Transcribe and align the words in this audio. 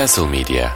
Castle 0.00 0.28
Media 0.28 0.70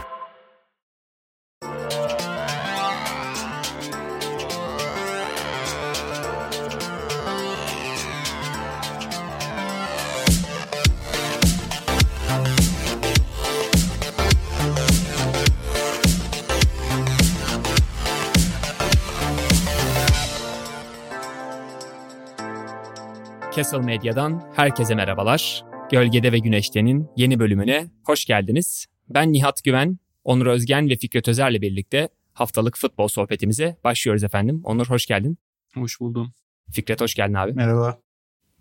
Castle 23.57 23.79
Medya'dan 23.79 24.43
herkese 24.57 24.95
merhabalar. 24.95 25.65
Gölgede 25.91 26.33
ve 26.33 26.39
Güneşte'nin 26.39 27.11
yeni 27.17 27.39
bölümüne 27.39 27.87
hoş 28.07 28.25
geldiniz. 28.25 28.94
Ben 29.09 29.33
Nihat 29.33 29.65
Güven, 29.65 29.99
Onur 30.25 30.47
Özgen 30.47 30.89
ve 30.89 30.97
Fikret 30.97 31.29
Özer'le 31.29 31.61
birlikte 31.63 32.09
haftalık 32.33 32.79
futbol 32.79 33.09
sohbetimize 33.09 33.77
başlıyoruz 33.85 34.25
efendim. 34.25 34.61
Onur 34.65 34.87
hoş 34.87 35.07
geldin. 35.07 35.39
Hoş 35.75 36.01
buldum. 36.01 36.33
Fikret 36.71 37.01
hoş 37.01 37.15
geldin 37.15 37.35
abi. 37.35 37.53
Merhaba. 37.53 37.99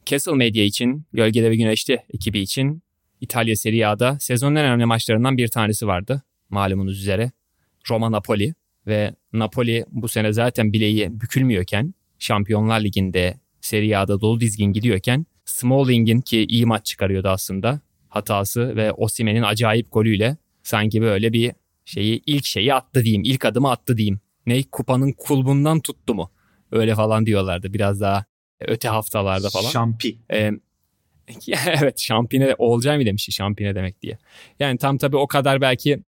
Castle 0.05 0.33
Media 0.33 0.63
için, 0.63 1.05
Gölgede 1.13 1.49
ve 1.49 1.55
Güneşte 1.55 2.03
ekibi 2.13 2.39
için 2.39 2.83
İtalya 3.21 3.55
Serie 3.55 3.85
A'da 3.85 4.17
sezonun 4.19 4.55
en 4.55 4.65
önemli 4.65 4.85
maçlarından 4.85 5.37
bir 5.37 5.47
tanesi 5.47 5.87
vardı. 5.87 6.23
Malumunuz 6.49 6.99
üzere. 6.99 7.31
Roma-Napoli 7.89 8.53
ve 8.87 9.15
Napoli 9.33 9.85
bu 9.91 10.07
sene 10.07 10.33
zaten 10.33 10.73
bileği 10.73 11.21
bükülmüyorken 11.21 11.93
Şampiyonlar 12.19 12.81
Ligi'nde 12.81 13.39
Serie 13.61 13.95
A'da 13.95 14.21
dolu 14.21 14.39
dizgin 14.39 14.73
gidiyorken 14.73 15.25
Smalling'in 15.45 16.21
ki 16.21 16.45
iyi 16.45 16.65
maç 16.65 16.85
çıkarıyordu 16.85 17.27
aslında 17.27 17.81
hatası 18.13 18.75
ve 18.75 18.91
Osimen'in 18.91 19.41
acayip 19.43 19.91
golüyle 19.91 20.37
sanki 20.63 21.01
böyle 21.01 21.33
bir 21.33 21.51
şeyi 21.85 22.21
ilk 22.25 22.45
şeyi 22.45 22.73
attı 22.73 23.03
diyeyim. 23.03 23.23
ilk 23.25 23.45
adımı 23.45 23.71
attı 23.71 23.97
diyeyim. 23.97 24.19
Ne 24.45 24.63
kupanın 24.63 25.11
kulbundan 25.11 25.79
tuttu 25.79 26.15
mu? 26.15 26.31
Öyle 26.71 26.95
falan 26.95 27.25
diyorlardı 27.25 27.73
biraz 27.73 28.01
daha 28.01 28.25
öte 28.59 28.87
haftalarda 28.87 29.49
falan. 29.49 29.69
Şampi. 29.69 30.17
Ee, 30.33 30.51
evet 31.67 31.99
şampine 31.99 32.55
olacağım 32.57 32.99
mı 32.99 33.05
demişti 33.05 33.31
şampine 33.31 33.75
demek 33.75 34.01
diye. 34.01 34.17
Yani 34.59 34.77
tam 34.77 34.97
tabii 34.97 35.17
o 35.17 35.27
kadar 35.27 35.61
belki 35.61 35.99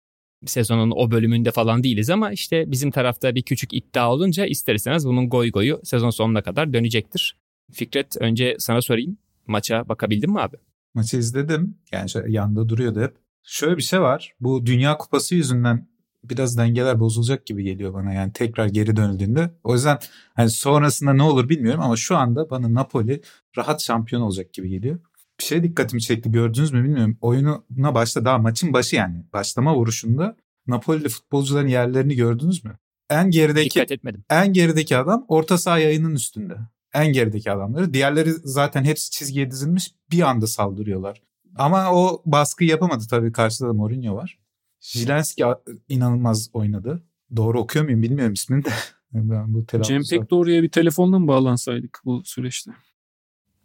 sezonun 0.45 0.91
o 0.95 1.11
bölümünde 1.11 1.51
falan 1.51 1.83
değiliz 1.83 2.09
ama 2.09 2.31
işte 2.31 2.71
bizim 2.71 2.91
tarafta 2.91 3.35
bir 3.35 3.41
küçük 3.41 3.73
iddia 3.73 4.11
olunca 4.11 4.45
ister 4.45 4.75
istemez 4.75 5.07
bunun 5.07 5.29
goy 5.29 5.51
goyu 5.51 5.81
sezon 5.83 6.09
sonuna 6.09 6.41
kadar 6.41 6.73
dönecektir. 6.73 7.37
Fikret 7.71 8.17
önce 8.19 8.55
sana 8.59 8.81
sorayım. 8.81 9.17
Maça 9.47 9.89
bakabildin 9.89 10.31
mi 10.31 10.39
abi? 10.39 10.57
Maçı 10.95 11.17
izledim. 11.17 11.77
Yani 11.91 12.09
şöyle 12.09 12.31
yanında 12.31 12.69
duruyordu 12.69 13.01
hep. 13.01 13.15
Şöyle 13.43 13.77
bir 13.77 13.81
şey 13.81 14.01
var. 14.01 14.33
Bu 14.39 14.65
Dünya 14.65 14.97
Kupası 14.97 15.35
yüzünden 15.35 15.87
biraz 16.23 16.57
dengeler 16.57 16.99
bozulacak 16.99 17.45
gibi 17.45 17.63
geliyor 17.63 17.93
bana 17.93 18.13
yani 18.13 18.33
tekrar 18.33 18.65
geri 18.67 18.95
dönüldüğünde. 18.95 19.51
O 19.63 19.73
yüzden 19.73 19.97
hani 20.33 20.49
sonrasında 20.49 21.13
ne 21.13 21.23
olur 21.23 21.49
bilmiyorum 21.49 21.81
ama 21.81 21.95
şu 21.95 22.17
anda 22.17 22.49
bana 22.49 22.73
Napoli 22.73 23.21
rahat 23.57 23.81
şampiyon 23.83 24.21
olacak 24.21 24.53
gibi 24.53 24.69
geliyor. 24.69 24.99
Bir 25.39 25.43
şey 25.43 25.63
dikkatimi 25.63 26.01
çekti 26.01 26.31
gördünüz 26.31 26.73
mü 26.73 26.83
bilmiyorum. 26.83 27.17
Oyununa 27.21 27.95
başta 27.95 28.25
daha 28.25 28.37
maçın 28.37 28.73
başı 28.73 28.95
yani. 28.95 29.23
Başlama 29.33 29.75
vuruşunda 29.75 30.35
Napoli'li 30.67 31.09
futbolcuların 31.09 31.67
yerlerini 31.67 32.15
gördünüz 32.15 32.63
mü? 32.65 32.77
En 33.09 33.31
gerideki 33.31 33.75
Dikkat 33.75 33.91
etmedim. 33.91 34.23
en 34.29 34.53
gerideki 34.53 34.97
adam 34.97 35.25
orta 35.27 35.57
saha 35.57 35.79
yayının 35.79 36.15
üstünde. 36.15 36.55
En 36.95 37.13
gerideki 37.13 37.51
adamları. 37.51 37.93
Diğerleri 37.93 38.31
zaten 38.31 38.83
hepsi 38.83 39.11
çizgiye 39.11 39.51
dizilmiş 39.51 39.91
bir 40.11 40.21
anda 40.21 40.47
saldırıyorlar. 40.47 41.21
Ama 41.55 41.91
o 41.93 42.21
baskı 42.25 42.63
yapamadı 42.63 43.03
tabii 43.09 43.31
karşıda 43.31 43.67
da 43.67 43.73
Mourinho 43.73 44.15
var. 44.15 44.39
Zilenski 44.79 45.43
inanılmaz 45.89 46.49
oynadı. 46.53 47.03
Doğru 47.35 47.59
okuyor 47.59 47.85
muyum 47.85 48.01
bilmiyorum 48.01 48.33
ismini 48.33 48.65
de. 48.65 48.69
Ben 49.13 49.53
bu 49.53 49.65
Cem 49.83 50.01
pek 50.09 50.29
doğruya 50.29 50.63
bir 50.63 50.69
telefonla 50.69 51.19
mı 51.19 51.27
bağlansaydık 51.27 52.01
bu 52.05 52.21
süreçte? 52.25 52.71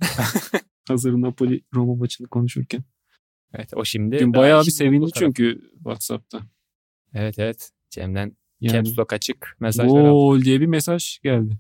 Hazır 0.88 1.12
Napoli 1.12 1.60
Roma 1.74 1.94
maçını 1.94 2.28
konuşurken. 2.28 2.84
Evet 3.54 3.72
o 3.76 3.84
şimdi. 3.84 4.18
Dün 4.18 4.34
bayağı 4.34 4.64
bir 4.66 4.70
sevindi 4.70 5.10
çünkü 5.14 5.60
WhatsApp'ta. 5.74 6.40
Evet 7.14 7.38
evet. 7.38 7.70
Cem'den 7.90 8.36
Yani 8.60 8.72
caps 8.72 8.98
lock 8.98 9.12
açık 9.12 9.56
mesajlar 9.60 10.04
aldım. 10.04 10.44
diye 10.44 10.60
bir 10.60 10.66
mesaj 10.66 11.18
geldi. 11.18 11.58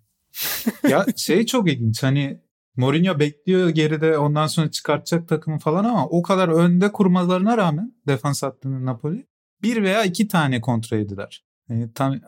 Ya 0.88 1.06
şey 1.16 1.46
çok 1.46 1.72
ilginç 1.72 2.02
hani 2.02 2.40
Mourinho 2.76 3.18
bekliyor 3.18 3.68
geride 3.68 4.18
ondan 4.18 4.46
sonra 4.46 4.70
çıkartacak 4.70 5.28
takımı 5.28 5.58
falan 5.58 5.84
ama 5.84 6.06
o 6.06 6.22
kadar 6.22 6.48
önde 6.48 6.92
kurmalarına 6.92 7.56
rağmen 7.56 7.94
defans 8.06 8.42
hattının 8.42 8.86
Napoli 8.86 9.26
bir 9.62 9.82
veya 9.82 10.04
iki 10.04 10.28
tane 10.28 10.60
kontra 10.60 10.96
yediler. 10.96 11.44
Yani 11.68 11.92
tam 11.92 12.20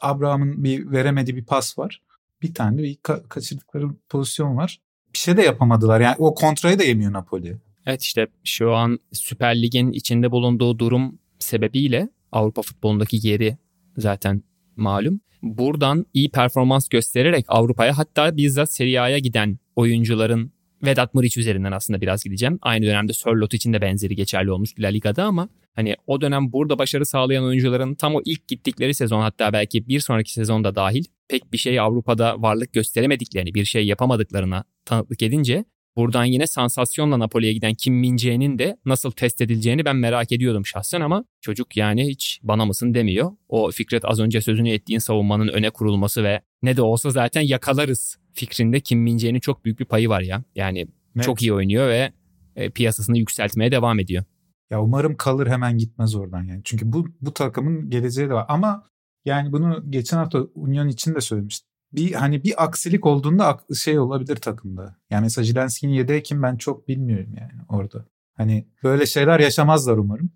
Abraham'ın 0.00 0.64
bir 0.64 0.90
veremediği 0.90 1.36
bir 1.36 1.44
pas 1.44 1.78
var. 1.78 2.02
Bir 2.42 2.54
tane 2.54 2.82
bir 2.82 2.94
ka- 2.94 3.28
kaçırdıkları 3.28 3.88
pozisyon 4.08 4.56
var. 4.56 4.80
Bir 5.14 5.18
şey 5.18 5.36
de 5.36 5.42
yapamadılar. 5.42 6.00
Yani 6.00 6.16
o 6.18 6.34
kontrayı 6.34 6.78
da 6.78 6.84
yemiyor 6.84 7.12
Napoli. 7.12 7.56
Evet 7.86 8.02
işte 8.02 8.26
şu 8.44 8.74
an 8.74 8.98
Süper 9.12 9.62
Lig'in 9.62 9.92
içinde 9.92 10.30
bulunduğu 10.30 10.78
durum 10.78 11.18
sebebiyle 11.38 12.08
Avrupa 12.32 12.62
futbolundaki 12.62 13.28
yeri 13.28 13.58
zaten 13.96 14.42
malum. 14.76 15.20
Buradan 15.42 16.06
iyi 16.14 16.30
performans 16.30 16.88
göstererek 16.88 17.44
Avrupa'ya 17.48 17.98
hatta 17.98 18.36
bizzat 18.36 18.72
Serie 18.72 18.98
A'ya 18.98 19.18
giden 19.18 19.58
oyuncuların 19.76 20.52
Vedat 20.84 21.14
Muriç 21.14 21.36
üzerinden 21.36 21.72
aslında 21.72 22.00
biraz 22.00 22.24
gideceğim. 22.24 22.58
Aynı 22.62 22.86
dönemde 22.86 23.12
Sörlot 23.12 23.54
için 23.54 23.72
de 23.72 23.80
benzeri 23.80 24.16
geçerli 24.16 24.50
olmuş 24.50 24.70
La 24.78 24.88
Liga'da 24.88 25.24
ama 25.24 25.48
hani 25.74 25.96
o 26.06 26.20
dönem 26.20 26.52
burada 26.52 26.78
başarı 26.78 27.06
sağlayan 27.06 27.44
oyuncuların 27.44 27.94
tam 27.94 28.14
o 28.14 28.20
ilk 28.24 28.48
gittikleri 28.48 28.94
sezon 28.94 29.20
hatta 29.20 29.52
belki 29.52 29.88
bir 29.88 30.00
sonraki 30.00 30.32
sezonda 30.32 30.74
dahil 30.74 31.04
pek 31.28 31.52
bir 31.52 31.58
şey 31.58 31.80
Avrupa'da 31.80 32.42
varlık 32.42 32.72
gösteremediklerini, 32.72 33.54
bir 33.54 33.64
şey 33.64 33.86
yapamadıklarına 33.86 34.64
tanıklık 34.84 35.22
edince 35.22 35.64
buradan 35.96 36.24
yine 36.24 36.46
sansasyonla 36.46 37.18
Napoli'ye 37.18 37.52
giden 37.52 37.74
Kim 37.74 37.94
Min-jae'nin 37.94 38.58
de 38.58 38.76
nasıl 38.84 39.10
test 39.10 39.40
edileceğini 39.40 39.84
ben 39.84 39.96
merak 39.96 40.32
ediyordum 40.32 40.66
şahsen 40.66 41.00
ama 41.00 41.24
çocuk 41.40 41.76
yani 41.76 42.06
hiç 42.06 42.40
bana 42.42 42.64
mısın 42.64 42.94
demiyor. 42.94 43.32
O 43.48 43.70
Fikret 43.70 44.04
az 44.04 44.20
önce 44.20 44.40
sözünü 44.40 44.70
ettiğin 44.70 44.98
savunmanın 44.98 45.48
öne 45.48 45.70
kurulması 45.70 46.24
ve 46.24 46.40
ne 46.62 46.76
de 46.76 46.82
olsa 46.82 47.10
zaten 47.10 47.40
yakalarız 47.40 48.18
fikrinde 48.32 48.80
Kim 48.80 49.00
Min-jae'nin 49.02 49.40
çok 49.40 49.64
büyük 49.64 49.80
bir 49.80 49.84
payı 49.84 50.08
var 50.08 50.20
ya. 50.20 50.44
Yani 50.54 50.86
Evet. 51.16 51.24
çok 51.24 51.42
iyi 51.42 51.52
oynuyor 51.52 51.88
ve 51.88 52.12
e, 52.56 52.70
piyasasını 52.70 53.18
yükseltmeye 53.18 53.70
devam 53.72 54.00
ediyor. 54.00 54.24
Ya 54.70 54.82
umarım 54.82 55.16
kalır 55.16 55.46
hemen 55.46 55.78
gitmez 55.78 56.14
oradan 56.14 56.44
yani. 56.44 56.60
Çünkü 56.64 56.92
bu 56.92 57.06
bu 57.20 57.34
takımın 57.34 57.90
geleceği 57.90 58.28
de 58.28 58.34
var. 58.34 58.46
Ama 58.48 58.84
yani 59.24 59.52
bunu 59.52 59.90
geçen 59.90 60.16
hafta 60.16 60.38
Union 60.54 60.88
için 60.88 61.14
de 61.14 61.20
söylemiştim. 61.20 61.68
Bir 61.96 62.12
hani 62.12 62.44
bir 62.44 62.64
aksilik 62.64 63.06
olduğunda 63.06 63.46
ak- 63.46 63.76
şey 63.76 63.98
olabilir 63.98 64.36
takımda. 64.36 64.96
Yani 65.10 65.22
mesela 65.22 65.44
Zilenski'nin 65.44 65.92
yedeği 65.92 66.22
kim 66.22 66.42
ben 66.42 66.56
çok 66.56 66.88
bilmiyorum 66.88 67.34
yani 67.40 67.62
orada. 67.68 68.04
Hani 68.36 68.68
böyle 68.82 69.06
şeyler 69.06 69.40
yaşamazlar 69.40 69.96
umarım. 69.96 70.30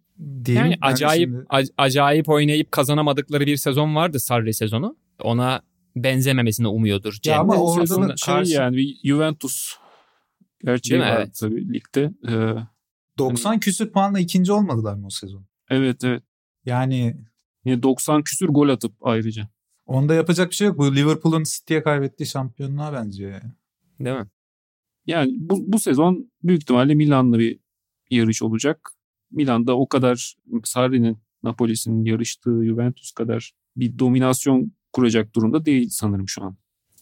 Diyeyim. 0.45 0.65
Yani 0.67 0.79
acayip 0.83 1.29
şimdi- 1.31 1.45
ac- 1.49 1.73
acayip 1.79 2.29
oynayıp 2.29 2.73
kazanamadıkları 2.73 3.47
bir 3.47 3.57
sezon 3.57 3.95
vardı 3.97 4.21
Sarri 4.21 4.55
sezonu. 4.55 4.97
Ona 5.23 5.63
benzememesini 5.97 6.69
umuyordur 6.69 7.13
Cem. 7.23 7.41
ama 7.41 7.57
Bu 7.57 7.73
orada 7.73 8.17
şey 8.17 8.35
karşı- 8.35 8.53
yani 8.53 8.77
bir 8.77 8.97
Juventus 9.05 9.75
gerçeği 10.65 11.01
Değil 11.01 11.11
var 11.13 11.17
Evet. 11.21 11.37
tabii 11.41 11.73
ligde. 11.75 12.11
Ee, 12.29 12.55
90 13.19 13.61
küsür 13.61 13.91
puanla 13.93 14.19
ikinci 14.19 14.53
olmadılar 14.53 14.95
mı 14.95 15.07
o 15.07 15.11
sezon? 15.11 15.47
evet 15.71 16.05
evet. 16.05 16.23
Yani 16.65 17.17
Yine 17.65 17.83
90 17.83 18.23
küsür 18.23 18.49
gol 18.49 18.69
atıp 18.69 18.93
ayrıca. 19.03 19.49
Onda 19.89 20.15
yapacak 20.15 20.51
bir 20.51 20.55
şey 20.55 20.67
yok. 20.69 20.79
Bu 20.79 20.97
Liverpool'un 20.97 21.45
City'ye 21.45 21.83
kaybettiği 21.83 22.27
şampiyonluğa 22.27 22.93
benziyor 22.93 23.31
yani. 23.31 23.53
Değil 24.01 24.17
mi? 24.17 24.27
Yani 25.07 25.33
bu, 25.39 25.73
bu 25.73 25.79
sezon 25.79 26.31
büyük 26.43 26.63
ihtimalle 26.63 26.95
Milan'la 26.95 27.39
bir 27.39 27.59
yarış 28.11 28.43
olacak. 28.43 28.91
Milan'da 29.31 29.79
o 29.79 29.89
kadar 29.89 30.35
Sarri'nin 30.65 31.19
Napoli'sinin 31.43 32.05
yarıştığı 32.05 32.65
Juventus 32.65 33.13
kadar 33.13 33.53
bir 33.77 33.99
dominasyon 33.99 34.73
kuracak 34.93 35.35
durumda 35.35 35.65
değil 35.65 35.89
sanırım 35.91 36.29
şu 36.29 36.45
an. 36.45 36.57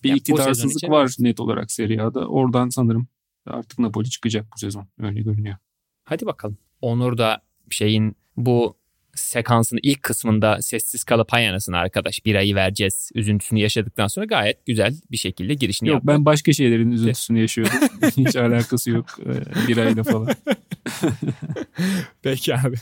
Bir 0.05 0.09
Ya 0.09 0.15
bu 0.15 0.19
sezon 0.19 0.35
iktidarsızlık 0.35 0.77
için 0.77 0.89
var 0.89 1.17
net 1.19 1.41
olarak 1.41 1.73
Serie 1.73 2.01
A'da. 2.01 2.29
Oradan 2.29 2.69
sanırım 2.69 3.09
artık 3.47 3.79
Napoli 3.79 4.11
çıkacak 4.11 4.47
bu 4.55 4.59
sezon. 4.59 4.89
Öyle 4.99 5.23
görünüyor. 5.23 5.57
Hadi 6.05 6.27
bakalım. 6.27 6.59
Onur 6.81 7.19
da 7.19 7.43
şeyin 7.71 8.17
bu 8.37 8.77
sekansın 9.17 9.79
ilk 9.83 10.03
kısmında 10.03 10.63
sessiz 10.63 11.05
kalıp 11.05 11.33
hay 11.33 11.49
anasını 11.49 11.77
arkadaş 11.77 12.25
bir 12.25 12.35
ayı 12.35 12.55
vereceğiz 12.55 13.11
üzüntüsünü 13.15 13.59
yaşadıktan 13.61 14.07
sonra 14.07 14.27
gayet 14.27 14.67
güzel 14.67 14.95
bir 15.11 15.17
şekilde 15.17 15.55
girişini 15.55 15.89
Yok 15.89 15.95
yaptı. 15.95 16.07
ben 16.09 16.25
başka 16.25 16.53
şeylerin 16.53 16.91
üzüntüsünü 16.91 17.41
yaşıyordum. 17.41 17.79
Hiç 18.17 18.37
alakası 18.37 18.91
yok 18.91 19.07
e, 19.27 19.69
bir 19.69 19.77
ayla 19.77 20.03
falan. 20.03 20.29
Peki 22.23 22.55
abi. 22.57 22.77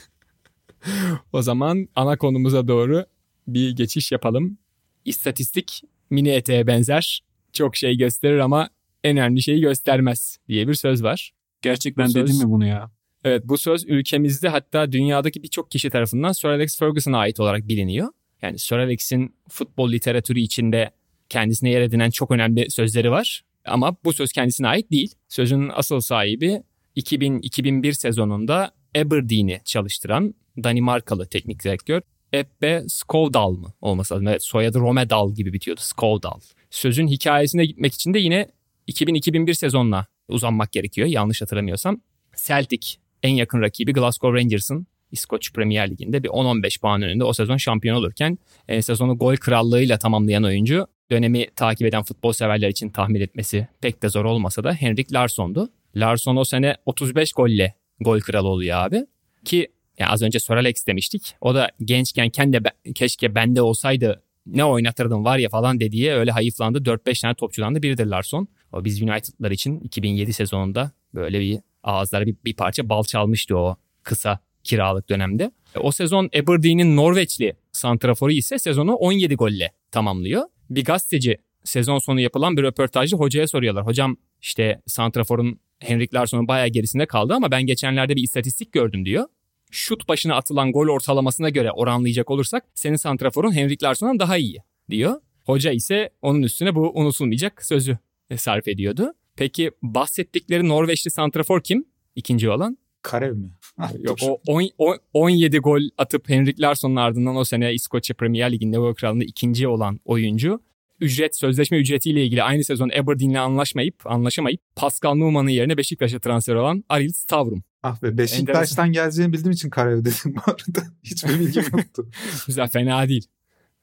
o 1.32 1.42
zaman 1.42 1.88
ana 1.94 2.16
konumuza 2.16 2.68
doğru 2.68 3.06
bir 3.48 3.76
geçiş 3.76 4.12
yapalım. 4.12 4.58
İstatistik 5.04 5.82
mini 6.10 6.28
eteğe 6.30 6.66
benzer. 6.66 7.22
Çok 7.52 7.76
şey 7.76 7.96
gösterir 7.96 8.38
ama 8.38 8.68
en 9.04 9.16
önemli 9.16 9.42
şeyi 9.42 9.60
göstermez 9.60 10.38
diye 10.48 10.68
bir 10.68 10.74
söz 10.74 11.02
var. 11.02 11.32
Gerçekten 11.62 12.06
Bu 12.06 12.10
söz- 12.10 12.28
dedim 12.30 12.38
mi 12.46 12.50
bunu 12.50 12.66
ya? 12.66 12.90
Evet 13.24 13.42
bu 13.44 13.58
söz 13.58 13.84
ülkemizde 13.88 14.48
hatta 14.48 14.92
dünyadaki 14.92 15.42
birçok 15.42 15.70
kişi 15.70 15.90
tarafından 15.90 16.32
Sir 16.32 16.48
Alex 16.48 16.78
Ferguson'a 16.78 17.18
ait 17.18 17.40
olarak 17.40 17.68
biliniyor. 17.68 18.08
Yani 18.42 18.58
Sir 18.58 18.76
Alex'in 18.76 19.34
futbol 19.48 19.92
literatürü 19.92 20.40
içinde 20.40 20.90
kendisine 21.28 21.70
yer 21.70 21.80
edinen 21.80 22.10
çok 22.10 22.30
önemli 22.30 22.70
sözleri 22.70 23.10
var. 23.10 23.44
Ama 23.64 23.96
bu 24.04 24.12
söz 24.12 24.32
kendisine 24.32 24.68
ait 24.68 24.90
değil. 24.90 25.14
Sözün 25.28 25.70
asıl 25.74 26.00
sahibi 26.00 26.62
2000-2001 26.96 27.92
sezonunda 27.92 28.70
Aberdeen'i 28.96 29.60
çalıştıran 29.64 30.34
Danimarkalı 30.64 31.26
teknik 31.26 31.64
direktör 31.64 32.02
Ebbe 32.34 32.84
Skovdal 32.88 33.50
mı 33.50 33.72
olması 33.80 34.14
lazım? 34.14 34.28
Evet 34.28 34.42
soyadı 34.42 34.78
Romedal 34.78 35.34
gibi 35.34 35.52
bitiyordu. 35.52 35.80
Skovdal. 35.82 36.40
Sözün 36.70 37.08
hikayesine 37.08 37.66
gitmek 37.66 37.94
için 37.94 38.14
de 38.14 38.18
yine 38.18 38.48
2000-2001 38.88 39.54
sezonuna 39.54 40.06
uzanmak 40.28 40.72
gerekiyor 40.72 41.08
yanlış 41.08 41.42
hatırlamıyorsam. 41.42 42.00
Celtic 42.46 43.03
en 43.24 43.34
yakın 43.34 43.62
rakibi 43.62 43.92
Glasgow 43.92 44.38
Rangers'ın 44.38 44.86
İskoç 45.12 45.52
Premier 45.52 45.90
Ligi'nde 45.90 46.22
bir 46.22 46.28
10-15 46.28 46.80
puan 46.80 47.02
önünde 47.02 47.24
o 47.24 47.32
sezon 47.32 47.56
şampiyon 47.56 47.96
olurken 47.96 48.38
e, 48.68 48.82
sezonu 48.82 49.18
gol 49.18 49.36
krallığıyla 49.36 49.98
tamamlayan 49.98 50.44
oyuncu 50.44 50.86
dönemi 51.10 51.46
takip 51.56 51.86
eden 51.86 52.02
futbol 52.02 52.32
severler 52.32 52.68
için 52.68 52.88
tahmin 52.88 53.20
etmesi 53.20 53.68
pek 53.80 54.02
de 54.02 54.08
zor 54.08 54.24
olmasa 54.24 54.64
da 54.64 54.72
Henrik 54.72 55.12
Larsson'du. 55.12 55.68
Larsson 55.96 56.36
o 56.36 56.44
sene 56.44 56.76
35 56.86 57.32
golle 57.32 57.74
gol 58.00 58.20
kralı 58.20 58.48
oluyor 58.48 58.78
abi. 58.78 59.06
Ki 59.44 59.68
yani 59.98 60.10
az 60.10 60.22
önce 60.22 60.40
Sir 60.40 60.54
Alex 60.54 60.86
demiştik. 60.86 61.34
O 61.40 61.54
da 61.54 61.70
gençken 61.84 62.28
kendi 62.30 62.60
keşke 62.94 63.34
bende 63.34 63.62
olsaydı 63.62 64.22
ne 64.46 64.64
oynatırdım 64.64 65.24
var 65.24 65.38
ya 65.38 65.48
falan 65.48 65.80
dediği 65.80 66.12
öyle 66.12 66.30
hayıflandı. 66.30 66.78
4-5 66.78 67.20
tane 67.20 67.34
topçudan 67.34 67.74
da 67.74 67.82
biridir 67.82 68.06
Larson. 68.06 68.48
O 68.72 68.84
biz 68.84 69.02
United'lar 69.02 69.50
için 69.50 69.80
2007 69.80 70.32
sezonunda 70.32 70.90
böyle 71.14 71.40
bir 71.40 71.60
ağızlara 71.84 72.26
bir, 72.26 72.36
bir 72.44 72.54
parça 72.56 72.88
bal 72.88 73.02
çalmıştı 73.02 73.58
o 73.58 73.76
kısa 74.02 74.38
kiralık 74.64 75.08
dönemde. 75.08 75.50
O 75.80 75.92
sezon 75.92 76.26
Aberdeen'in 76.26 76.96
Norveçli 76.96 77.56
santraforu 77.72 78.32
ise 78.32 78.58
sezonu 78.58 78.94
17 78.94 79.34
golle 79.34 79.72
tamamlıyor. 79.90 80.42
Bir 80.70 80.84
gazeteci 80.84 81.38
sezon 81.64 81.98
sonu 81.98 82.20
yapılan 82.20 82.56
bir 82.56 82.62
röportajda 82.62 83.16
hocaya 83.16 83.48
soruyorlar. 83.48 83.86
Hocam 83.86 84.16
işte 84.42 84.82
santraforun 84.86 85.60
Henrik 85.78 86.14
Larsson'un 86.14 86.48
bayağı 86.48 86.68
gerisinde 86.68 87.06
kaldı 87.06 87.34
ama 87.34 87.50
ben 87.50 87.66
geçenlerde 87.66 88.16
bir 88.16 88.22
istatistik 88.22 88.72
gördüm 88.72 89.04
diyor. 89.04 89.24
Şut 89.70 90.08
başına 90.08 90.36
atılan 90.36 90.72
gol 90.72 90.88
ortalamasına 90.88 91.48
göre 91.48 91.72
oranlayacak 91.72 92.30
olursak 92.30 92.64
senin 92.74 92.96
santraforun 92.96 93.52
Henrik 93.52 93.82
Larsson'dan 93.82 94.18
daha 94.18 94.36
iyi 94.36 94.58
diyor. 94.90 95.20
Hoca 95.44 95.72
ise 95.72 96.10
onun 96.22 96.42
üstüne 96.42 96.74
bu 96.74 96.92
unutulmayacak 96.94 97.64
sözü 97.64 97.98
sarf 98.36 98.68
ediyordu. 98.68 99.14
Peki 99.36 99.70
bahsettikleri 99.82 100.68
Norveçli 100.68 101.10
santrafor 101.10 101.60
kim? 101.60 101.84
İkinci 102.16 102.50
olan? 102.50 102.78
Karev 103.02 103.36
mi? 103.36 103.50
Yok 103.98 104.18
o 104.22 104.40
10, 104.46 104.98
17 105.12 105.58
gol 105.58 105.80
atıp 105.98 106.28
Henrik 106.28 106.60
Larsson'un 106.60 106.96
ardından 106.96 107.36
o 107.36 107.44
sene 107.44 107.74
İskoçya 107.74 108.16
Premier 108.16 108.52
Ligi'nde 108.52 108.76
World 108.76 108.94
Krallığı 108.94 109.24
ikinci 109.24 109.68
olan 109.68 110.00
oyuncu 110.04 110.60
ücret 111.00 111.36
sözleşme 111.36 111.78
ücretiyle 111.78 112.24
ilgili 112.24 112.42
aynı 112.42 112.64
sezon 112.64 112.88
Aberdeen'le 112.88 113.34
anlaşmayıp 113.34 114.06
anlaşamayıp 114.06 114.60
Pascal 114.76 115.14
Numan'ın 115.14 115.48
yerine 115.48 115.76
Beşiktaş'a 115.76 116.18
transfer 116.18 116.54
olan 116.54 116.84
Aril 116.88 117.12
Stavrum. 117.12 117.62
Ah 117.82 118.02
be 118.02 118.18
Beşiktaş'tan 118.18 118.92
geleceğini 118.92 119.32
bildiğim 119.32 119.52
için 119.52 119.70
Karev 119.70 119.98
dedim 120.04 120.34
bu 120.36 120.40
arada. 120.46 120.88
Hiçbir 121.02 121.40
bilgim 121.40 121.64
yoktu. 121.72 122.08
Güzel 122.46 122.68
fena 122.68 123.08
değil. 123.08 123.26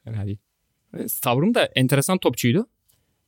Fena 0.04 0.25
değil. 0.25 0.38
Stavrum 1.07 1.56
da 1.56 1.65
enteresan 1.65 2.18
topçuydu. 2.18 2.68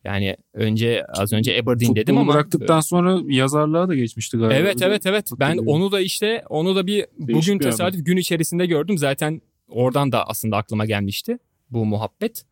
Yani 0.04 0.38
önce 0.54 1.06
az 1.08 1.34
önce 1.34 1.52
Aberdeen 1.52 1.88
Futbolu 1.88 1.96
dedim 1.96 2.18
ama 2.18 2.34
bıraktıktan 2.34 2.80
sonra 2.80 3.20
yazarlığa 3.28 3.88
da 3.88 3.96
geçmişti 3.96 4.38
galiba. 4.38 4.54
Evet 4.54 4.82
evet 4.82 5.06
evet. 5.06 5.30
Ben 5.40 5.58
onu 5.58 5.92
da 5.92 6.00
işte 6.00 6.44
onu 6.50 6.76
da 6.76 6.88
bir 6.88 7.06
Değişik 7.20 7.36
bugün 7.36 7.60
bir 7.60 7.64
tesadüf 7.66 7.96
adam. 7.96 8.04
gün 8.04 8.18
içerisinde 8.18 8.66
gördüm. 8.66 8.98
Zaten 8.98 9.42
oradan 9.68 10.12
da 10.12 10.28
aslında 10.28 10.58
aklıma 10.58 10.86
gelmişti 10.86 11.38
bu 11.70 11.86
muhabbet. 11.86 12.44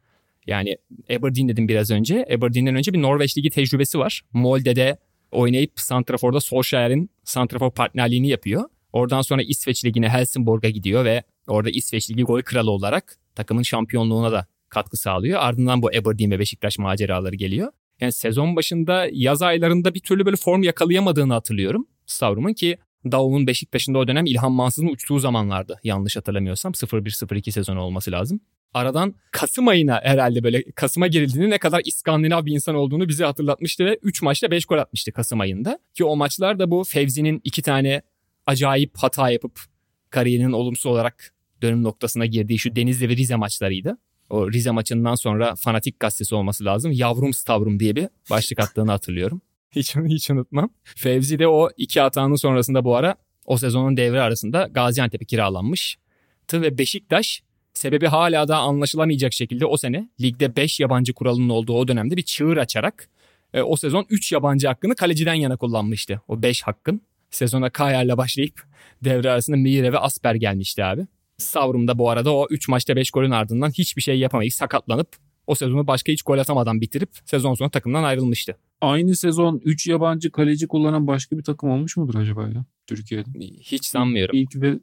Yani 0.48 0.78
Aberdeen 1.10 1.50
dedim 1.50 1.68
biraz 1.68 1.92
önce. 1.92 2.26
Aberdeen'den 2.38 2.76
önce 2.76 2.94
bir 2.94 3.02
Norveç 3.02 3.38
Ligi 3.38 3.50
tecrübesi 3.50 4.00
var. 4.00 4.22
Molde'de 4.34 4.98
oynayıp 5.32 5.72
Santrafor'da 5.76 6.40
Solskjaer'in 6.40 7.10
Santrafor 7.24 7.72
partnerliğini 7.72 8.28
yapıyor. 8.28 8.64
Oradan 8.94 9.22
sonra 9.22 9.42
İsveç 9.42 9.86
Ligi'ne 9.86 10.10
Helsingborg'a 10.10 10.70
gidiyor 10.70 11.06
ve 11.06 11.24
orada 11.48 11.70
İsveç 11.70 12.12
Ligi 12.12 12.24
gol 12.24 12.42
kralı 12.42 12.72
olarak 12.72 13.18
takımın 13.36 13.64
şampiyonluğuna 13.64 14.32
da 14.32 14.48
katkı 14.72 14.98
sağlıyor. 14.98 15.40
Ardından 15.42 15.82
bu 15.82 15.88
Aberdeen 15.88 16.32
ve 16.32 16.40
Beşiktaş 16.40 16.78
maceraları 16.78 17.36
geliyor. 17.36 17.72
Yani 18.02 18.12
sezon 18.12 18.56
başında 18.56 19.08
yaz 19.12 19.42
aylarında 19.42 19.94
bir 19.94 20.00
türlü 20.00 20.26
böyle 20.26 20.36
form 20.36 20.64
yakalayamadığını 20.64 21.34
hatırlıyorum 21.34 21.88
Stavrum'un 22.06 22.54
ki 22.54 22.78
Daum'un 23.12 23.48
Beşiktaş'ında 23.48 23.98
o 23.98 24.08
dönem 24.08 24.26
İlhan 24.26 24.52
Mansız'ın 24.52 24.88
uçtuğu 24.88 25.20
zamanlardı 25.20 25.80
yanlış 25.84 26.18
hatırlamıyorsam 26.18 26.72
0-1-0-2 26.72 27.52
sezonu 27.52 27.82
olması 27.82 28.12
lazım. 28.12 28.40
Aradan 28.74 29.16
Kasım 29.32 29.68
ayına 29.68 30.00
herhalde 30.04 30.44
böyle 30.44 30.64
Kasım'a 30.72 31.08
girildiğinde 31.08 31.50
ne 31.50 31.58
kadar 31.58 31.82
İskandinav 31.86 32.46
bir 32.46 32.54
insan 32.54 32.76
olduğunu 32.76 33.08
bize 33.08 33.26
hatırlatmıştı 33.26 33.86
ve 33.86 34.00
3 34.02 34.22
maçta 34.22 34.52
5 34.52 34.66
gol 34.66 34.78
atmıştı 34.78 35.12
Kasım 35.12 35.40
ayında. 35.40 35.80
Ki 35.94 36.04
o 36.04 36.16
maçlar 36.16 36.60
da 36.60 36.72
bu 36.72 36.84
Fevzi'nin 36.84 37.42
iki 37.44 37.62
tane 37.62 38.02
acayip 38.46 38.98
hata 38.98 39.30
yapıp 39.30 39.60
kariyerinin 40.10 40.52
olumsuz 40.52 40.86
olarak 40.86 41.34
dönüm 41.62 41.84
noktasına 41.84 42.26
girdiği 42.26 42.60
şu 42.60 42.76
Denizli 42.76 43.10
ve 43.10 43.16
Rize 43.16 43.36
maçlarıydı 43.36 43.98
o 44.32 44.52
Rize 44.52 44.72
maçından 44.72 45.16
sonra 45.16 45.56
Fanatik 45.56 46.00
gazetesi 46.00 46.36
olması 46.36 46.66
lazım. 46.66 46.92
Yavrum 46.92 47.34
Stavrum 47.34 47.80
diye 47.80 47.96
bir 47.96 48.08
başlık 48.30 48.60
attığını 48.60 48.92
hatırlıyorum. 48.92 49.42
Hiç, 49.76 49.96
hiç 49.96 50.30
unutmam. 50.30 50.70
Fevzi 50.84 51.40
de 51.40 51.48
o 51.48 51.70
iki 51.78 52.02
hatanın 52.02 52.36
sonrasında 52.36 52.86
bu 52.86 52.96
ara 52.96 53.16
o 53.46 53.58
sezonun 53.58 53.98
devre 53.98 54.22
arasında 54.22 54.68
Gaziantep'e 54.72 55.26
kiralanmış. 55.26 55.98
Ve 56.54 56.78
Beşiktaş 56.78 57.42
sebebi 57.74 58.08
hala 58.08 58.48
da 58.48 58.58
anlaşılamayacak 58.58 59.34
şekilde 59.34 59.66
o 59.66 59.78
sene 59.78 60.10
ligde 60.22 60.56
5 60.56 60.80
yabancı 60.80 61.14
kuralının 61.14 61.50
olduğu 61.50 61.74
o 61.74 61.88
dönemde 61.88 62.18
bir 62.18 62.22
çığır 62.22 62.58
açarak 62.58 63.10
e, 63.54 63.62
o 63.62 63.76
sezon 63.76 64.06
3 64.10 64.32
yabancı 64.32 64.68
hakkını 64.68 64.96
kaleciden 64.96 65.34
yana 65.34 65.58
kullanmıştı. 65.58 66.22
O 66.28 66.42
5 66.42 66.62
hakkın. 66.64 67.02
Sezona 67.30 67.70
Kayer'le 67.70 68.18
başlayıp 68.18 68.64
devre 69.04 69.32
arasında 69.32 69.58
Mire 69.58 69.94
ve 69.94 69.98
Asper 69.98 70.36
gelmişti 70.36 70.84
abi. 70.84 71.08
Savrum'da 71.44 71.98
bu 71.98 72.10
arada 72.10 72.36
o 72.36 72.48
3 72.50 72.68
maçta 72.68 72.96
5 72.96 73.12
golün 73.12 73.32
ardından 73.32 73.70
hiçbir 73.70 74.02
şey 74.02 74.20
yapamayıp 74.20 74.54
sakatlanıp 74.54 75.08
o 75.48 75.56
sezonu 75.56 75.88
başka 75.88 76.12
hiç 76.12 76.24
gol 76.24 76.38
atamadan 76.38 76.82
bitirip 76.82 77.10
sezon 77.26 77.54
sonu 77.54 77.70
takımdan 77.70 78.04
ayrılmıştı. 78.04 78.58
Aynı 78.82 79.16
sezon 79.16 79.62
3 79.66 79.88
yabancı 79.88 80.32
kaleci 80.32 80.68
kullanan 80.68 81.08
başka 81.08 81.38
bir 81.38 81.44
takım 81.44 81.70
olmuş 81.70 81.98
mudur 81.98 82.16
acaba 82.16 82.44
ya 82.44 82.66
Türkiye'de? 82.88 83.30
Hiç 83.60 83.86
sanmıyorum. 83.86 84.38
İlk 84.38 84.56
ve 84.56 84.80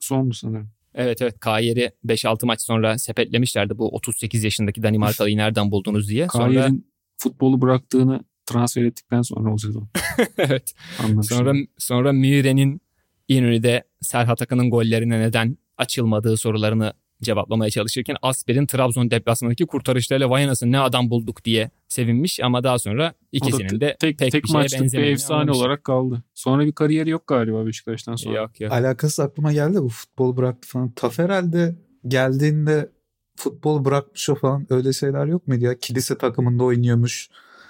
sondu 0.00 0.34
sanırım. 0.34 0.70
Evet 0.94 1.22
evet 1.22 1.40
Kayer'i 1.40 1.90
5-6 2.06 2.46
maç 2.46 2.62
sonra 2.62 2.98
sepetlemişlerdi 2.98 3.78
bu 3.78 3.88
38 3.88 4.44
yaşındaki 4.44 4.82
Danimarkalıyı 4.82 5.36
nereden 5.36 5.70
buldunuz 5.70 6.08
diye. 6.08 6.26
Kayer'in 6.26 6.62
sonra... 6.62 6.80
futbolu 7.18 7.60
bıraktığını 7.60 8.24
transfer 8.46 8.84
ettikten 8.84 9.22
sonra 9.22 9.54
o 9.54 9.58
sezon. 9.58 9.88
evet. 10.38 10.74
Anlamışım. 10.98 11.36
Sonra, 11.36 11.54
sonra 11.78 12.12
Mire'nin 12.12 12.80
İnönü'de 13.28 13.84
Serhat 14.00 14.42
Akın'ın 14.42 14.70
gollerine 14.70 15.20
neden 15.20 15.58
açılmadığı 15.78 16.36
sorularını 16.36 16.92
cevaplamaya 17.22 17.70
çalışırken 17.70 18.16
Asper'in 18.22 18.66
Trabzon 18.66 19.10
deplasmanındaki 19.10 19.66
kurtarışlarıyla 19.66 20.30
vay 20.30 20.44
anasını 20.44 20.72
ne 20.72 20.80
adam 20.80 21.10
bulduk 21.10 21.44
diye 21.44 21.70
sevinmiş 21.88 22.40
ama 22.40 22.64
daha 22.64 22.78
sonra 22.78 23.14
ikisinin 23.32 23.80
de 23.80 23.96
tek, 24.00 24.18
pek 24.18 24.32
tek 24.32 24.44
bir 24.44 24.48
şeye 24.48 24.62
benzemediğini 24.62 25.06
bir 25.06 25.12
efsane 25.12 25.40
anlamış. 25.40 25.58
olarak 25.58 25.84
kaldı. 25.84 26.22
Sonra 26.34 26.66
bir 26.66 26.72
kariyeri 26.72 27.10
yok 27.10 27.26
galiba 27.26 27.66
Beşiktaş'tan 27.66 28.16
sonra. 28.16 28.36
Yok 28.36 28.60
yok. 28.60 28.72
Alakası 28.72 29.22
aklıma 29.22 29.52
geldi 29.52 29.82
bu 29.82 29.88
futbol 29.88 30.36
bıraktı 30.36 30.68
falan. 30.68 30.90
Taferel'de 30.90 31.76
geldiğinde 32.08 32.90
futbol 33.36 33.84
bırakmış 33.84 34.30
o 34.30 34.34
falan 34.34 34.66
öyle 34.70 34.92
şeyler 34.92 35.26
yok 35.26 35.48
muydu 35.48 35.64
ya? 35.64 35.78
Kilise 35.78 36.18
takımında 36.18 36.64
oynuyormuş. 36.64 37.28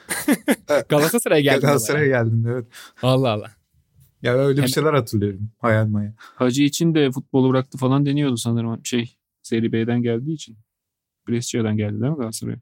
Galatasaray'a 0.88 1.40
geldi. 1.40 1.60
Galatasaray'a 1.60 2.06
geldin 2.06 2.44
evet. 2.48 2.64
Allah 3.02 3.30
Allah. 3.30 3.50
Ya 4.24 4.34
öyle 4.34 4.62
bir 4.62 4.68
şeyler 4.68 4.94
hatırlıyorum. 4.94 5.50
Hayal 5.58 5.86
maya. 5.86 6.14
Hacı 6.18 6.62
için 6.62 6.94
de 6.94 7.10
futbolu 7.10 7.50
bıraktı 7.50 7.78
falan 7.78 8.06
deniyordu 8.06 8.36
sanırım. 8.36 8.86
Şey 8.86 9.16
Seri 9.42 9.72
B'den 9.72 10.02
geldiği 10.02 10.34
için. 10.34 10.56
Brescia'dan 11.28 11.76
geldi 11.76 12.00
değil 12.00 12.12
mi 12.12 12.18
Galatasaray'a? 12.18 12.58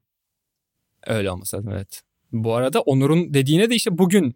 Öyle 1.07 1.31
olmasa 1.31 1.57
lazım 1.57 1.71
evet. 1.71 2.01
Bu 2.31 2.55
arada 2.55 2.81
Onur'un 2.81 3.33
dediğine 3.33 3.69
de 3.69 3.75
işte 3.75 3.97
bugün 3.97 4.35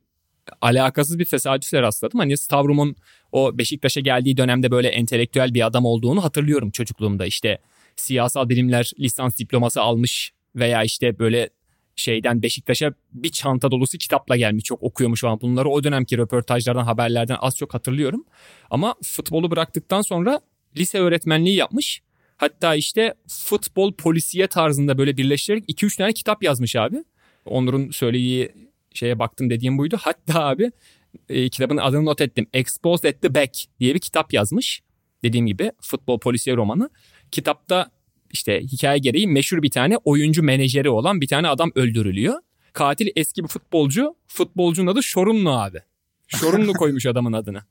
alakasız 0.62 1.20
bir 1.20 1.26
tesadüfle 1.26 1.82
rastladım. 1.82 2.20
Hani 2.20 2.38
Stavrum'un 2.38 2.96
o 3.32 3.58
Beşiktaş'a 3.58 4.00
geldiği 4.00 4.38
dönemde 4.38 4.72
böyle 4.72 4.88
entelektüel 4.88 5.54
bir 5.54 5.66
adam 5.66 5.86
olduğunu 5.86 6.24
hatırlıyorum 6.24 6.72
çocukluğumda. 6.72 7.26
İşte 7.26 7.58
siyasal 7.96 8.50
bilimler 8.50 8.92
lisans 9.00 9.38
diploması 9.38 9.82
almış 9.82 10.34
veya 10.56 10.84
işte 10.84 11.20
böyle 11.20 11.50
şeyden 11.98 12.42
Beşiktaş'a 12.42 12.94
bir 13.14 13.30
çanta 13.30 13.72
dolusu 13.72 13.98
kitapla 13.98 14.38
gelmiş. 14.38 14.64
Çok 14.64 14.84
okuyormuş 14.84 15.22
falan. 15.22 15.42
Bunları 15.42 15.70
o 15.70 15.84
dönemki 15.84 16.18
röportajlardan, 16.18 16.84
haberlerden 16.84 17.38
az 17.40 17.58
çok 17.58 17.74
hatırlıyorum. 17.74 18.26
Ama 18.70 18.96
futbolu 19.04 19.52
bıraktıktan 19.52 20.02
sonra 20.02 20.42
lise 20.78 21.00
öğretmenliği 21.00 21.56
yapmış. 21.56 22.02
Hatta 22.38 22.76
işte 22.76 23.14
futbol 23.28 23.94
polisiye 23.94 24.48
tarzında 24.48 24.98
böyle 24.98 25.18
birleştirerek 25.18 25.70
2-3 25.70 25.98
tane 25.98 26.14
kitap 26.14 26.44
yazmış 26.44 26.76
abi. 26.76 27.04
Onur'un 27.46 27.92
söylediği 27.92 28.52
şeye 28.94 29.20
baktım 29.20 29.50
dediğim 29.50 29.78
buydu. 29.78 29.98
Hatta 30.02 30.46
abi 30.46 30.72
e, 31.30 31.50
kitabın 31.50 31.78
adını 31.78 32.06
not 32.06 32.22
ettim. 32.22 32.48
Exposed 32.54 33.10
at 33.10 33.22
the 33.22 33.36
Back 33.36 33.52
diye 33.80 33.96
bir 33.96 34.00
kitap 34.00 34.34
yazmış. 34.34 34.82
Dediğim 35.24 35.46
gibi 35.46 35.72
futbol 35.82 36.20
polisiye 36.20 36.56
romanı. 36.56 36.90
Kitapta 37.32 37.92
işte 38.38 38.62
hikaye 38.62 38.98
gereği 39.00 39.28
meşhur 39.28 39.62
bir 39.62 39.70
tane 39.70 39.98
oyuncu 39.98 40.44
menajeri 40.44 40.90
olan 40.90 41.22
bir 41.22 41.28
tane 41.28 41.48
adam 41.48 41.72
öldürülüyor. 41.76 42.36
Katil 42.74 43.08
eski 43.16 43.44
bir 43.44 43.48
futbolcu. 43.48 44.16
Futbolcunun 44.28 44.92
adı 44.92 45.04
Şorunlu 45.04 45.52
abi. 45.52 45.82
Şorunlu 46.28 46.74
koymuş 46.82 47.06
adamın 47.06 47.34
adını. 47.34 47.62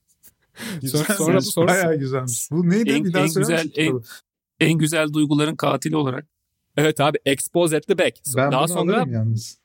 Güzelmiş. 0.81 1.07
sonra- 1.17 1.41
sonra- 1.41 1.69
Bayağı 1.69 1.97
güzelmiş. 1.97 2.49
Bu 2.51 2.71
neydi? 2.71 2.91
En- 2.91 3.05
bir 3.05 3.13
daha 3.13 3.23
en 3.23 3.35
güzel, 3.35 3.71
en-? 3.77 4.03
En 4.61 4.73
güzel 4.73 5.13
duyguların 5.13 5.57
katili 5.57 5.97
olarak. 5.97 6.27
Evet 6.77 7.01
abi 7.01 7.19
Expose 7.27 7.77
at 7.77 7.87
the 7.87 7.99
Back. 7.99 8.17
Ben 8.37 8.53
Daha 8.53 8.61
bunu 8.61 8.69
sonra 8.75 9.05
yalnız. 9.09 9.59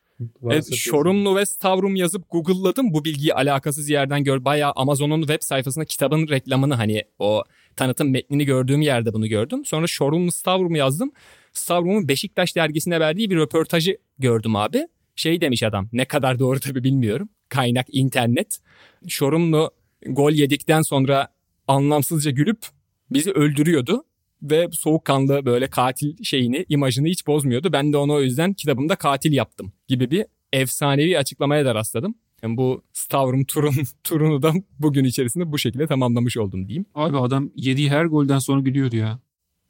Evet, 0.52 0.74
Şorumlu 0.76 1.36
ve 1.36 1.46
Stavrum 1.46 1.96
yazıp 1.96 2.30
Google'ladım. 2.30 2.94
Bu 2.94 3.06
bilgiyi 3.06 3.34
alakasız 3.34 3.90
yerden 3.90 4.24
gör. 4.24 4.46
Bayağı 4.46 4.72
Amazon'un 4.76 5.22
web 5.22 5.42
sayfasında 5.42 5.86
kitabın 5.86 6.28
reklamını 6.28 6.74
hani 6.74 7.04
o 7.20 7.44
tanıtım 7.76 8.12
metnini 8.12 8.46
gördüğüm 8.46 8.82
yerde 8.82 9.14
bunu 9.14 9.28
gördüm. 9.28 9.66
Sonra 9.66 9.88
Şorumlu 9.88 10.32
Stavrum 10.32 10.76
yazdım. 10.76 11.12
Stavrum'un 11.54 12.08
Beşiktaş 12.08 12.56
dergisine 12.56 13.00
verdiği 13.00 13.30
bir 13.30 13.38
röportajı 13.38 13.98
gördüm 14.20 14.56
abi. 14.56 14.88
Şey 15.16 15.42
demiş 15.42 15.64
adam 15.64 15.90
ne 15.94 16.06
kadar 16.06 16.40
doğru 16.40 16.60
tabii 16.60 16.84
bilmiyorum. 16.84 17.30
Kaynak 17.50 17.86
internet. 17.92 18.60
Şorumlu 19.08 19.72
gol 20.06 20.32
yedikten 20.32 20.82
sonra 20.82 21.28
anlamsızca 21.68 22.32
gülüp 22.32 22.66
bizi 23.12 23.32
öldürüyordu. 23.32 24.04
Ve 24.42 24.68
soğukkanlı 24.72 25.46
böyle 25.46 25.70
katil 25.70 26.24
şeyini, 26.24 26.66
imajını 26.70 27.08
hiç 27.08 27.28
bozmuyordu. 27.28 27.74
Ben 27.74 27.94
de 27.94 27.98
onu 27.98 28.14
o 28.14 28.22
yüzden 28.22 28.54
kitabımda 28.54 28.96
katil 28.96 29.34
yaptım 29.34 29.74
gibi 29.88 30.12
bir 30.12 30.26
efsanevi 30.54 31.18
açıklamaya 31.18 31.66
da 31.66 31.76
rastladım. 31.76 32.16
Yani 32.44 32.58
bu 32.58 32.84
Stavrum 32.94 33.44
turun, 33.44 33.74
turunu 34.04 34.42
da 34.42 34.54
bugün 34.80 35.04
içerisinde 35.04 35.52
bu 35.52 35.58
şekilde 35.58 35.88
tamamlamış 35.88 36.38
oldum 36.38 36.68
diyeyim. 36.68 36.86
Abi 36.96 37.18
adam 37.18 37.50
yediği 37.56 37.90
her 37.90 38.06
golden 38.06 38.40
sonra 38.40 38.62
gülüyordu 38.62 38.96
ya. 38.96 39.20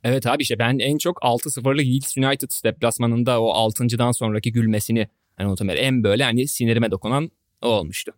Evet 0.03 0.27
abi 0.27 0.43
işte 0.43 0.59
ben 0.59 0.79
en 0.79 0.97
çok 0.97 1.17
6-0'lık 1.17 1.85
Leeds 1.85 2.17
United 2.17 2.49
deplasmanında 2.63 3.41
o 3.41 3.69
6.dan 3.69 4.11
sonraki 4.11 4.51
gülmesini 4.51 5.07
hani 5.37 5.47
unutamıyorum. 5.47 5.83
En 5.83 6.03
böyle 6.03 6.23
hani 6.23 6.47
sinirime 6.47 6.91
dokunan 6.91 7.31
o 7.61 7.67
olmuştu. 7.67 8.13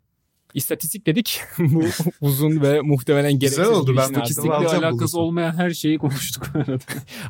İstatistik 0.54 1.06
dedik. 1.06 1.42
bu 1.60 1.84
uzun 2.22 2.62
ve 2.62 2.82
muhtemelen 2.82 3.40
gereksiz 3.40 3.68
oldu, 3.68 3.92
bir 3.92 3.98
ben 3.98 4.04
İstatistikle 4.04 4.54
alakası 4.54 4.92
bulursun. 4.92 5.20
olmayan 5.20 5.58
her 5.58 5.72
şeyi 5.72 5.98
konuştuk 5.98 6.56
arada. 6.56 6.84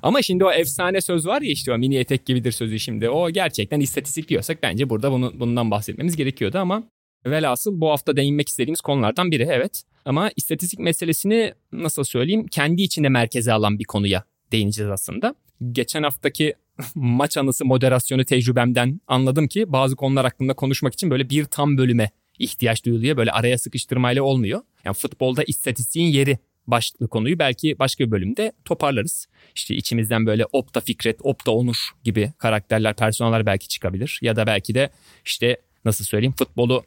Ama 0.04 0.22
şimdi 0.22 0.46
o 0.46 0.52
efsane 0.52 1.02
söz 1.02 1.28
var 1.28 1.42
ya 1.42 1.52
işte 1.52 1.74
o 1.74 1.78
mini 1.78 1.96
etek 1.96 2.26
gibidir 2.26 2.52
sözü 2.52 2.80
şimdi. 2.80 3.10
O 3.10 3.30
gerçekten 3.30 3.80
istatistik 3.80 4.30
diyorsak 4.30 4.64
bence 4.64 4.90
burada 4.90 5.12
bunu, 5.12 5.40
bundan 5.40 5.72
bahsetmemiz 5.72 6.16
gerekiyordu 6.16 6.58
ama 6.58 6.84
velhasıl 7.26 7.82
bu 7.82 7.90
hafta 7.90 8.16
değinmek 8.16 8.50
istediğimiz 8.50 8.82
konulardan 8.82 9.32
biri 9.32 9.48
evet. 9.52 9.84
Ama 10.06 10.32
istatistik 10.36 10.80
meselesini 10.80 11.54
nasıl 11.72 12.04
söyleyeyim 12.04 12.48
kendi 12.48 12.82
içinde 12.82 13.10
merkeze 13.10 13.54
alan 13.54 13.80
bir 13.80 13.84
konuya 13.84 14.24
değineceğiz 14.52 14.92
aslında. 14.92 15.36
Geçen 15.72 16.04
haftaki 16.04 16.54
maç 16.96 17.38
anısı 17.38 17.66
moderasyonu 17.66 18.26
tecrübemden 18.26 19.02
anladım 19.08 19.48
ki 19.48 19.72
bazı 19.72 19.96
konular 19.96 20.26
hakkında 20.26 20.54
konuşmak 20.54 20.94
için 20.94 21.10
böyle 21.10 21.30
bir 21.30 21.46
tam 21.46 21.78
bölüme 21.78 22.12
ihtiyaç 22.40 22.86
duyuluyor. 22.86 23.18
Böyle 23.18 23.32
araya 23.32 23.58
sıkıştırmayla 23.58 24.24
olmuyor. 24.24 24.62
Yani 24.86 24.94
futbolda 24.94 25.44
istatistiğin 25.44 26.08
yeri 26.08 26.38
başlıklı 26.68 27.08
konuyu 27.08 27.40
belki 27.40 27.80
başka 27.80 28.06
bir 28.06 28.12
bölümde 28.12 28.52
toparlarız. 28.66 29.28
İşte 29.56 29.76
içimizden 29.76 30.26
böyle 30.26 30.46
Opta 30.52 30.82
Fikret, 30.82 31.20
Opta 31.24 31.52
Onur 31.52 31.90
gibi 32.04 32.34
karakterler, 32.38 32.96
personeller 32.96 33.46
belki 33.46 33.68
çıkabilir. 33.68 34.20
Ya 34.22 34.36
da 34.36 34.48
belki 34.48 34.76
de 34.76 34.90
işte 35.26 35.58
nasıl 35.86 36.06
söyleyeyim 36.06 36.34
futbolu 36.38 36.84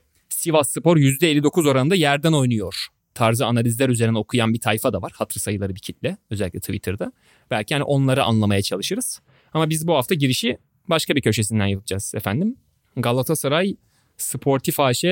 Sivas 0.46 0.70
Spor 0.70 0.96
%59 0.96 1.68
oranında 1.70 1.94
yerden 1.94 2.32
oynuyor 2.32 2.86
tarzı 3.14 3.46
analizler 3.46 3.88
üzerine 3.88 4.18
okuyan 4.18 4.54
bir 4.54 4.60
tayfa 4.60 4.92
da 4.92 5.02
var. 5.02 5.12
Hatır 5.14 5.40
sayıları 5.40 5.74
bir 5.74 5.80
kitle 5.80 6.16
özellikle 6.30 6.60
Twitter'da. 6.60 7.12
Belki 7.50 7.74
hani 7.74 7.84
onları 7.84 8.24
anlamaya 8.24 8.62
çalışırız. 8.62 9.20
Ama 9.52 9.70
biz 9.70 9.86
bu 9.86 9.94
hafta 9.94 10.14
girişi 10.14 10.58
başka 10.88 11.16
bir 11.16 11.20
köşesinden 11.20 11.66
yapacağız 11.66 12.12
efendim. 12.16 12.56
Galatasaray 12.96 13.76
Sportif 14.16 14.80
AŞ 14.80 15.04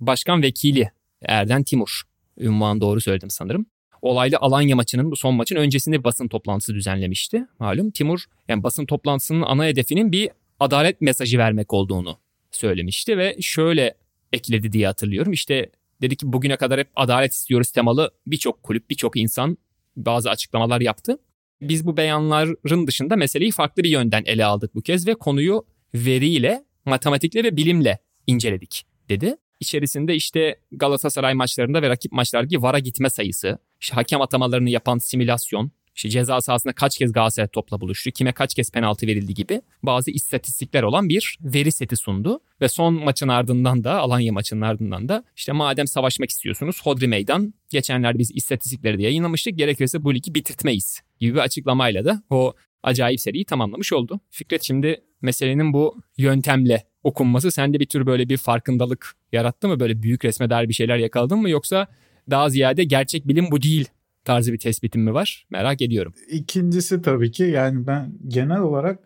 Başkan 0.00 0.42
Vekili 0.42 0.90
Erden 1.22 1.62
Timur. 1.62 2.02
Ünvan 2.38 2.80
doğru 2.80 3.00
söyledim 3.00 3.30
sanırım. 3.30 3.66
Olaylı 4.02 4.36
Alanya 4.40 4.76
maçının 4.76 5.10
bu 5.10 5.16
son 5.16 5.34
maçın 5.34 5.56
öncesinde 5.56 6.04
basın 6.04 6.28
toplantısı 6.28 6.74
düzenlemişti. 6.74 7.46
Malum 7.58 7.90
Timur 7.90 8.24
yani 8.48 8.62
basın 8.62 8.86
toplantısının 8.86 9.42
ana 9.42 9.64
hedefinin 9.64 10.12
bir 10.12 10.30
adalet 10.60 11.00
mesajı 11.00 11.38
vermek 11.38 11.72
olduğunu 11.72 12.18
söylemişti 12.50 13.18
ve 13.18 13.36
şöyle 13.40 14.01
ekledi 14.32 14.72
diye 14.72 14.86
hatırlıyorum. 14.86 15.32
İşte 15.32 15.70
dedi 16.02 16.16
ki 16.16 16.32
bugüne 16.32 16.56
kadar 16.56 16.80
hep 16.80 16.90
adalet 16.96 17.32
istiyoruz 17.32 17.70
temalı 17.70 18.10
birçok 18.26 18.62
kulüp, 18.62 18.90
birçok 18.90 19.16
insan 19.16 19.58
bazı 19.96 20.30
açıklamalar 20.30 20.80
yaptı. 20.80 21.18
Biz 21.60 21.86
bu 21.86 21.96
beyanların 21.96 22.86
dışında 22.86 23.16
meseleyi 23.16 23.50
farklı 23.50 23.82
bir 23.82 23.90
yönden 23.90 24.22
ele 24.26 24.44
aldık 24.44 24.74
bu 24.74 24.82
kez 24.82 25.06
ve 25.06 25.14
konuyu 25.14 25.66
veriyle, 25.94 26.64
matematikle 26.84 27.44
ve 27.44 27.56
bilimle 27.56 27.98
inceledik 28.26 28.86
dedi. 29.08 29.36
İçerisinde 29.60 30.14
işte 30.14 30.56
Galatasaray 30.72 31.34
maçlarında 31.34 31.82
ve 31.82 31.88
rakip 31.88 32.12
maçlardaki 32.12 32.62
VAR'a 32.62 32.78
gitme 32.78 33.10
sayısı, 33.10 33.58
işte 33.80 33.94
hakem 33.94 34.20
atamalarını 34.20 34.70
yapan 34.70 34.98
simülasyon, 34.98 35.70
işte 35.94 36.08
ceza 36.08 36.40
sahasında 36.40 36.72
kaç 36.72 36.98
kez 36.98 37.12
Galatasaray 37.12 37.48
topla 37.48 37.80
buluştu, 37.80 38.10
kime 38.10 38.32
kaç 38.32 38.54
kez 38.54 38.70
penaltı 38.70 39.06
verildi 39.06 39.34
gibi 39.34 39.60
bazı 39.82 40.10
istatistikler 40.10 40.82
olan 40.82 41.08
bir 41.08 41.38
veri 41.40 41.72
seti 41.72 41.96
sundu. 41.96 42.40
Ve 42.60 42.68
son 42.68 42.94
maçın 42.94 43.28
ardından 43.28 43.84
da 43.84 43.98
Alanya 43.98 44.32
maçının 44.32 44.60
ardından 44.60 45.08
da 45.08 45.24
işte 45.36 45.52
madem 45.52 45.86
savaşmak 45.86 46.30
istiyorsunuz 46.30 46.80
Hodri 46.84 47.08
Meydan 47.08 47.54
geçenlerde 47.68 48.18
biz 48.18 48.30
istatistikleri 48.34 48.98
de 48.98 49.02
yayınlamıştık 49.02 49.58
gerekirse 49.58 50.04
bu 50.04 50.14
ligi 50.14 50.34
bitirtmeyiz 50.34 51.00
gibi 51.20 51.34
bir 51.34 51.38
açıklamayla 51.38 52.04
da 52.04 52.22
o 52.30 52.54
acayip 52.82 53.20
seriyi 53.20 53.44
tamamlamış 53.44 53.92
oldu. 53.92 54.20
Fikret 54.30 54.62
şimdi 54.62 55.04
meselenin 55.22 55.72
bu 55.72 56.02
yöntemle 56.16 56.84
okunması 57.02 57.50
sende 57.50 57.80
bir 57.80 57.86
tür 57.86 58.06
böyle 58.06 58.28
bir 58.28 58.36
farkındalık 58.36 59.14
yarattı 59.32 59.68
mı? 59.68 59.80
Böyle 59.80 60.02
büyük 60.02 60.24
resme 60.24 60.50
dair 60.50 60.68
bir 60.68 60.74
şeyler 60.74 60.96
yakaladın 60.96 61.38
mı? 61.38 61.50
Yoksa 61.50 61.86
daha 62.30 62.50
ziyade 62.50 62.84
gerçek 62.84 63.28
bilim 63.28 63.50
bu 63.50 63.62
değil 63.62 63.88
tarzı 64.24 64.52
bir 64.52 64.58
tespitin 64.58 65.02
mi 65.02 65.14
var? 65.14 65.46
Merak 65.50 65.82
ediyorum. 65.82 66.14
İkincisi 66.30 67.02
tabii 67.02 67.30
ki 67.30 67.42
yani 67.42 67.86
ben 67.86 68.12
genel 68.28 68.60
olarak 68.60 68.98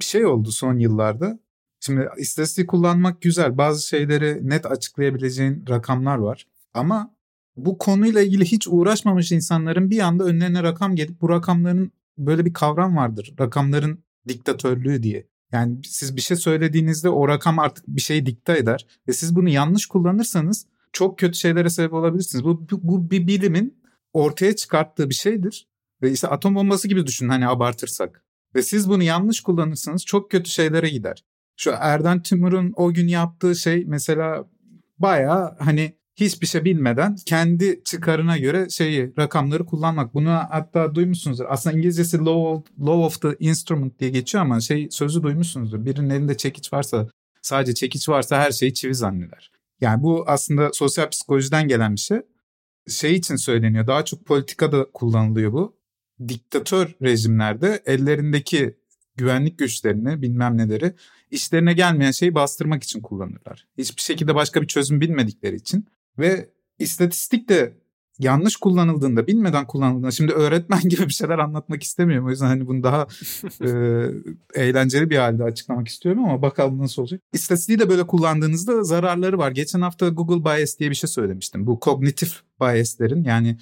bir 0.00 0.04
şey 0.04 0.26
oldu 0.26 0.50
son 0.50 0.78
yıllarda. 0.78 1.38
Şimdi 1.80 2.08
istatistik 2.18 2.68
kullanmak 2.68 3.22
güzel. 3.22 3.58
Bazı 3.58 3.88
şeyleri 3.88 4.48
net 4.48 4.66
açıklayabileceğin 4.66 5.64
rakamlar 5.68 6.18
var. 6.18 6.46
Ama 6.74 7.14
bu 7.56 7.78
konuyla 7.78 8.20
ilgili 8.20 8.44
hiç 8.44 8.68
uğraşmamış 8.68 9.32
insanların 9.32 9.90
bir 9.90 9.98
anda 10.00 10.24
önlerine 10.24 10.62
rakam 10.62 10.96
gelip 10.96 11.20
bu 11.20 11.28
rakamların 11.28 11.92
böyle 12.18 12.44
bir 12.44 12.52
kavram 12.52 12.96
vardır. 12.96 13.34
Rakamların 13.40 14.04
diktatörlüğü 14.28 15.02
diye. 15.02 15.26
Yani 15.52 15.78
siz 15.84 16.16
bir 16.16 16.20
şey 16.20 16.36
söylediğinizde 16.36 17.08
o 17.08 17.28
rakam 17.28 17.58
artık 17.58 17.84
bir 17.88 18.00
şeyi 18.00 18.26
dikte 18.26 18.58
eder 18.58 18.86
ve 19.08 19.12
siz 19.12 19.36
bunu 19.36 19.48
yanlış 19.48 19.86
kullanırsanız 19.86 20.66
çok 20.92 21.18
kötü 21.18 21.38
şeylere 21.38 21.70
sebep 21.70 21.92
olabilirsiniz. 21.92 22.44
Bu, 22.44 22.68
bu, 22.70 22.80
bu 22.82 23.10
bir 23.10 23.26
bilimin 23.26 23.79
ortaya 24.12 24.56
çıkarttığı 24.56 25.10
bir 25.10 25.14
şeydir. 25.14 25.66
Ve 26.02 26.12
işte 26.12 26.28
atom 26.28 26.54
bombası 26.54 26.88
gibi 26.88 27.06
düşünün 27.06 27.30
hani 27.30 27.48
abartırsak. 27.48 28.24
Ve 28.54 28.62
siz 28.62 28.88
bunu 28.88 29.02
yanlış 29.02 29.40
kullanırsanız 29.40 30.04
çok 30.04 30.30
kötü 30.30 30.50
şeylere 30.50 30.88
gider. 30.88 31.24
Şu 31.56 31.70
Erden 31.78 32.22
Timur'un 32.22 32.72
o 32.76 32.92
gün 32.92 33.08
yaptığı 33.08 33.56
şey 33.56 33.84
mesela 33.86 34.44
bayağı 34.98 35.56
hani 35.58 35.94
hiçbir 36.16 36.46
şey 36.46 36.64
bilmeden 36.64 37.16
kendi 37.26 37.84
çıkarına 37.84 38.38
göre 38.38 38.70
şeyi 38.70 39.12
rakamları 39.18 39.66
kullanmak. 39.66 40.14
Bunu 40.14 40.30
hatta 40.30 40.94
duymuşsunuzdur. 40.94 41.44
Aslında 41.48 41.76
İngilizcesi 41.76 42.18
law 42.18 42.30
of, 42.30 42.64
law 42.80 43.04
of 43.04 43.20
the 43.22 43.36
instrument 43.38 44.00
diye 44.00 44.10
geçiyor 44.10 44.44
ama 44.44 44.60
şey 44.60 44.88
sözü 44.90 45.22
duymuşsunuzdur. 45.22 45.84
Birinin 45.84 46.10
elinde 46.10 46.36
çekiç 46.36 46.72
varsa 46.72 47.08
sadece 47.42 47.74
çekiç 47.74 48.08
varsa 48.08 48.38
her 48.38 48.50
şeyi 48.50 48.74
çivi 48.74 48.94
zanneder. 48.94 49.50
Yani 49.80 50.02
bu 50.02 50.24
aslında 50.26 50.70
sosyal 50.72 51.08
psikolojiden 51.08 51.68
gelen 51.68 51.94
bir 51.94 52.00
şey. 52.00 52.18
Şey 52.88 53.14
için 53.14 53.36
söyleniyor. 53.36 53.86
Daha 53.86 54.04
çok 54.04 54.26
politikada 54.26 54.90
kullanılıyor 54.94 55.52
bu. 55.52 55.76
Diktatör 56.28 56.94
rejimlerde 57.02 57.82
ellerindeki 57.86 58.76
güvenlik 59.16 59.58
güçlerini 59.58 60.22
bilmem 60.22 60.58
neleri 60.58 60.94
işlerine 61.30 61.72
gelmeyen 61.72 62.10
şeyi 62.10 62.34
bastırmak 62.34 62.82
için 62.82 63.00
kullanırlar. 63.00 63.66
Hiçbir 63.78 64.02
şekilde 64.02 64.34
başka 64.34 64.62
bir 64.62 64.66
çözüm 64.66 65.00
bilmedikleri 65.00 65.56
için. 65.56 65.86
Ve 66.18 66.50
istatistik 66.78 67.48
de 67.48 67.79
yanlış 68.20 68.56
kullanıldığında, 68.56 69.26
bilmeden 69.26 69.66
kullanıldığında 69.66 70.10
şimdi 70.10 70.32
öğretmen 70.32 70.80
gibi 70.88 71.08
bir 71.08 71.12
şeyler 71.12 71.38
anlatmak 71.38 71.82
istemiyorum. 71.82 72.26
O 72.26 72.30
yüzden 72.30 72.46
hani 72.46 72.66
bunu 72.66 72.82
daha 72.82 73.06
e, 73.64 73.70
eğlenceli 74.54 75.10
bir 75.10 75.16
halde 75.16 75.44
açıklamak 75.44 75.88
istiyorum 75.88 76.24
ama 76.24 76.42
bakalım 76.42 76.78
nasıl 76.78 77.02
olacak. 77.02 77.20
İstatistiği 77.32 77.78
de 77.78 77.88
böyle 77.88 78.06
kullandığınızda 78.06 78.84
zararları 78.84 79.38
var. 79.38 79.50
Geçen 79.50 79.80
hafta 79.80 80.08
Google 80.08 80.44
bias 80.44 80.78
diye 80.78 80.90
bir 80.90 80.94
şey 80.94 81.08
söylemiştim. 81.08 81.66
Bu 81.66 81.80
kognitif 81.80 82.40
biaslerin 82.60 83.24
yani 83.24 83.58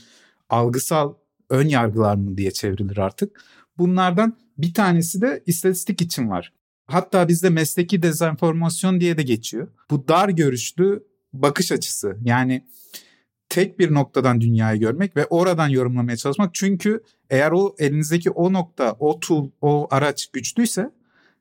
algısal 0.51 1.15
ön 1.51 1.69
yargılar 1.69 2.15
mı 2.15 2.37
diye 2.37 2.51
çevrilir 2.51 2.99
artık. 2.99 3.43
Bunlardan 3.79 4.37
bir 4.59 4.75
tanesi 4.75 5.21
de 5.21 5.43
istatistik 5.47 6.03
için 6.03 6.31
var. 6.31 6.53
Hatta 6.87 7.29
bizde 7.29 7.51
mesleki 7.51 8.03
dezenformasyon 8.03 9.01
diye 9.01 9.17
de 9.17 9.23
geçiyor. 9.23 9.69
Bu 9.91 10.09
dar 10.09 10.29
görüşlü 10.29 11.05
bakış 11.33 11.73
açısı. 11.73 12.17
Yani 12.25 12.65
tek 13.49 13.79
bir 13.79 13.95
noktadan 13.95 14.41
dünyayı 14.41 14.81
görmek 14.81 15.17
ve 15.17 15.27
oradan 15.27 15.69
yorumlamaya 15.69 16.17
çalışmak. 16.17 16.55
Çünkü 16.55 17.03
eğer 17.31 17.51
o 17.51 17.75
elinizdeki 17.79 18.31
o 18.31 18.53
nokta, 18.53 18.97
o 18.99 19.21
tool, 19.21 19.51
o 19.61 19.89
araç 19.91 20.27
güçlüyse 20.33 20.91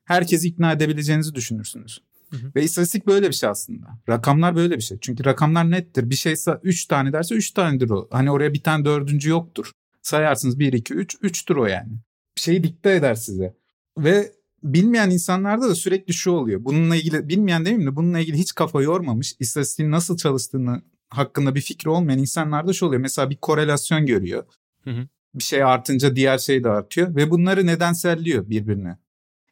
herkesi 0.04 0.48
ikna 0.48 0.72
edebileceğinizi 0.72 1.34
düşünürsünüz. 1.34 2.02
Hı 2.30 2.36
hı. 2.36 2.52
Ve 2.56 2.62
istatistik 2.62 3.06
böyle 3.06 3.28
bir 3.28 3.34
şey 3.34 3.48
aslında. 3.48 3.86
Rakamlar 4.08 4.56
böyle 4.56 4.76
bir 4.76 4.82
şey. 4.82 4.98
Çünkü 5.00 5.24
rakamlar 5.24 5.70
nettir. 5.70 6.10
Bir 6.10 6.14
şeyse 6.14 6.58
3 6.62 6.86
tane 6.86 7.12
derse 7.12 7.34
3 7.34 7.50
tanedir 7.50 7.90
o. 7.90 8.08
Hani 8.10 8.30
oraya 8.30 8.54
bir 8.54 8.62
tane 8.62 8.84
dördüncü 8.84 9.30
yoktur. 9.30 9.70
Sayarsınız 10.02 10.58
1, 10.58 10.72
2, 10.72 10.94
3, 10.94 11.14
3'tür 11.14 11.60
o 11.60 11.66
yani. 11.66 11.92
Bir 12.36 12.40
şeyi 12.40 12.62
dikte 12.62 12.94
eder 12.94 13.14
size. 13.14 13.54
Ve 13.98 14.32
bilmeyen 14.62 15.10
insanlarda 15.10 15.68
da 15.68 15.74
sürekli 15.74 16.14
şu 16.14 16.30
oluyor. 16.30 16.64
Bununla 16.64 16.96
ilgili 16.96 17.28
bilmeyen 17.28 17.64
demeyeyim 17.64 17.92
de 17.92 17.96
bununla 17.96 18.18
ilgili 18.18 18.38
hiç 18.38 18.54
kafa 18.54 18.82
yormamış. 18.82 19.34
istatistiğin 19.40 19.90
nasıl 19.90 20.16
çalıştığını 20.16 20.82
hakkında 21.10 21.54
bir 21.54 21.60
fikri 21.60 21.90
olmayan 21.90 22.18
insanlarda 22.18 22.72
şu 22.72 22.86
oluyor. 22.86 23.00
Mesela 23.00 23.30
bir 23.30 23.36
korelasyon 23.36 24.06
görüyor. 24.06 24.44
Hı 24.84 24.90
hı. 24.90 25.08
Bir 25.34 25.44
şey 25.44 25.62
artınca 25.62 26.16
diğer 26.16 26.38
şey 26.38 26.64
de 26.64 26.68
artıyor 26.68 27.16
ve 27.16 27.30
bunları 27.30 27.66
nedenselliyor 27.66 28.50
birbirine. 28.50 28.98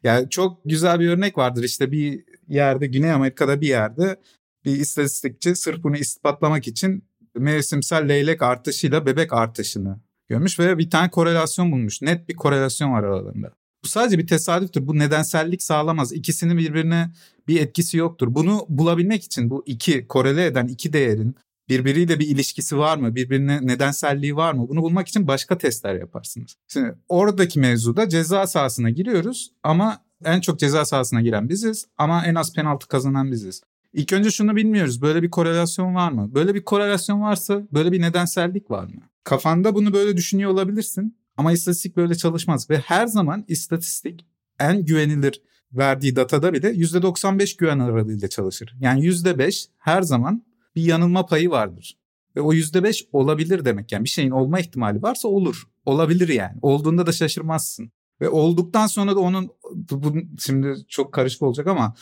Yani 0.03 0.29
çok 0.29 0.61
güzel 0.65 0.99
bir 0.99 1.09
örnek 1.09 1.37
vardır 1.37 1.63
işte 1.63 1.91
bir 1.91 2.23
yerde 2.47 2.87
Güney 2.87 3.11
Amerika'da 3.11 3.61
bir 3.61 3.67
yerde 3.67 4.19
bir 4.65 4.79
istatistikçi 4.79 5.55
sırf 5.55 5.83
bunu 5.83 5.97
ispatlamak 5.97 6.67
için 6.67 7.03
mevsimsel 7.35 8.09
leylek 8.09 8.41
artışıyla 8.41 9.05
bebek 9.05 9.33
artışını 9.33 9.99
görmüş 10.29 10.59
ve 10.59 10.77
bir 10.77 10.89
tane 10.89 11.09
korelasyon 11.09 11.71
bulmuş. 11.71 12.01
Net 12.01 12.29
bir 12.29 12.35
korelasyon 12.35 12.93
var 12.93 13.03
aralarında. 13.03 13.51
Bu 13.83 13.87
sadece 13.87 14.17
bir 14.17 14.27
tesadüftür. 14.27 14.87
Bu 14.87 14.99
nedensellik 14.99 15.63
sağlamaz. 15.63 16.13
İkisinin 16.13 16.57
birbirine 16.57 17.11
bir 17.47 17.61
etkisi 17.61 17.97
yoktur. 17.97 18.35
Bunu 18.35 18.65
bulabilmek 18.69 19.23
için 19.23 19.49
bu 19.49 19.63
iki 19.65 20.07
korele 20.07 20.45
eden 20.45 20.67
iki 20.67 20.93
değerin 20.93 21.35
birbiriyle 21.69 22.19
bir 22.19 22.27
ilişkisi 22.27 22.77
var 22.77 22.97
mı? 22.97 23.15
Birbirine 23.15 23.67
nedenselliği 23.67 24.35
var 24.35 24.53
mı? 24.53 24.69
Bunu 24.69 24.81
bulmak 24.81 25.07
için 25.07 25.27
başka 25.27 25.57
testler 25.57 25.95
yaparsınız. 25.95 26.55
Şimdi 26.67 26.95
oradaki 27.09 27.59
mevzuda 27.59 28.09
ceza 28.09 28.47
sahasına 28.47 28.89
giriyoruz 28.89 29.51
ama 29.63 30.01
en 30.25 30.41
çok 30.41 30.59
ceza 30.59 30.85
sahasına 30.85 31.21
giren 31.21 31.49
biziz 31.49 31.85
ama 31.97 32.25
en 32.25 32.35
az 32.35 32.53
penaltı 32.53 32.87
kazanan 32.87 33.31
biziz. 33.31 33.61
İlk 33.93 34.13
önce 34.13 34.31
şunu 34.31 34.55
bilmiyoruz. 34.55 35.01
Böyle 35.01 35.23
bir 35.23 35.29
korelasyon 35.29 35.95
var 35.95 36.11
mı? 36.11 36.35
Böyle 36.35 36.55
bir 36.55 36.63
korelasyon 36.63 37.21
varsa 37.21 37.61
böyle 37.73 37.91
bir 37.91 38.01
nedensellik 38.01 38.71
var 38.71 38.83
mı? 38.83 39.01
Kafanda 39.23 39.75
bunu 39.75 39.93
böyle 39.93 40.17
düşünüyor 40.17 40.51
olabilirsin 40.51 41.17
ama 41.37 41.51
istatistik 41.51 41.97
böyle 41.97 42.15
çalışmaz 42.15 42.69
ve 42.69 42.77
her 42.77 43.07
zaman 43.07 43.45
istatistik 43.47 44.25
en 44.59 44.85
güvenilir 44.85 45.41
verdiği 45.71 46.15
datada 46.15 46.53
bile 46.53 46.71
%95 46.71 47.57
güven 47.57 47.79
aralığıyla 47.79 48.27
çalışır. 48.27 48.75
Yani 48.79 49.05
%5 49.05 49.67
her 49.77 50.01
zaman 50.01 50.43
bir 50.77 50.83
yanılma 50.83 51.25
payı 51.25 51.49
vardır. 51.49 51.97
Ve 52.35 52.41
o 52.41 52.53
%5 52.53 53.07
olabilir 53.11 53.65
demek. 53.65 53.91
Yani 53.91 54.03
bir 54.03 54.09
şeyin 54.09 54.31
olma 54.31 54.59
ihtimali 54.59 55.01
varsa 55.01 55.27
olur. 55.27 55.63
Olabilir 55.85 56.27
yani. 56.27 56.57
Olduğunda 56.61 57.07
da 57.07 57.11
şaşırmazsın. 57.11 57.91
Ve 58.21 58.29
olduktan 58.29 58.87
sonra 58.87 59.15
da 59.15 59.19
onun 59.19 59.49
bu, 59.91 60.13
şimdi 60.39 60.75
çok 60.87 61.13
karışık 61.13 61.41
olacak 61.41 61.67
ama 61.67 61.93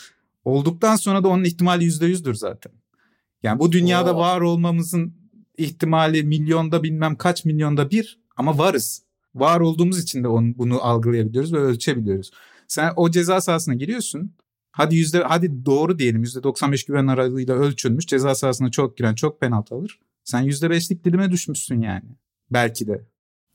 olduktan 0.45 0.95
sonra 0.95 1.23
da 1.23 1.27
onun 1.27 1.43
ihtimali 1.43 1.83
yüzde 1.83 2.05
yüzdür 2.05 2.33
zaten. 2.33 2.73
Yani 3.43 3.59
bu 3.59 3.71
dünyada 3.71 4.15
Oo. 4.15 4.19
var 4.19 4.41
olmamızın 4.41 5.13
ihtimali 5.57 6.23
milyonda 6.23 6.83
bilmem 6.83 7.15
kaç 7.15 7.45
milyonda 7.45 7.91
bir 7.91 8.19
ama 8.37 8.57
varız. 8.57 9.03
Var 9.35 9.59
olduğumuz 9.59 9.99
için 9.99 10.23
de 10.23 10.27
onu, 10.27 10.57
bunu 10.57 10.83
algılayabiliyoruz 10.83 11.53
ve 11.53 11.57
ölçebiliyoruz. 11.57 12.31
Sen 12.67 12.93
o 12.95 13.11
ceza 13.11 13.41
sahasına 13.41 13.73
giriyorsun. 13.73 14.31
Hadi 14.75 14.95
yüzde 14.95 15.23
hadi 15.23 15.65
doğru 15.65 15.99
diyelim 15.99 16.21
yüzde 16.21 16.43
95 16.43 16.85
güven 16.85 17.07
aralığıyla 17.07 17.55
ölçülmüş 17.55 18.05
ceza 18.07 18.35
sahasına 18.35 18.71
çok 18.71 18.97
giren 18.97 19.15
çok 19.15 19.41
penaltı 19.41 19.75
alır. 19.75 19.99
Sen 20.23 20.41
yüzde 20.41 20.69
beşlik 20.69 21.05
dilime 21.05 21.31
düşmüşsün 21.31 21.81
yani. 21.81 22.05
Belki 22.51 22.87
de. 22.87 23.05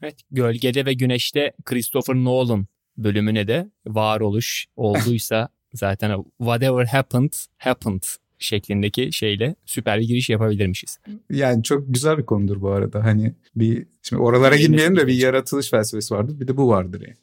Evet 0.02 0.16
Gölgede 0.30 0.86
ve 0.86 0.92
Güneş'te 0.92 1.52
Christopher 1.64 2.14
Nolan 2.14 2.66
bölümüne 2.96 3.49
de 3.49 3.71
varoluş 3.86 4.66
olduysa 4.76 5.49
zaten 5.75 6.25
whatever 6.38 6.84
happened 6.84 7.32
happened 7.58 8.02
şeklindeki 8.38 9.12
şeyle 9.12 9.54
süper 9.66 10.00
bir 10.00 10.08
giriş 10.08 10.30
yapabilirmişiz. 10.30 10.99
Yani 11.30 11.62
çok 11.62 11.95
güzel 11.95 12.18
bir 12.18 12.26
konudur 12.26 12.60
bu 12.60 12.71
arada. 12.71 13.04
Hani 13.04 13.34
bir 13.56 13.86
şimdi 14.02 14.23
oralara 14.23 14.56
girmeyelim 14.56 14.97
de 14.97 15.06
bir 15.06 15.14
yaratılış 15.14 15.71
felsefesi 15.71 16.14
vardır. 16.14 16.40
Bir 16.40 16.49
de 16.49 16.56
bu 16.56 16.68
vardır 16.68 17.00
yani. 17.00 17.16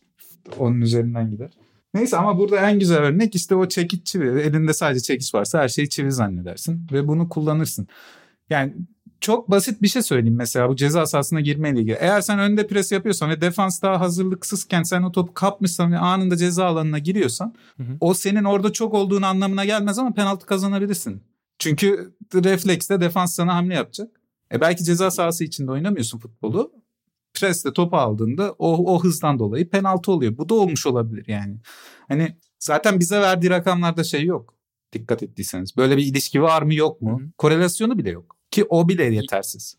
Onun 0.57 0.81
üzerinden 0.81 1.31
gider. 1.31 1.51
Neyse 1.93 2.17
ama 2.17 2.37
burada 2.37 2.69
en 2.69 2.79
güzel 2.79 2.97
örnek 2.97 3.35
işte 3.35 3.55
o 3.55 3.67
çekiç 3.67 4.07
çivi. 4.07 4.39
Elinde 4.41 4.73
sadece 4.73 5.01
çekiç 5.01 5.33
varsa 5.33 5.59
her 5.59 5.67
şeyi 5.67 5.89
çivi 5.89 6.11
zannedersin 6.11 6.87
ve 6.91 7.07
bunu 7.07 7.29
kullanırsın. 7.29 7.87
Yani 8.49 8.73
çok 9.21 9.51
basit 9.51 9.81
bir 9.81 9.87
şey 9.87 10.01
söyleyeyim 10.01 10.37
mesela 10.37 10.69
bu 10.69 10.75
ceza 10.75 11.05
sahasına 11.05 11.41
girmeyle 11.41 11.79
ilgili. 11.79 11.97
Eğer 11.99 12.21
sen 12.21 12.39
önde 12.39 12.67
pres 12.67 12.91
yapıyorsan 12.91 13.29
ve 13.29 13.41
defans 13.41 13.81
daha 13.81 13.99
hazırlıksızken 13.99 14.83
sen 14.83 15.03
o 15.03 15.11
topu 15.11 15.33
kapmışsan 15.33 15.91
ve 15.91 15.97
anında 15.97 16.37
ceza 16.37 16.65
alanına 16.65 16.99
giriyorsan 16.99 17.53
hı 17.77 17.83
hı. 17.83 17.97
o 17.99 18.13
senin 18.13 18.43
orada 18.43 18.73
çok 18.73 18.93
olduğun 18.93 19.21
anlamına 19.21 19.65
gelmez 19.65 19.99
ama 19.99 20.13
penaltı 20.13 20.45
kazanabilirsin. 20.45 21.21
Çünkü 21.59 22.13
refleksle 22.33 23.01
defans 23.01 23.35
sana 23.35 23.55
hamle 23.55 23.73
yapacak. 23.73 24.21
E 24.53 24.61
belki 24.61 24.83
ceza 24.83 25.11
sahası 25.11 25.43
içinde 25.43 25.71
oynamıyorsun 25.71 26.19
futbolu. 26.19 26.71
Presle 27.39 27.73
topu 27.73 27.97
aldığında 27.97 28.55
o, 28.59 28.95
o 28.95 29.03
hızdan 29.03 29.39
dolayı 29.39 29.69
penaltı 29.69 30.11
oluyor. 30.11 30.37
Bu 30.37 30.49
da 30.49 30.53
olmuş 30.53 30.85
olabilir 30.85 31.25
yani. 31.27 31.57
Hani 32.07 32.37
zaten 32.59 32.99
bize 32.99 33.21
verdiği 33.21 33.49
rakamlarda 33.49 34.03
şey 34.03 34.23
yok. 34.23 34.53
Dikkat 34.93 35.23
ettiyseniz. 35.23 35.77
Böyle 35.77 35.97
bir 35.97 36.05
ilişki 36.05 36.41
var 36.41 36.61
mı 36.61 36.73
yok 36.73 37.01
mu? 37.01 37.19
Hı. 37.21 37.25
Korelasyonu 37.37 37.97
bile 37.97 38.09
yok. 38.09 38.35
Ki 38.51 38.65
o 38.69 38.89
bile 38.89 39.03
yetersiz. 39.03 39.77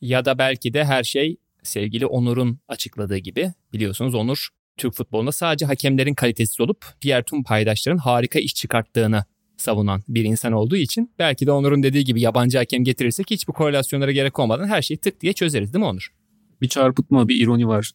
Ya 0.00 0.24
da 0.24 0.38
belki 0.38 0.74
de 0.74 0.84
her 0.84 1.04
şey 1.04 1.36
sevgili 1.62 2.06
Onur'un 2.06 2.58
açıkladığı 2.68 3.18
gibi 3.18 3.52
biliyorsunuz 3.72 4.14
Onur 4.14 4.48
Türk 4.76 4.94
futbolunda 4.94 5.32
sadece 5.32 5.66
hakemlerin 5.66 6.14
kalitesiz 6.14 6.60
olup 6.60 6.84
diğer 7.02 7.22
tüm 7.22 7.44
paydaşların 7.44 7.98
harika 7.98 8.38
iş 8.38 8.54
çıkarttığını 8.54 9.24
savunan 9.56 10.02
bir 10.08 10.24
insan 10.24 10.52
olduğu 10.52 10.76
için 10.76 11.12
belki 11.18 11.46
de 11.46 11.52
Onur'un 11.52 11.82
dediği 11.82 12.04
gibi 12.04 12.20
yabancı 12.20 12.58
hakem 12.58 12.84
getirirsek 12.84 13.30
hiçbir 13.30 13.52
korelasyonlara 13.52 14.12
gerek 14.12 14.38
olmadan 14.38 14.68
her 14.68 14.82
şeyi 14.82 14.98
tık 14.98 15.20
diye 15.20 15.32
çözeriz 15.32 15.72
değil 15.72 15.80
mi 15.80 15.86
Onur? 15.86 16.17
Bir 16.62 16.68
çarpıtma, 16.68 17.28
bir 17.28 17.40
ironi 17.40 17.68
var 17.68 17.92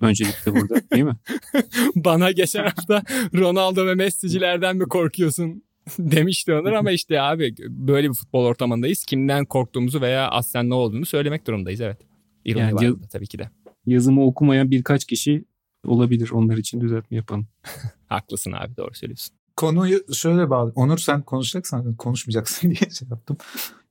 öncelikle 0.00 0.54
burada 0.54 0.90
değil 0.90 1.04
mi? 1.04 1.16
Bana 1.96 2.30
geçen 2.30 2.62
hafta 2.62 3.02
Ronaldo 3.34 3.86
ve 3.86 3.94
Messi'cilerden 3.94 4.76
mi 4.76 4.84
korkuyorsun 4.84 5.62
demişti 5.98 6.54
Onur 6.54 6.72
ama 6.72 6.90
işte 6.90 7.20
abi 7.20 7.54
böyle 7.68 8.08
bir 8.08 8.14
futbol 8.14 8.44
ortamındayız. 8.44 9.04
Kimden 9.04 9.44
korktuğumuzu 9.44 10.00
veya 10.00 10.28
aslen 10.28 10.70
ne 10.70 10.74
olduğunu 10.74 11.06
söylemek 11.06 11.46
durumdayız 11.46 11.80
evet. 11.80 11.98
İroni 12.44 12.62
yani 12.62 12.74
var 12.74 12.82
yaz, 12.82 12.94
tabii 13.12 13.26
ki 13.26 13.38
de. 13.38 13.50
Yazımı 13.86 14.24
okumayan 14.24 14.70
birkaç 14.70 15.04
kişi 15.04 15.44
olabilir. 15.84 16.30
Onlar 16.30 16.56
için 16.56 16.80
düzeltme 16.80 17.16
yapalım. 17.16 17.48
Haklısın 18.06 18.52
abi 18.52 18.76
doğru 18.76 18.94
söylüyorsun. 18.94 19.36
Konuyu 19.56 20.14
şöyle 20.14 20.50
bağlı. 20.50 20.72
Onur 20.74 20.98
sen 20.98 21.22
konuşacaksan 21.22 21.94
konuşmayacaksın 21.94 22.70
diye 22.70 22.90
şey 22.90 23.08
yaptım. 23.08 23.36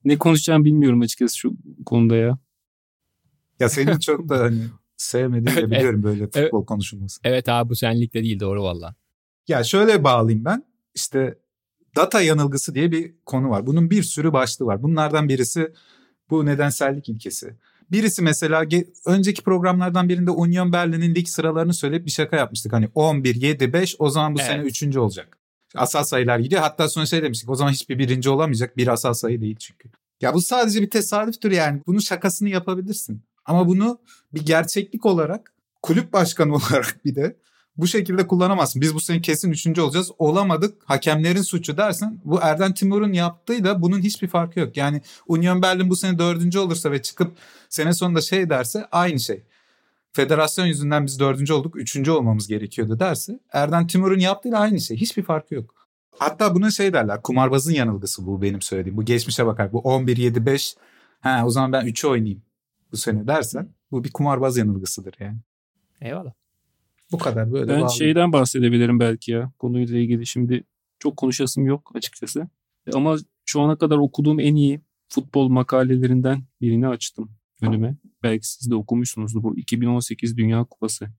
ne 0.06 0.18
konuşacağım 0.18 0.66
bilmiyorum 0.66 1.02
açıkçası 1.02 1.38
şu 1.38 1.54
konuda 1.86 2.16
ya. 2.16 2.38
Ya 3.60 3.70
senin 3.70 4.00
çok 4.00 4.30
da 4.30 4.40
hani 4.40 4.62
sevmediğini 4.98 5.72
biliyorum 5.72 6.04
böyle 6.04 6.26
futbol 6.26 6.40
evet, 6.42 6.66
konuşulması. 6.66 7.20
Evet 7.24 7.50
abi 7.50 7.70
bu 7.70 7.76
senlikle 7.76 8.24
değil 8.24 8.40
doğru 8.40 8.64
valla. 8.64 8.96
Ya 9.48 9.64
şöyle 9.64 10.04
bağlayayım 10.04 10.46
ben. 10.46 10.64
İşte 10.96 11.38
data 11.96 12.22
yanılgısı 12.22 12.76
diye 12.76 12.92
bir 12.92 13.14
konu 13.26 13.50
var. 13.50 13.68
Bunun 13.68 13.90
bir 13.90 14.04
sürü 14.04 14.34
başlığı 14.34 14.66
var. 14.66 14.84
Bunlardan 14.84 15.30
birisi 15.30 15.74
bu 16.30 16.46
nedensellik 16.46 17.10
ilkesi. 17.10 17.56
Birisi 17.92 18.22
mesela 18.22 18.66
önceki 19.06 19.42
programlardan 19.42 20.10
birinde 20.10 20.32
Union 20.32 20.74
Berlin'in 20.74 21.16
lig 21.16 21.28
sıralarını 21.28 21.74
söyleyip 21.74 22.06
bir 22.06 22.12
şaka 22.12 22.36
yapmıştık. 22.36 22.74
Hani 22.74 22.90
11, 22.96 23.36
7, 23.36 23.74
5 23.74 23.96
o 24.00 24.10
zaman 24.10 24.36
bu 24.36 24.40
evet. 24.40 24.50
sene 24.52 24.90
3. 24.90 24.98
olacak. 24.98 25.38
Asal 25.76 26.04
sayılar 26.04 26.40
gidiyor. 26.40 26.62
Hatta 26.62 26.90
sonra 26.90 27.06
şey 27.06 27.24
demiştik 27.24 27.50
o 27.50 27.56
zaman 27.56 27.72
hiçbir 27.72 28.00
birinci 28.00 28.30
olamayacak. 28.30 28.78
Bir 28.78 28.88
asal 28.88 29.14
sayı 29.14 29.42
değil 29.42 29.56
çünkü. 29.56 29.90
Ya 30.22 30.34
bu 30.34 30.42
sadece 30.42 30.82
bir 30.82 30.90
tesadüftür 30.90 31.52
yani. 31.52 31.82
Bunun 31.88 32.00
şakasını 32.00 32.50
yapabilirsin. 32.50 33.24
Ama 33.50 33.68
bunu 33.68 34.00
bir 34.34 34.46
gerçeklik 34.46 35.06
olarak 35.06 35.54
kulüp 35.82 36.14
başkanı 36.14 36.54
olarak 36.56 37.06
bir 37.06 37.16
de 37.16 37.36
bu 37.78 37.88
şekilde 37.88 38.28
kullanamazsın. 38.28 38.82
Biz 38.82 38.96
bu 38.96 39.00
sene 39.00 39.22
kesin 39.22 39.52
üçüncü 39.52 39.82
olacağız. 39.82 40.12
Olamadık. 40.18 40.82
Hakemlerin 40.86 41.42
suçu 41.42 41.78
dersin. 41.78 42.22
Bu 42.26 42.40
Erden 42.42 42.74
Timur'un 42.74 43.14
yaptığıyla 43.14 43.82
bunun 43.82 44.00
hiçbir 44.00 44.28
farkı 44.28 44.60
yok. 44.60 44.78
Yani 44.78 45.02
Union 45.28 45.62
Berlin 45.62 45.90
bu 45.90 45.96
sene 45.96 46.20
dördüncü 46.20 46.60
olursa 46.60 46.92
ve 46.92 47.02
çıkıp 47.02 47.38
sene 47.70 47.94
sonunda 47.94 48.22
şey 48.22 48.50
derse 48.50 48.88
aynı 48.92 49.20
şey. 49.20 49.44
Federasyon 50.12 50.66
yüzünden 50.66 51.06
biz 51.06 51.20
dördüncü 51.20 51.54
olduk. 51.54 51.76
Üçüncü 51.76 52.12
olmamız 52.12 52.48
gerekiyordu 52.48 53.00
derse. 53.00 53.40
Erden 53.54 53.88
Timur'un 53.88 54.20
yaptığıyla 54.20 54.60
aynı 54.60 54.82
şey. 54.82 54.98
Hiçbir 54.98 55.24
farkı 55.24 55.56
yok. 55.56 55.88
Hatta 56.20 56.56
buna 56.56 56.72
şey 56.72 56.94
derler. 56.94 57.22
Kumarbazın 57.22 57.74
yanılgısı 57.74 58.28
bu 58.28 58.42
benim 58.42 58.62
söylediğim. 58.62 58.98
Bu 58.98 59.06
geçmişe 59.06 59.46
bakar. 59.46 59.74
Bu 59.74 59.80
11-7-5. 59.80 60.76
Ha 61.22 61.42
o 61.46 61.50
zaman 61.50 61.74
ben 61.74 61.86
3'ü 61.86 62.08
oynayayım 62.08 62.42
bu 62.92 62.98
sene 62.98 63.28
dersen. 63.28 63.70
Bu 63.92 64.04
bir 64.04 64.12
kumarbaz 64.12 64.58
yanılgısıdır 64.58 65.16
yani. 65.20 65.40
Eyvallah. 66.02 66.34
Bu 67.12 67.18
kadar 67.18 67.52
böyle. 67.52 67.72
Ben 67.72 67.82
bağlı. 67.82 67.94
şeyden 67.94 68.34
bahsedebilirim 68.34 69.00
belki 69.00 69.32
ya 69.32 69.52
konuyla 69.60 69.98
ilgili. 69.98 70.26
Şimdi 70.26 70.64
çok 71.00 71.18
konuşasım 71.18 71.66
yok 71.66 71.92
açıkçası. 71.96 72.48
Ama 72.94 73.18
Şu 73.46 73.62
ana 73.62 73.78
kadar 73.78 73.98
okuduğum 73.98 74.40
en 74.40 74.56
iyi 74.56 74.82
futbol 75.08 75.50
makalelerinden 75.50 76.44
birini 76.62 76.88
açtım 76.88 77.32
önüme. 77.62 77.98
Belki 78.24 78.48
siz 78.50 78.72
de 78.72 78.76
okumuşsunuzdur 78.76 79.44
bu 79.44 79.58
2018 79.58 80.38
Dünya 80.38 80.64
Kupası 80.64 81.10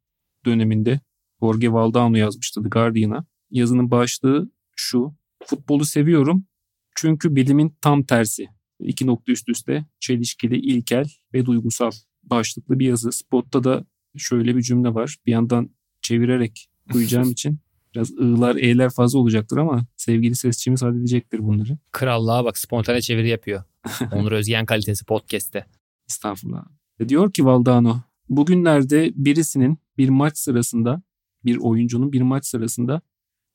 döneminde 0.44 1.00
Jorge 1.42 1.72
Valdano 1.72 2.16
yazmıştı 2.16 2.62
The 2.62 2.68
Guardian'a. 2.68 3.24
Yazının 3.50 3.90
başlığı 3.90 4.50
şu. 4.76 5.14
Futbolu 5.44 5.84
seviyorum 5.84 6.44
çünkü 6.94 7.36
bilimin 7.36 7.76
tam 7.80 8.02
tersi. 8.02 8.48
İki 8.80 9.06
nokta 9.06 9.32
üst 9.32 9.48
üste 9.48 9.84
çelişkili, 10.00 10.56
ilkel 10.56 11.08
ve 11.34 11.46
duygusal 11.46 11.90
başlıklı 12.22 12.78
bir 12.78 12.86
yazı. 12.86 13.12
Spot'ta 13.12 13.64
da 13.64 13.84
şöyle 14.16 14.56
bir 14.56 14.62
cümle 14.62 14.94
var. 14.94 15.16
Bir 15.26 15.32
yandan 15.32 15.70
çevirerek 16.00 16.68
koyacağım 16.92 17.30
için 17.32 17.58
biraz 17.94 18.10
ığlar, 18.10 18.56
e'ler 18.56 18.90
fazla 18.90 19.18
olacaktır 19.18 19.56
ama 19.56 19.86
sevgili 19.96 20.36
sesçimiz 20.36 20.82
halledecektir 20.82 21.38
bunları. 21.38 21.78
Krallığa 21.92 22.44
bak 22.44 22.58
spontane 22.58 23.00
çeviri 23.00 23.28
yapıyor. 23.28 23.62
Onur 24.12 24.32
Özgen 24.32 24.66
kalitesi 24.66 25.04
podcast'te. 25.04 25.66
Estağfurullah. 26.08 26.64
Diyor 27.08 27.32
ki 27.32 27.44
Valdano, 27.44 28.00
bugünlerde 28.28 29.12
birisinin 29.14 29.78
bir 29.98 30.08
maç 30.08 30.38
sırasında, 30.38 31.02
bir 31.44 31.56
oyuncunun 31.56 32.12
bir 32.12 32.22
maç 32.22 32.46
sırasında 32.46 33.00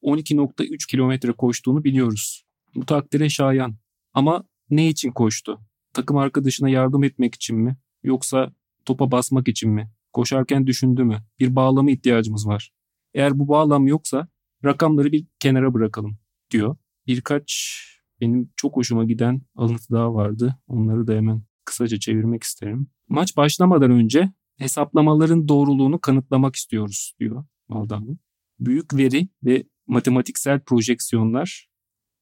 12.3 0.03 0.87
kilometre 0.87 1.31
koştuğunu 1.31 1.83
biliyoruz. 1.83 2.45
Bu 2.75 2.85
takdire 2.85 3.29
şayan. 3.29 3.75
Ama 4.13 4.43
ne 4.69 4.87
için 4.87 5.11
koştu? 5.11 5.59
Takım 5.93 6.17
arkadaşına 6.17 6.69
yardım 6.69 7.03
etmek 7.03 7.35
için 7.35 7.57
mi? 7.57 7.77
Yoksa 8.03 8.53
topa 8.85 9.11
basmak 9.11 9.47
için 9.47 9.69
mi? 9.69 9.91
Koşarken 10.13 10.67
düşündü 10.67 11.03
mü? 11.03 11.17
Bir 11.39 11.55
bağlama 11.55 11.91
ihtiyacımız 11.91 12.47
var. 12.47 12.73
Eğer 13.13 13.39
bu 13.39 13.47
bağlam 13.47 13.87
yoksa 13.87 14.27
rakamları 14.65 15.11
bir 15.11 15.27
kenara 15.39 15.73
bırakalım 15.73 16.17
diyor. 16.51 16.77
Birkaç 17.07 17.81
benim 18.21 18.49
çok 18.55 18.75
hoşuma 18.75 19.05
giden 19.05 19.41
alıntı 19.55 19.93
daha 19.93 20.13
vardı. 20.13 20.59
Onları 20.67 21.07
da 21.07 21.13
hemen 21.13 21.43
kısaca 21.65 21.99
çevirmek 21.99 22.43
isterim. 22.43 22.87
Maç 23.09 23.37
başlamadan 23.37 23.91
önce 23.91 24.31
hesaplamaların 24.57 25.47
doğruluğunu 25.47 26.01
kanıtlamak 26.01 26.55
istiyoruz 26.55 27.13
diyor 27.19 27.45
Valdano. 27.69 28.17
Büyük 28.59 28.93
veri 28.97 29.29
ve 29.43 29.63
matematiksel 29.87 30.59
projeksiyonlar 30.59 31.69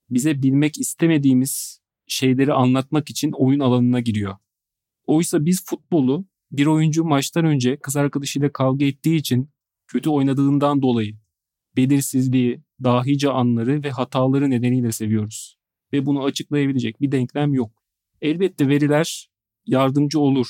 bize 0.09 0.41
bilmek 0.41 0.79
istemediğimiz 0.79 1.82
şeyleri 2.13 2.53
anlatmak 2.53 3.09
için 3.09 3.31
oyun 3.31 3.59
alanına 3.59 3.99
giriyor. 3.99 4.35
Oysa 5.05 5.45
biz 5.45 5.65
futbolu 5.65 6.25
bir 6.51 6.65
oyuncu 6.65 7.03
maçtan 7.03 7.45
önce 7.45 7.77
kız 7.77 7.95
arkadaşıyla 7.95 8.51
kavga 8.51 8.85
ettiği 8.85 9.15
için 9.15 9.49
kötü 9.87 10.09
oynadığından 10.09 10.81
dolayı 10.81 11.17
belirsizliği, 11.77 12.61
dahice 12.83 13.29
anları 13.29 13.83
ve 13.83 13.91
hataları 13.91 14.49
nedeniyle 14.49 14.91
seviyoruz. 14.91 15.57
Ve 15.93 16.05
bunu 16.05 16.23
açıklayabilecek 16.23 17.01
bir 17.01 17.11
denklem 17.11 17.53
yok. 17.53 17.83
Elbette 18.21 18.67
veriler 18.67 19.29
yardımcı 19.65 20.19
olur. 20.19 20.47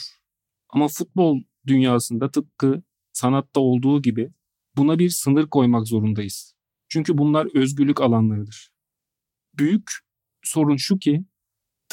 Ama 0.70 0.88
futbol 0.88 1.42
dünyasında 1.68 2.32
tıpkı 2.32 2.84
sanatta 3.14 3.60
olduğu 3.60 4.02
gibi 4.02 4.32
buna 4.78 5.00
bir 5.00 5.10
sınır 5.10 5.48
koymak 5.48 5.88
zorundayız. 5.88 6.56
Çünkü 6.90 7.18
bunlar 7.18 7.56
özgürlük 7.56 8.02
alanlarıdır. 8.02 8.72
Büyük 9.58 9.92
sorun 10.44 10.78
şu 10.78 11.00
ki 11.00 11.26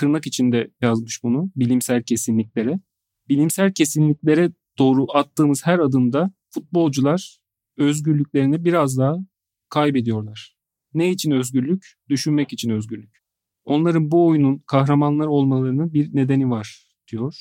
tırnak 0.01 0.27
içinde 0.27 0.71
yazmış 0.81 1.23
bunu 1.23 1.51
bilimsel 1.57 2.03
kesinliklere. 2.03 2.81
Bilimsel 3.29 3.73
kesinliklere 3.73 4.51
doğru 4.79 5.07
attığımız 5.13 5.67
her 5.67 5.79
adımda 5.79 6.33
futbolcular 6.51 7.39
özgürlüklerini 7.77 8.65
biraz 8.65 8.99
daha 8.99 9.17
kaybediyorlar. 9.69 10.57
Ne 10.95 11.11
için 11.11 11.31
özgürlük? 11.31 11.87
Düşünmek 12.09 12.53
için 12.53 12.71
özgürlük. 12.71 13.21
Onların 13.65 14.11
bu 14.11 14.27
oyunun 14.27 14.59
kahramanlar 14.67 15.27
olmalarının 15.27 15.95
bir 15.95 16.17
nedeni 16.17 16.51
var 16.51 16.87
diyor. 17.13 17.35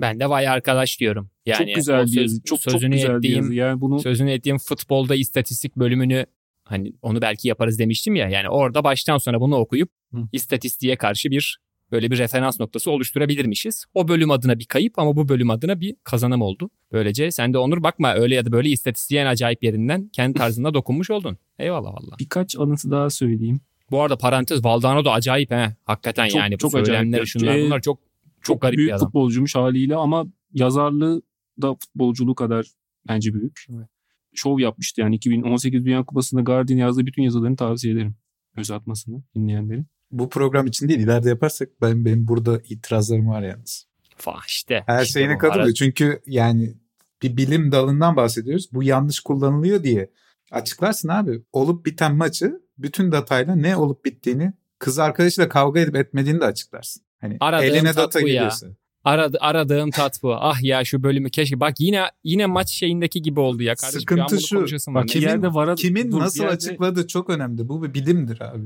Ben 0.00 0.20
de 0.20 0.30
vay 0.30 0.48
arkadaş 0.48 1.00
diyorum. 1.00 1.30
Yani 1.46 1.66
çok 1.66 1.74
güzel 1.74 2.06
bir 2.06 2.20
yazı. 2.20 2.42
Çok 2.42 2.60
çok 2.60 2.80
güzel 2.80 2.94
ettiğim, 2.94 3.22
bir 3.22 3.28
yazı. 3.28 3.54
Yani 3.54 3.80
bunu 3.80 4.00
sözünü 4.00 4.30
ettiğim 4.30 4.58
futbolda 4.58 5.14
istatistik 5.14 5.76
bölümünü 5.76 6.26
hani 6.64 6.92
onu 7.02 7.22
belki 7.22 7.48
yaparız 7.48 7.78
demiştim 7.78 8.14
ya. 8.14 8.28
Yani 8.28 8.48
orada 8.48 8.84
baştan 8.84 9.18
sona 9.18 9.40
bunu 9.40 9.56
okuyup 9.56 9.90
Hı. 10.12 10.28
istatistiğe 10.32 10.96
karşı 10.96 11.30
bir 11.30 11.58
böyle 11.92 12.10
bir 12.10 12.18
referans 12.18 12.60
noktası 12.60 12.90
oluşturabilirmişiz. 12.90 13.84
O 13.94 14.08
bölüm 14.08 14.30
adına 14.30 14.58
bir 14.58 14.64
kayıp 14.64 14.98
ama 14.98 15.16
bu 15.16 15.28
bölüm 15.28 15.50
adına 15.50 15.80
bir 15.80 15.96
kazanım 16.04 16.42
oldu. 16.42 16.70
Böylece 16.92 17.30
sen 17.30 17.54
de 17.54 17.58
Onur 17.58 17.82
bakma 17.82 18.14
öyle 18.14 18.34
ya 18.34 18.46
da 18.46 18.52
böyle 18.52 18.68
istatistiğin 18.68 19.26
acayip 19.26 19.64
yerinden 19.64 20.08
kendi 20.08 20.38
tarzında 20.38 20.74
dokunmuş 20.74 21.10
oldun. 21.10 21.38
Eyvallah 21.58 21.90
valla. 21.90 22.16
Birkaç 22.18 22.56
anısı 22.58 22.90
daha 22.90 23.10
söyleyeyim. 23.10 23.60
Bu 23.90 24.02
arada 24.02 24.18
parantez 24.18 24.64
Valdano 24.64 25.04
da 25.04 25.12
acayip 25.12 25.50
he. 25.50 25.76
Hakikaten 25.84 26.28
çok, 26.28 26.36
yani 26.36 26.58
çok 26.58 26.72
bu 26.72 26.76
söylemler 26.76 27.24
şunlar 27.24 27.60
bunlar 27.60 27.80
çok 27.80 27.98
çok, 27.98 28.42
çok 28.42 28.62
garip 28.62 28.78
büyük 28.78 28.88
bir 28.88 28.94
adam. 28.94 29.06
futbolcumuş 29.06 29.54
haliyle 29.54 29.96
ama 29.96 30.26
yazarlığı 30.52 31.22
da 31.62 31.74
futbolculuğu 31.74 32.34
kadar 32.34 32.66
bence 33.08 33.34
büyük. 33.34 33.66
Evet. 33.70 33.88
Şov 34.34 34.58
yapmıştı 34.58 35.00
yani 35.00 35.14
2018 35.16 35.84
Dünya 35.84 36.04
Kupası'nda 36.04 36.40
Guardian 36.40 36.78
yazdığı 36.78 37.06
bütün 37.06 37.22
yazılarını 37.22 37.56
tavsiye 37.56 37.94
ederim. 37.94 38.14
Öz 38.56 38.70
atmasını 38.70 39.22
dinleyenlerin. 39.34 39.86
Bu 40.10 40.28
program 40.28 40.66
için 40.66 40.88
değil 40.88 41.00
ileride 41.00 41.28
yaparsak 41.28 41.68
ben 41.82 42.04
benim 42.04 42.28
burada 42.28 42.60
itirazlarım 42.68 43.28
var 43.28 43.42
yalnız. 43.42 43.86
Fa 44.16 44.34
işte. 44.46 44.82
Her 44.86 45.02
işte 45.02 45.20
şeyine 45.20 45.38
katılıyor. 45.38 45.74
Çünkü 45.74 46.20
yani 46.26 46.74
bir 47.22 47.36
bilim 47.36 47.72
dalından 47.72 48.16
bahsediyoruz. 48.16 48.68
Bu 48.72 48.82
yanlış 48.82 49.20
kullanılıyor 49.20 49.82
diye 49.82 50.10
açıklarsın 50.50 51.08
abi. 51.08 51.42
Olup 51.52 51.86
biten 51.86 52.16
maçı 52.16 52.60
bütün 52.78 53.12
datayla 53.12 53.56
ne 53.56 53.76
olup 53.76 54.04
bittiğini 54.04 54.52
kız 54.78 54.98
arkadaşıyla 54.98 55.48
kavga 55.48 55.80
edip 55.80 55.96
etmediğini 55.96 56.40
de 56.40 56.44
açıklarsın. 56.44 57.02
Hani 57.20 57.36
Aradığım 57.40 57.66
eline 57.66 57.96
data 57.96 58.20
geliyorsa. 58.20 58.66
Aradı, 59.04 59.38
aradığım 59.40 59.90
tat 59.90 60.22
bu. 60.22 60.34
Ah 60.40 60.62
ya 60.62 60.84
şu 60.84 61.02
bölümü 61.02 61.30
keşke. 61.30 61.60
Bak 61.60 61.74
yine 61.78 62.04
yine 62.24 62.46
maç 62.46 62.70
şeyindeki 62.70 63.22
gibi 63.22 63.40
oldu 63.40 63.62
ya. 63.62 63.74
Kardeşim, 63.74 64.00
Sıkıntı 64.00 64.40
şu. 64.40 64.66
Bak, 64.94 65.08
kimin, 65.08 65.26
yerde 65.26 65.54
vara, 65.54 65.74
kimin 65.74 66.12
dur, 66.12 66.20
nasıl 66.20 66.40
yerde... 66.40 66.54
açıkladığı 66.54 67.06
çok 67.06 67.30
önemli. 67.30 67.68
Bu 67.68 67.82
bir 67.82 67.94
bilimdir 67.94 68.40
abi. 68.40 68.64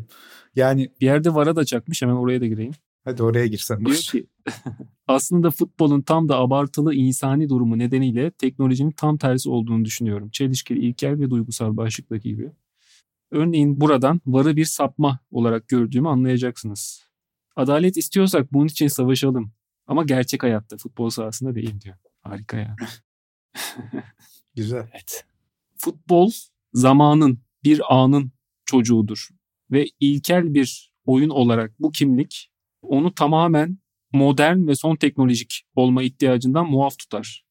Yani 0.56 0.88
bir 1.00 1.06
yerde 1.06 1.34
vara 1.34 1.56
da 1.56 1.64
çakmış. 1.64 2.02
Hemen 2.02 2.14
oraya 2.14 2.40
da 2.40 2.46
gireyim. 2.46 2.72
Hadi 3.04 3.22
oraya 3.22 3.46
girsen. 3.46 3.84
Diyor 3.84 3.96
ki 3.96 4.26
aslında 5.06 5.50
futbolun 5.50 6.02
tam 6.02 6.28
da 6.28 6.38
abartılı 6.38 6.94
insani 6.94 7.48
durumu 7.48 7.78
nedeniyle 7.78 8.30
teknolojinin 8.30 8.90
tam 8.90 9.18
tersi 9.18 9.50
olduğunu 9.50 9.84
düşünüyorum. 9.84 10.30
Çelişkili, 10.30 10.78
ilkel 10.78 11.20
ve 11.20 11.30
duygusal 11.30 11.76
başlıktaki 11.76 12.28
gibi. 12.28 12.52
Örneğin 13.30 13.80
buradan 13.80 14.20
varı 14.26 14.56
bir 14.56 14.64
sapma 14.64 15.18
olarak 15.30 15.68
gördüğümü 15.68 16.08
anlayacaksınız. 16.08 17.02
Adalet 17.56 17.96
istiyorsak 17.96 18.52
bunun 18.52 18.66
için 18.66 18.86
savaşalım. 18.88 19.52
Ama 19.86 20.04
gerçek 20.04 20.42
hayatta 20.42 20.76
futbol 20.76 21.10
sahasında 21.10 21.54
değil 21.54 21.80
diyor. 21.80 21.96
Harika 22.20 22.56
ya. 22.56 22.76
Güzel. 24.54 24.88
Evet. 24.92 25.24
Futbol 25.76 26.30
zamanın, 26.72 27.38
bir 27.64 27.80
anın 27.88 28.32
çocuğudur. 28.64 29.28
Ve 29.72 29.86
ilkel 30.00 30.54
bir 30.54 30.92
oyun 31.04 31.30
olarak 31.30 31.80
bu 31.80 31.90
kimlik 31.90 32.50
onu 32.82 33.14
tamamen 33.14 33.78
modern 34.12 34.66
ve 34.66 34.74
son 34.74 34.96
teknolojik 34.96 35.62
olma 35.74 36.02
ihtiyacından 36.02 36.70
muaf 36.70 36.98
tutar. 36.98 37.44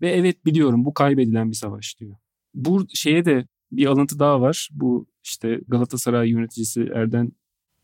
Ve 0.00 0.10
evet 0.10 0.46
biliyorum 0.46 0.84
bu 0.84 0.94
kaybedilen 0.94 1.50
bir 1.50 1.56
savaş 1.56 2.00
diyor. 2.00 2.16
Bu 2.54 2.86
şeye 2.94 3.24
de 3.24 3.46
bir 3.72 3.86
alıntı 3.86 4.18
daha 4.18 4.40
var. 4.40 4.68
Bu 4.72 5.06
işte 5.24 5.60
Galatasaray 5.68 6.30
yöneticisi 6.30 6.82
Erden 6.94 7.32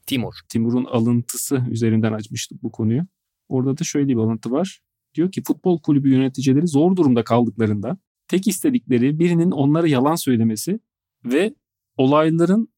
Timur. 0.07 0.35
Timur'un 0.49 0.85
alıntısı 0.85 1.63
üzerinden 1.71 2.13
açmıştık 2.13 2.63
bu 2.63 2.73
konuyu. 2.73 3.03
Orada 3.49 3.79
da 3.79 3.85
şöyle 3.85 4.09
bir 4.09 4.17
alıntı 4.17 4.51
var. 4.51 4.81
Diyor 5.15 5.33
ki 5.33 5.43
futbol 5.43 5.81
kulübü 5.83 6.11
yöneticileri 6.11 6.67
zor 6.67 6.97
durumda 6.97 7.25
kaldıklarında 7.25 7.99
tek 8.29 8.49
istedikleri 8.49 9.19
birinin 9.19 9.51
onlara 9.51 9.89
yalan 9.89 10.15
söylemesi 10.15 10.81
ve 11.25 11.55
olayların 11.97 12.69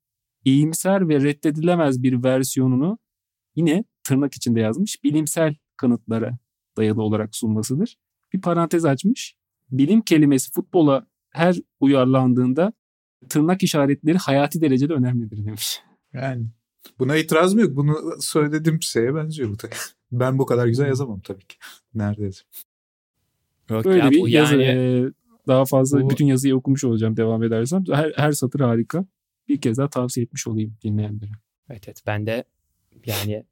iyimser 0.45 1.09
ve 1.09 1.21
reddedilemez 1.21 2.03
bir 2.03 2.25
versiyonunu 2.25 2.99
yine 3.57 3.85
tırnak 4.05 4.35
içinde 4.35 4.61
yazmış 4.61 5.05
bilimsel 5.05 5.55
kanıtlara 5.77 6.39
dayalı 6.77 7.03
olarak 7.03 7.37
sunmasıdır. 7.37 7.97
Bir 8.33 8.41
parantez 8.41 8.85
açmış. 8.85 9.37
Bilim 9.71 10.01
kelimesi 10.01 10.53
futbola 10.53 11.07
her 11.31 11.57
uyarlandığında 11.81 12.73
tırnak 13.29 13.63
işaretleri 13.63 14.19
hayati 14.19 14.61
derecede 14.61 14.93
önemlidir 14.93 15.47
demiş. 15.47 15.81
Yani 16.13 16.47
buna 16.99 17.17
itiraz 17.17 17.55
mı 17.55 17.61
yok? 17.61 17.77
Bunu 17.77 17.97
söylediğim 18.21 18.83
şeye 18.83 19.15
benziyor 19.15 19.51
bu 19.51 19.59
da. 19.59 19.69
Ben 20.13 20.39
bu 20.39 20.47
kadar 20.47 20.67
güzel 20.67 20.87
yazamam 20.87 21.21
tabii 21.21 21.45
ki. 21.45 21.57
Neredeyse. 21.95 22.43
Yok 23.71 23.85
Böyle 23.85 23.99
ya, 23.99 24.11
bir 24.11 24.17
yani, 24.17 24.33
yazı. 24.33 24.57
E, 24.63 25.05
daha 25.49 25.65
fazla 25.65 26.03
bu... 26.03 26.11
bütün 26.11 26.27
yazıyı 26.27 26.57
okumuş 26.57 26.85
olacağım 26.85 27.17
devam 27.17 27.43
edersem. 27.43 27.85
Her, 27.93 28.13
her 28.17 28.33
satır 28.33 28.61
harika. 28.61 29.05
Bir 29.51 29.61
kez 29.61 29.79
daha 29.79 29.91
tavsiye 29.91 30.25
etmiş 30.25 30.47
olayım 30.47 30.77
dinleyenlere. 30.85 31.31
Evet 31.71 31.89
evet 31.89 32.03
ben 32.07 32.27
de 32.27 32.45
yani 33.07 33.45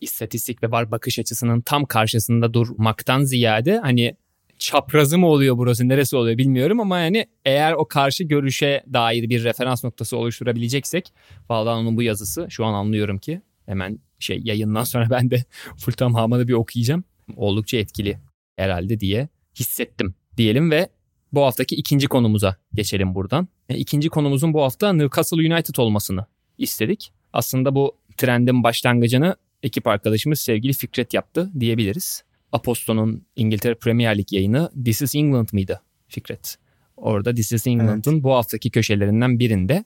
istatistik 0.00 0.62
ve 0.62 0.70
var 0.70 0.90
bakış 0.90 1.18
açısının 1.18 1.60
tam 1.60 1.84
karşısında 1.84 2.54
durmaktan 2.54 3.22
ziyade 3.22 3.78
hani 3.78 4.16
çaprazı 4.58 5.18
mı 5.18 5.26
oluyor 5.26 5.58
burası 5.58 5.88
neresi 5.88 6.16
oluyor 6.16 6.38
bilmiyorum 6.38 6.80
ama 6.80 6.98
yani 6.98 7.26
eğer 7.44 7.72
o 7.72 7.88
karşı 7.88 8.24
görüşe 8.24 8.84
dair 8.92 9.28
bir 9.28 9.44
referans 9.44 9.84
noktası 9.84 10.16
oluşturabileceksek 10.16 11.12
Valdano'nun 11.50 11.96
bu 11.96 12.02
yazısı 12.02 12.46
şu 12.50 12.64
an 12.64 12.74
anlıyorum 12.74 13.18
ki 13.18 13.42
hemen 13.66 13.98
şey 14.18 14.40
yayından 14.44 14.84
sonra 14.84 15.10
ben 15.10 15.30
de 15.30 15.44
Fulham 15.78 16.14
Haman'ı 16.14 16.48
bir 16.48 16.52
okuyacağım. 16.52 17.04
Oldukça 17.36 17.76
etkili 17.76 18.18
herhalde 18.56 19.00
diye 19.00 19.28
hissettim 19.58 20.14
diyelim 20.36 20.70
ve 20.70 20.88
bu 21.32 21.42
haftaki 21.42 21.74
ikinci 21.76 22.06
konumuza 22.06 22.56
geçelim 22.74 23.14
buradan. 23.14 23.48
E, 23.68 23.76
ikinci 23.76 24.08
konumuzun 24.08 24.54
bu 24.54 24.62
hafta 24.62 24.92
Newcastle 24.92 25.54
United 25.54 25.76
olmasını 25.76 26.26
istedik. 26.58 27.12
Aslında 27.32 27.74
bu 27.74 27.96
trendin 28.16 28.62
başlangıcını 28.62 29.36
ekip 29.62 29.86
arkadaşımız 29.86 30.40
sevgili 30.40 30.72
Fikret 30.72 31.14
yaptı 31.14 31.50
diyebiliriz. 31.60 32.22
Aposto'nun 32.52 33.26
İngiltere 33.36 33.74
Premier 33.74 34.18
Lig 34.18 34.32
yayını 34.32 34.70
This 34.84 35.02
is 35.02 35.14
England 35.14 35.48
mıydı 35.52 35.80
Fikret? 36.08 36.56
Orada 36.96 37.34
This 37.34 37.52
is 37.52 37.66
England'ın 37.66 38.12
evet. 38.12 38.22
bu 38.22 38.34
haftaki 38.34 38.70
köşelerinden 38.70 39.38
birinde 39.38 39.84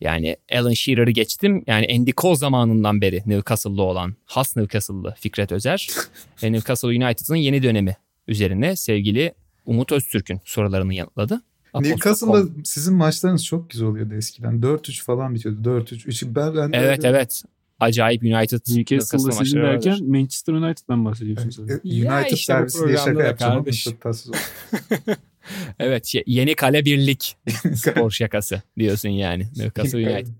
yani 0.00 0.36
Alan 0.52 0.72
Shearer'ı 0.72 1.10
geçtim. 1.10 1.64
Yani 1.66 1.96
Andy 1.98 2.12
Cole 2.16 2.36
zamanından 2.36 3.00
beri 3.00 3.22
Newcastle'lı 3.26 3.82
olan 3.82 4.16
has 4.24 4.56
Newcastle'lı 4.56 5.14
Fikret 5.18 5.52
Özer 5.52 5.88
Newcastle 6.42 6.88
United'ın 6.88 7.36
yeni 7.36 7.62
dönemi 7.62 7.96
üzerine 8.28 8.76
sevgili 8.76 9.34
Umut 9.64 9.92
Öztürk'ün 9.92 10.40
sorularını 10.44 10.94
yanıtladı. 10.94 11.40
Newcastle'da 11.74 12.48
sizin 12.64 12.94
maçlarınız 12.94 13.44
çok 13.44 13.70
güzel 13.70 13.88
oluyordu 13.88 14.14
eskiden. 14.14 14.60
4-3 14.60 15.04
falan 15.04 15.34
bitiyordu. 15.34 15.68
4-3. 15.68 16.06
3 16.06 16.24
ben, 16.24 16.56
ben 16.56 16.70
Evet 16.72 16.98
öyle... 16.98 17.08
evet. 17.08 17.42
Acayip 17.80 18.22
United 18.22 18.60
Newcastle'da 18.68 19.32
sizin 19.32 19.62
derken 19.62 19.92
vardır. 19.92 20.06
Manchester 20.06 20.52
United'dan 20.52 21.04
bahsediyorsunuz. 21.04 21.58
Evet, 21.58 21.84
United 21.84 22.32
işte 22.32 22.52
servisi 22.52 22.86
diye 22.86 22.96
şaka 22.96 23.22
yapacağım 23.22 23.64
evet 25.78 26.06
şey, 26.06 26.22
yeni 26.26 26.54
kale 26.54 26.84
birlik 26.84 27.36
spor 27.74 28.10
şakası 28.10 28.62
diyorsun 28.78 29.08
yani. 29.08 29.48
Newcastle 29.56 29.98
United. 29.98 30.32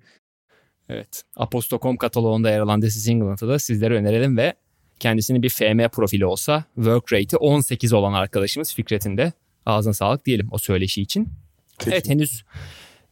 Evet. 0.88 1.22
Aposto.com 1.37 1.96
kataloğunda 1.96 2.50
yer 2.50 2.60
alan 2.60 2.80
This 2.80 2.96
is 2.96 3.08
England'ı 3.08 3.48
da 3.48 3.58
sizlere 3.58 3.94
önerelim 3.94 4.37
ve 4.37 4.54
kendisinin 5.00 5.42
bir 5.42 5.48
FM 5.48 5.88
profili 5.92 6.26
olsa 6.26 6.64
work 6.74 7.12
rate'i 7.12 7.37
18 7.38 7.92
olan 7.92 8.12
arkadaşımız 8.12 8.74
Fikret'in 8.74 9.16
de 9.16 9.33
ağzına 9.66 9.94
sağlık 9.94 10.26
diyelim 10.26 10.48
o 10.50 10.59
söyleşi 10.59 11.02
için. 11.02 11.28
Peki. 11.78 11.90
Evet 11.90 12.09
henüz 12.09 12.44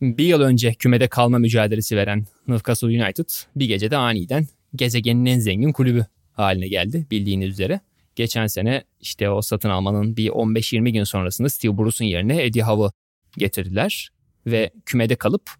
bir 0.02 0.24
yıl 0.24 0.40
önce 0.40 0.74
kümede 0.74 1.08
kalma 1.08 1.38
mücadelesi 1.38 1.96
veren 1.96 2.26
Newcastle 2.48 3.02
United 3.02 3.28
bir 3.56 3.66
gecede 3.66 3.96
aniden 3.96 4.46
gezegenin 4.74 5.26
en 5.26 5.38
zengin 5.38 5.72
kulübü 5.72 6.06
haline 6.32 6.68
geldi 6.68 7.06
bildiğiniz 7.10 7.48
üzere. 7.48 7.80
Geçen 8.16 8.46
sene 8.46 8.84
işte 9.00 9.30
o 9.30 9.42
satın 9.42 9.70
almanın 9.70 10.16
bir 10.16 10.28
15-20 10.28 10.90
gün 10.90 11.04
sonrasında 11.04 11.48
Steve 11.48 11.78
Bruce'un 11.78 12.08
yerine 12.08 12.44
Eddie 12.44 12.62
Howe'ı 12.62 12.90
getirdiler 13.38 14.10
ve 14.46 14.70
kümede 14.86 15.16
kalıp 15.16 15.50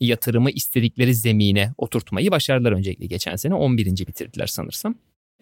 yatırımı 0.00 0.50
istedikleri 0.50 1.14
zemine 1.14 1.72
oturtmayı 1.78 2.30
başardılar 2.30 2.72
öncelikle 2.72 3.06
geçen 3.06 3.36
sene 3.36 3.54
11. 3.54 3.86
bitirdiler 3.86 4.46
sanırsam. 4.46 4.94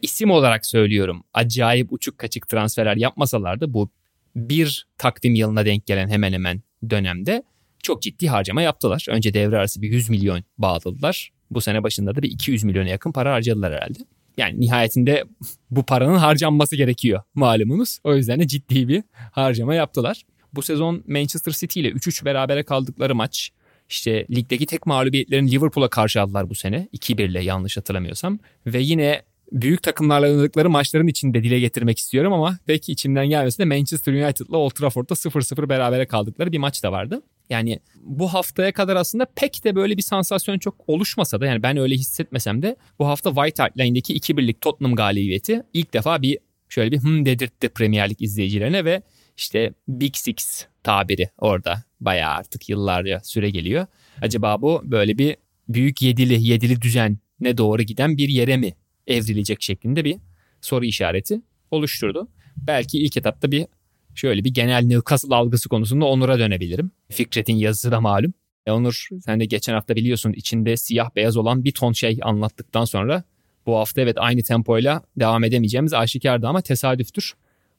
İsim 0.05 0.31
olarak 0.31 0.67
söylüyorum 0.67 1.25
acayip 1.35 1.93
uçuk 1.93 2.19
kaçık 2.19 2.49
transferler 2.49 2.97
yapmasalardı 2.97 3.75
bu 3.75 3.91
bir 4.37 4.87
takvim 4.99 5.35
yılına 5.35 5.65
denk 5.65 5.87
gelen 5.87 6.09
hemen 6.09 6.33
hemen 6.33 6.63
dönemde 6.91 7.43
çok 7.83 8.03
ciddi 8.03 8.29
harcama 8.29 8.63
yaptılar. 8.63 9.07
Önce 9.09 9.35
devre 9.35 9.57
arası 9.59 9.83
bir 9.83 9.89
100 9.89 10.11
milyon 10.11 10.45
bağladılar. 10.59 11.33
Bu 11.51 11.61
sene 11.61 11.83
başında 11.83 12.15
da 12.17 12.23
bir 12.23 12.31
200 12.31 12.65
milyona 12.65 12.89
yakın 12.89 13.13
para 13.13 13.33
harcadılar 13.33 13.73
herhalde. 13.73 13.99
Yani 14.37 14.61
nihayetinde 14.61 15.25
bu 15.71 15.83
paranın 15.83 16.17
harcanması 16.17 16.77
gerekiyor 16.77 17.23
malumunuz. 17.35 17.99
O 18.05 18.17
yüzden 18.17 18.41
de 18.41 18.49
ciddi 18.49 18.89
bir 18.89 19.03
harcama 19.33 19.75
yaptılar. 19.75 20.23
Bu 20.53 20.63
sezon 20.63 21.05
Manchester 21.07 21.53
City 21.53 21.81
ile 21.81 21.89
3-3 21.89 22.25
berabere 22.25 22.63
kaldıkları 22.63 23.15
maç. 23.15 23.51
İşte 23.89 24.27
ligdeki 24.31 24.67
tek 24.67 24.87
mağlubiyetlerini 24.87 25.51
Liverpool'a 25.51 25.89
karşı 25.89 26.23
aldılar 26.23 26.51
bu 26.51 26.55
sene. 26.55 26.89
2-1 26.93 27.23
ile 27.23 27.45
yanlış 27.45 27.77
hatırlamıyorsam. 27.77 28.39
Ve 28.67 28.81
yine 28.81 29.23
büyük 29.55 29.83
takımlarla 29.83 30.27
oynadıkları 30.27 30.71
maçların 30.71 31.07
içinde 31.07 31.43
dile 31.43 31.61
getirmek 31.61 31.99
istiyorum 31.99 32.33
ama 32.33 32.59
belki 32.69 32.93
içimden 32.93 33.27
gelmesi 33.27 33.59
de 33.59 33.65
Manchester 33.65 34.13
United'la 34.13 34.57
Old 34.57 34.71
Trafford'da 34.71 35.15
0-0 35.15 35.69
berabere 35.69 36.07
kaldıkları 36.07 36.53
bir 36.53 36.59
maç 36.59 36.83
da 36.83 36.93
vardı. 36.93 37.23
Yani 37.51 37.81
bu 38.01 38.35
haftaya 38.35 38.73
kadar 38.73 38.97
aslında 38.97 39.27
pek 39.37 39.65
de 39.65 39.75
böyle 39.75 39.97
bir 39.97 40.03
sansasyon 40.03 40.59
çok 40.59 40.75
oluşmasa 40.87 41.41
da 41.41 41.47
yani 41.47 41.63
ben 41.63 41.77
öyle 41.77 41.95
hissetmesem 41.95 42.63
de 42.63 42.77
bu 42.99 43.07
hafta 43.07 43.35
White 43.35 43.63
Hart 43.63 43.79
Lane'deki 43.79 44.15
2 44.15 44.37
birlik 44.37 44.61
Tottenham 44.61 44.95
galibiyeti 44.95 45.63
ilk 45.73 45.95
defa 45.95 46.23
bir 46.23 46.39
şöyle 46.69 46.91
bir 46.91 46.99
hım 46.99 47.27
dedirtti 47.27 47.69
Premier 47.69 48.11
Lig 48.11 48.23
izleyicilerine 48.23 48.85
ve 48.85 49.03
işte 49.37 49.73
Big 49.89 50.17
Six 50.17 50.67
tabiri 50.83 51.31
orada 51.39 51.85
bayağı 52.01 52.33
artık 52.33 52.69
yıllarca 52.69 53.21
süre 53.25 53.51
geliyor. 53.51 53.87
Acaba 54.23 54.63
bu 54.63 54.83
böyle 54.85 55.19
bir 55.19 55.37
büyük 55.69 56.03
yedili 56.03 56.47
yedili 56.47 56.83
düzen 56.83 57.19
ne 57.41 57.59
doğru 57.59 57.83
giden 57.83 58.17
bir 58.17 58.29
yere 58.29 58.57
mi 58.57 58.73
evrilecek 59.07 59.63
şeklinde 59.63 60.05
bir 60.05 60.17
soru 60.61 60.85
işareti 60.85 61.41
oluşturdu. 61.71 62.29
Belki 62.57 62.99
ilk 62.99 63.17
etapta 63.17 63.51
bir 63.51 63.67
şöyle 64.15 64.45
bir 64.45 64.55
genel 64.55 64.85
Newcastle 64.85 65.35
algısı 65.35 65.69
konusunda 65.69 66.05
Onur'a 66.05 66.39
dönebilirim. 66.39 66.91
Fikret'in 67.11 67.57
yazısı 67.57 67.91
da 67.91 68.01
malum. 68.01 68.35
E 68.67 68.73
Onur 68.73 69.09
sen 69.25 69.41
de 69.41 69.45
geçen 69.45 69.73
hafta 69.73 69.97
biliyorsun 69.97 70.33
içinde 70.33 70.77
siyah 70.77 71.11
beyaz 71.17 71.37
olan 71.37 71.65
bir 71.65 71.73
ton 71.73 71.93
şey 71.93 72.19
anlattıktan 72.23 72.85
sonra 72.85 73.25
bu 73.67 73.77
hafta 73.77 74.01
evet 74.01 74.17
aynı 74.19 74.43
tempoyla 74.43 75.03
devam 75.17 75.45
edemeyeceğimiz 75.45 75.93
aşikardı 75.93 76.49
ama 76.49 76.61
tesadüftür. 76.61 77.35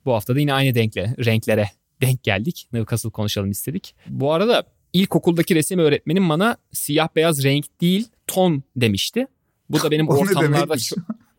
Bu 0.05 0.13
hafta 0.13 0.35
da 0.35 0.39
yine 0.39 0.53
aynı 0.53 0.75
denkle, 0.75 1.15
renklere 1.25 1.69
denk 2.01 2.23
geldik. 2.23 2.67
Newcastle 2.73 3.09
konuşalım 3.09 3.51
istedik. 3.51 3.95
Bu 4.07 4.33
arada 4.33 4.63
ilkokuldaki 4.93 5.55
resim 5.55 5.79
öğretmenim 5.79 6.29
bana 6.29 6.57
siyah 6.71 7.07
beyaz 7.15 7.43
renk 7.43 7.81
değil 7.81 8.07
ton 8.27 8.63
demişti. 8.75 9.27
Bu 9.69 9.83
da 9.83 9.91
benim 9.91 10.09
ortamlarda 10.09 10.75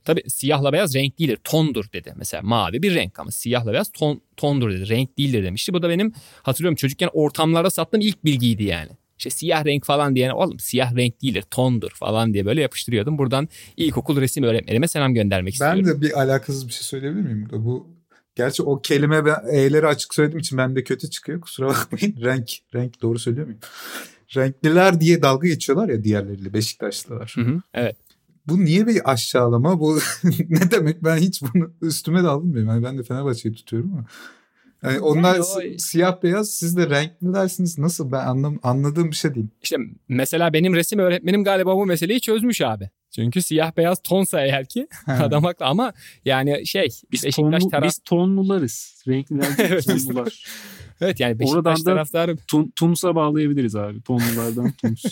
Tabii 0.07 0.23
siyahla 0.31 0.73
beyaz 0.73 0.95
renk 0.95 1.19
değildir. 1.19 1.39
Tondur 1.45 1.85
dedi. 1.93 2.13
Mesela 2.17 2.43
mavi 2.43 2.83
bir 2.83 2.95
renk 2.95 3.19
ama 3.19 3.31
siyahla 3.31 3.73
beyaz 3.73 3.93
ton, 3.93 4.21
tondur 4.37 4.73
dedi. 4.73 4.89
Renk 4.89 5.19
değildir 5.19 5.45
demişti. 5.45 5.75
Bu 5.75 5.83
da 5.83 5.89
benim 5.89 6.13
hatırlıyorum 6.43 6.77
çocukken 6.77 7.11
ortamlarda 7.13 7.71
sattığım 7.71 8.01
ilk 8.01 8.25
bilgiydi 8.25 8.65
yani. 8.65 8.91
İşte 9.19 9.31
siyah 9.31 9.65
renk 9.65 9.85
falan 9.85 10.15
diye 10.15 10.33
oğlum 10.33 10.59
siyah 10.59 10.97
renk 10.97 11.23
değildir 11.23 11.45
tondur 11.51 11.91
falan 11.91 12.35
diye 12.35 12.47
böyle 12.47 12.61
yapıştırıyordum. 12.61 13.19
Buradan 13.19 13.49
ilkokul 13.77 14.21
resim 14.21 14.45
öğretmenime 14.45 14.89
selam 14.89 15.15
göndermek 15.15 15.55
istiyorum. 15.55 15.85
Ben 15.87 15.87
de 15.87 16.01
bir 16.01 16.21
alakasız 16.21 16.69
bir 16.69 16.73
şey 16.73 16.83
söyleyebilir 16.83 17.23
miyim 17.23 17.49
burada? 17.51 17.65
Bu 17.65 17.97
Gerçi 18.37 18.63
o 18.63 18.83
kelime 18.83 19.25
ben 19.25 19.37
E'leri 19.51 19.87
açık 19.87 20.15
söylediğim 20.15 20.39
için 20.39 20.59
bende 20.59 20.85
kötü 20.85 21.11
çıkıyor. 21.11 21.41
Kusura 21.41 21.69
bakmayın. 21.69 22.17
Renk. 22.23 22.51
Renk 22.75 23.03
doğru 23.03 23.19
söylüyor 23.19 23.47
muyum? 23.47 23.61
Renkliler 24.37 25.01
diye 25.01 25.23
dalga 25.23 25.49
geçiyorlar 25.49 25.89
ya 25.89 26.05
diğerleriyle 26.05 26.53
Beşiktaşlılar. 26.53 27.33
Hı 27.37 27.41
hı, 27.41 27.61
evet 27.75 27.97
bu 28.49 28.65
niye 28.65 28.87
bir 28.87 29.13
aşağılama? 29.13 29.81
Bu 29.81 29.99
ne 30.49 30.71
demek? 30.71 31.05
Ben 31.05 31.17
hiç 31.17 31.43
bunu 31.43 31.71
üstüme 31.83 32.23
de 32.23 32.29
alınmıyorum. 32.29 32.71
Yani 32.71 32.85
ben 32.85 32.99
de 32.99 33.03
Fenerbahçe'yi 33.03 33.55
tutuyorum 33.55 33.93
ama. 33.93 34.05
Yani 34.83 35.01
onlar 35.01 35.35
yani 35.35 35.75
o... 35.75 35.79
siyah 35.79 36.23
beyaz 36.23 36.51
siz 36.51 36.77
de 36.77 36.91
renkli 36.91 37.35
dersiniz. 37.35 37.79
Nasıl 37.79 38.13
ben 38.13 38.27
anlam 38.27 38.59
anladığım 38.63 39.11
bir 39.11 39.17
şey 39.17 39.35
değil. 39.35 39.47
İşte 39.63 39.77
mesela 40.09 40.53
benim 40.53 40.75
resim 40.75 40.99
öğretmenim 40.99 41.45
galiba 41.45 41.77
bu 41.77 41.87
meseleyi 41.87 42.21
çözmüş 42.21 42.61
abi. 42.61 42.91
Çünkü 43.15 43.43
siyah 43.43 43.77
beyaz 43.77 43.99
tonsa 44.03 44.41
eğer 44.41 44.67
ki 44.67 44.89
adam 45.07 45.45
haklı 45.45 45.67
ama 45.67 45.93
yani 46.25 46.67
şey 46.67 46.89
biz, 47.13 47.23
tonlu, 47.23 47.71
taraf... 47.71 47.89
biz 47.89 47.99
tonlularız. 48.05 49.03
Renkliler 49.09 49.49
evet, 49.59 49.87
tonlular. 49.87 50.47
evet 51.01 51.21
yani 51.21 51.39
Beşiktaş 51.39 51.57
Oradan 51.57 51.85
taraftarı... 51.85 52.37
Tun, 52.37 52.73
Tums'a 52.77 53.15
bağlayabiliriz 53.15 53.77
abi. 53.77 54.03
Tonlulardan 54.03 54.73
Tums. 54.73 55.05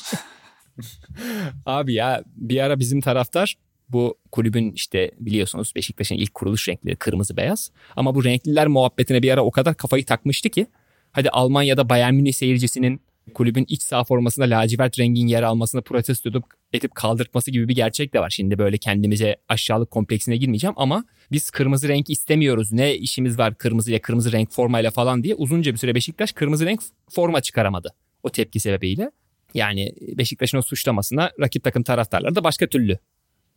Abi 1.67 1.95
ya 1.95 2.25
bir 2.37 2.59
ara 2.59 2.79
bizim 2.79 3.01
taraftar 3.01 3.55
bu 3.89 4.19
kulübün 4.33 4.73
işte 4.73 5.11
biliyorsunuz 5.21 5.73
Beşiktaş'ın 5.77 6.15
ilk 6.15 6.35
kuruluş 6.35 6.69
renkleri 6.69 6.97
kırmızı 6.97 7.37
beyaz. 7.37 7.71
Ama 7.97 8.15
bu 8.15 8.25
renkliler 8.25 8.67
muhabbetine 8.67 9.23
bir 9.23 9.31
ara 9.31 9.45
o 9.45 9.51
kadar 9.51 9.77
kafayı 9.77 10.05
takmıştı 10.05 10.49
ki 10.49 10.67
hadi 11.13 11.31
Almanya'da 11.31 11.89
Bayern 11.89 12.15
Münih 12.15 12.33
seyircisinin 12.33 13.01
kulübün 13.35 13.65
iç 13.69 13.83
saha 13.83 14.05
formasında 14.05 14.45
lacivert 14.45 14.99
rengin 14.99 15.27
yer 15.27 15.43
almasını 15.43 15.83
protesto 15.83 16.31
edip, 16.31 16.43
edip 16.73 16.95
kaldırtması 16.95 17.51
gibi 17.51 17.69
bir 17.69 17.75
gerçek 17.75 18.15
de 18.15 18.21
var. 18.21 18.31
Şimdi 18.31 18.59
böyle 18.59 18.79
kendimize 18.79 19.37
aşağılık 19.49 19.91
kompleksine 19.91 20.37
girmeyeceğim 20.37 20.75
ama 20.77 21.05
biz 21.33 21.51
kırmızı 21.51 21.89
renk 21.89 22.11
istemiyoruz. 22.11 22.73
Ne 22.73 22.95
işimiz 22.95 23.39
var 23.39 23.55
kırmızı 23.55 23.99
kırmızı 23.99 24.33
renk 24.33 24.53
formayla 24.53 24.91
falan 24.91 25.23
diye 25.23 25.35
uzunca 25.35 25.73
bir 25.73 25.79
süre 25.79 25.95
Beşiktaş 25.95 26.33
kırmızı 26.33 26.67
renk 26.67 26.81
forma 27.11 27.41
çıkaramadı. 27.41 27.95
O 28.23 28.31
tepki 28.31 28.61
sebebiyle. 28.61 29.11
Yani 29.55 29.93
Beşiktaş'ın 30.19 30.59
o 30.59 30.63
suçlamasına 30.63 31.31
rakip 31.41 31.65
takım 31.65 31.83
taraftarları 31.83 32.35
da 32.35 32.45
başka 32.45 32.67
türlü 32.67 32.99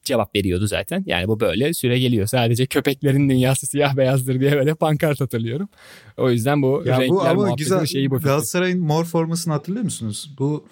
cevap 0.04 0.36
veriyordu 0.36 0.68
zaten. 0.68 1.04
Yani 1.06 1.28
bu 1.28 1.40
böyle 1.40 1.74
süre 1.74 2.00
geliyor. 2.00 2.28
Sadece 2.28 2.66
köpeklerin 2.66 3.30
dünyası 3.30 3.68
siyah 3.68 3.98
beyazdır 3.98 4.40
diye 4.40 4.52
böyle 4.52 4.76
pankart 4.76 5.22
hatırlıyorum. 5.22 5.70
O 6.18 6.30
yüzden 6.30 6.62
bu 6.62 6.84
ya 6.86 7.00
renkler 7.00 7.38
bu 7.38 7.44
ama 7.44 7.56
güzel, 7.58 7.86
şeyi 7.86 8.12
bu. 8.12 8.20
Galatasaray'ın 8.20 8.80
mor 8.80 9.06
formasını 9.06 9.54
hatırlıyor 9.54 9.84
musunuz? 9.84 10.36
Bu 10.40 10.66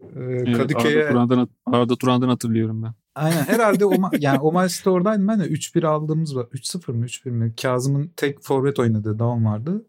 e, 0.00 0.06
evet, 0.16 0.56
Kadıköy'e... 0.56 1.04
Arda 1.04 1.10
Turan'dan, 1.10 1.48
Arda 1.66 1.96
Turan'dan 1.96 2.28
hatırlıyorum 2.28 2.82
ben. 2.82 2.94
Aynen 3.14 3.44
herhalde 3.44 3.84
o 3.84 3.94
ma- 3.94 4.18
yani 4.20 4.38
o 4.38 4.52
maçta 4.52 4.90
oradaydım 4.90 5.28
ben 5.28 5.40
de 5.40 5.44
3-1 5.44 5.86
aldığımız 5.86 6.36
var. 6.36 6.44
3-0 6.44 6.92
mı 6.92 7.06
3-1 7.06 7.30
mi? 7.30 7.54
Kazım'ın 7.62 8.12
tek 8.16 8.42
forvet 8.42 8.78
oynadığı 8.78 9.18
davam 9.18 9.44
vardı 9.44 9.84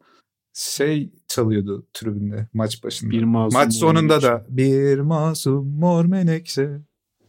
şey 0.53 1.09
çalıyordu 1.29 1.87
tribünde 1.93 2.47
maç 2.53 2.83
başında. 2.83 3.11
Bir 3.11 3.23
masum 3.23 3.59
maç 3.59 3.73
sonunda 3.73 4.21
da 4.21 4.45
bir 4.49 4.99
masum 4.99 5.79
mor 5.79 6.05
menekşe 6.05 6.79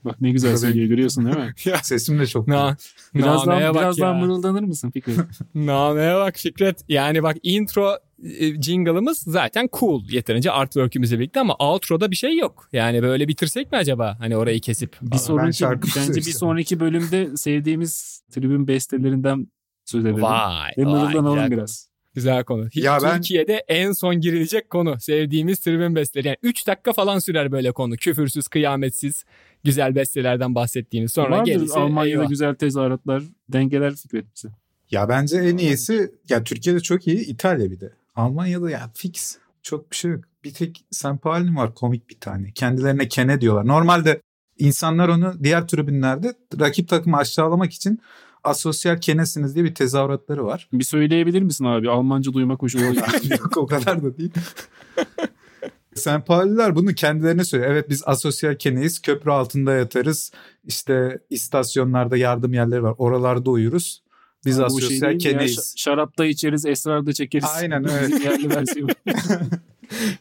Bak 0.04 0.20
ne 0.20 0.30
güzel 0.30 0.56
söylüyor 0.56 0.88
görüyorsun 0.88 1.24
değil 1.24 1.36
mi? 1.36 1.54
Sesim 1.82 2.18
de 2.18 2.26
çok 2.26 2.48
Na, 2.48 2.76
Biraz 3.14 3.46
nameye 3.46 3.64
daha, 3.64 3.74
bak 3.74 3.82
biraz 3.82 3.98
ya. 3.98 4.06
daha 4.06 4.14
mırıldanır 4.14 4.62
mısın 4.62 4.90
Fikret? 4.90 5.18
Nameye 5.54 6.14
bak 6.14 6.38
Fikret. 6.38 6.84
Yani 6.88 7.22
bak 7.22 7.36
intro 7.42 7.98
e, 8.24 8.62
jingle'ımız 8.62 9.18
zaten 9.18 9.68
cool 9.72 10.04
yeterince 10.08 10.50
artwork'ümüzle 10.50 11.18
birlikte 11.18 11.40
ama 11.40 11.54
outro'da 11.54 12.10
bir 12.10 12.16
şey 12.16 12.36
yok. 12.36 12.68
Yani 12.72 13.02
böyle 13.02 13.28
bitirsek 13.28 13.72
mi 13.72 13.78
acaba? 13.78 14.16
Hani 14.18 14.36
orayı 14.36 14.60
kesip. 14.60 14.96
Bir 15.02 15.16
sonraki, 15.16 15.64
bence 15.96 16.14
bir 16.14 16.22
sonraki 16.32 16.80
bölümde 16.80 17.36
sevdiğimiz 17.36 18.22
tribün 18.30 18.68
bestelerinden 18.68 19.46
söz 19.84 20.04
edelim. 20.04 20.22
Vay. 20.22 20.70
Ve 20.78 20.86
vay, 20.86 20.92
mırıldanalım 20.92 21.50
biraz. 21.50 21.89
Güzel 22.14 22.44
konu. 22.44 22.68
Hiç 22.68 22.84
Ya 22.84 22.98
ben- 23.02 23.16
Türkiye'de 23.16 23.64
en 23.68 23.92
son 23.92 24.20
girilecek 24.20 24.70
konu. 24.70 25.00
Sevdiğimiz 25.00 25.60
tribün 25.60 25.94
besteleri. 25.94 26.26
Yani 26.28 26.36
3 26.42 26.66
dakika 26.66 26.92
falan 26.92 27.18
sürer 27.18 27.52
böyle 27.52 27.72
konu. 27.72 27.96
Küfürsüz, 27.96 28.48
kıyametsiz, 28.48 29.24
güzel 29.64 29.94
bestelerden 29.94 30.54
bahsettiğimiz. 30.54 31.12
Sonra 31.12 31.30
Vardır 31.30 31.52
gerisi 31.52 31.78
Almanya'da 31.78 32.20
eyvah. 32.20 32.28
güzel 32.30 32.54
tezahüratlar 32.54 33.22
dengeler 33.48 33.94
Fikret 33.94 34.24
bize. 34.36 34.48
Ya 34.90 35.08
bence 35.08 35.36
en 35.36 35.56
iyisi 35.56 36.10
ya 36.28 36.44
Türkiye'de 36.44 36.80
çok 36.80 37.06
iyi 37.06 37.18
İtalya 37.26 37.70
bir 37.70 37.80
de. 37.80 37.92
Almanya'da 38.16 38.70
ya 38.70 38.90
fix 38.94 39.38
çok 39.62 39.90
bir 39.90 39.96
şey 39.96 40.10
yok. 40.10 40.24
Bir 40.44 40.54
tek 40.54 40.84
St. 40.90 41.22
Pauli'nin 41.22 41.56
var 41.56 41.74
komik 41.74 42.10
bir 42.10 42.20
tane. 42.20 42.52
Kendilerine 42.52 43.08
kene 43.08 43.40
diyorlar. 43.40 43.66
Normalde 43.66 44.20
insanlar 44.58 45.08
onu 45.08 45.34
diğer 45.44 45.68
tribünlerde 45.68 46.34
rakip 46.60 46.88
takımı 46.88 47.16
aşağılamak 47.16 47.72
için 47.72 47.98
asosyal 48.44 49.00
kenesiniz 49.00 49.54
diye 49.54 49.64
bir 49.64 49.74
tezahüratları 49.74 50.44
var. 50.44 50.68
Bir 50.72 50.84
söyleyebilir 50.84 51.42
misin 51.42 51.64
abi? 51.64 51.90
Almanca 51.90 52.32
duymak 52.32 52.62
hoşuma 52.62 52.86
gidiyor. 53.22 53.40
Yok 53.40 53.56
o 53.56 53.66
kadar 53.66 54.02
da 54.02 54.18
değil. 54.18 54.30
St. 55.94 56.26
Pauliler 56.26 56.76
bunu 56.76 56.94
kendilerine 56.94 57.44
söylüyor. 57.44 57.72
Evet 57.72 57.88
biz 57.90 58.02
asosyal 58.06 58.54
keneyiz. 58.56 59.02
Köprü 59.02 59.30
altında 59.30 59.72
yatarız. 59.72 60.32
İşte 60.64 61.18
istasyonlarda 61.30 62.16
yardım 62.16 62.54
yerleri 62.54 62.82
var. 62.82 62.94
Oralarda 62.98 63.50
uyuruz. 63.50 64.02
Biz 64.46 64.56
Bu 64.58 64.58
şey 64.58 64.66
asosyal 64.66 65.12
ya? 65.12 65.18
keneyiz. 65.18 65.54
Ş- 65.56 65.82
şarapta 65.82 66.24
içeriz, 66.24 66.66
esrarda 66.66 67.12
çekeriz. 67.12 67.48
Aynen, 67.56 67.84
evet. 67.90 68.76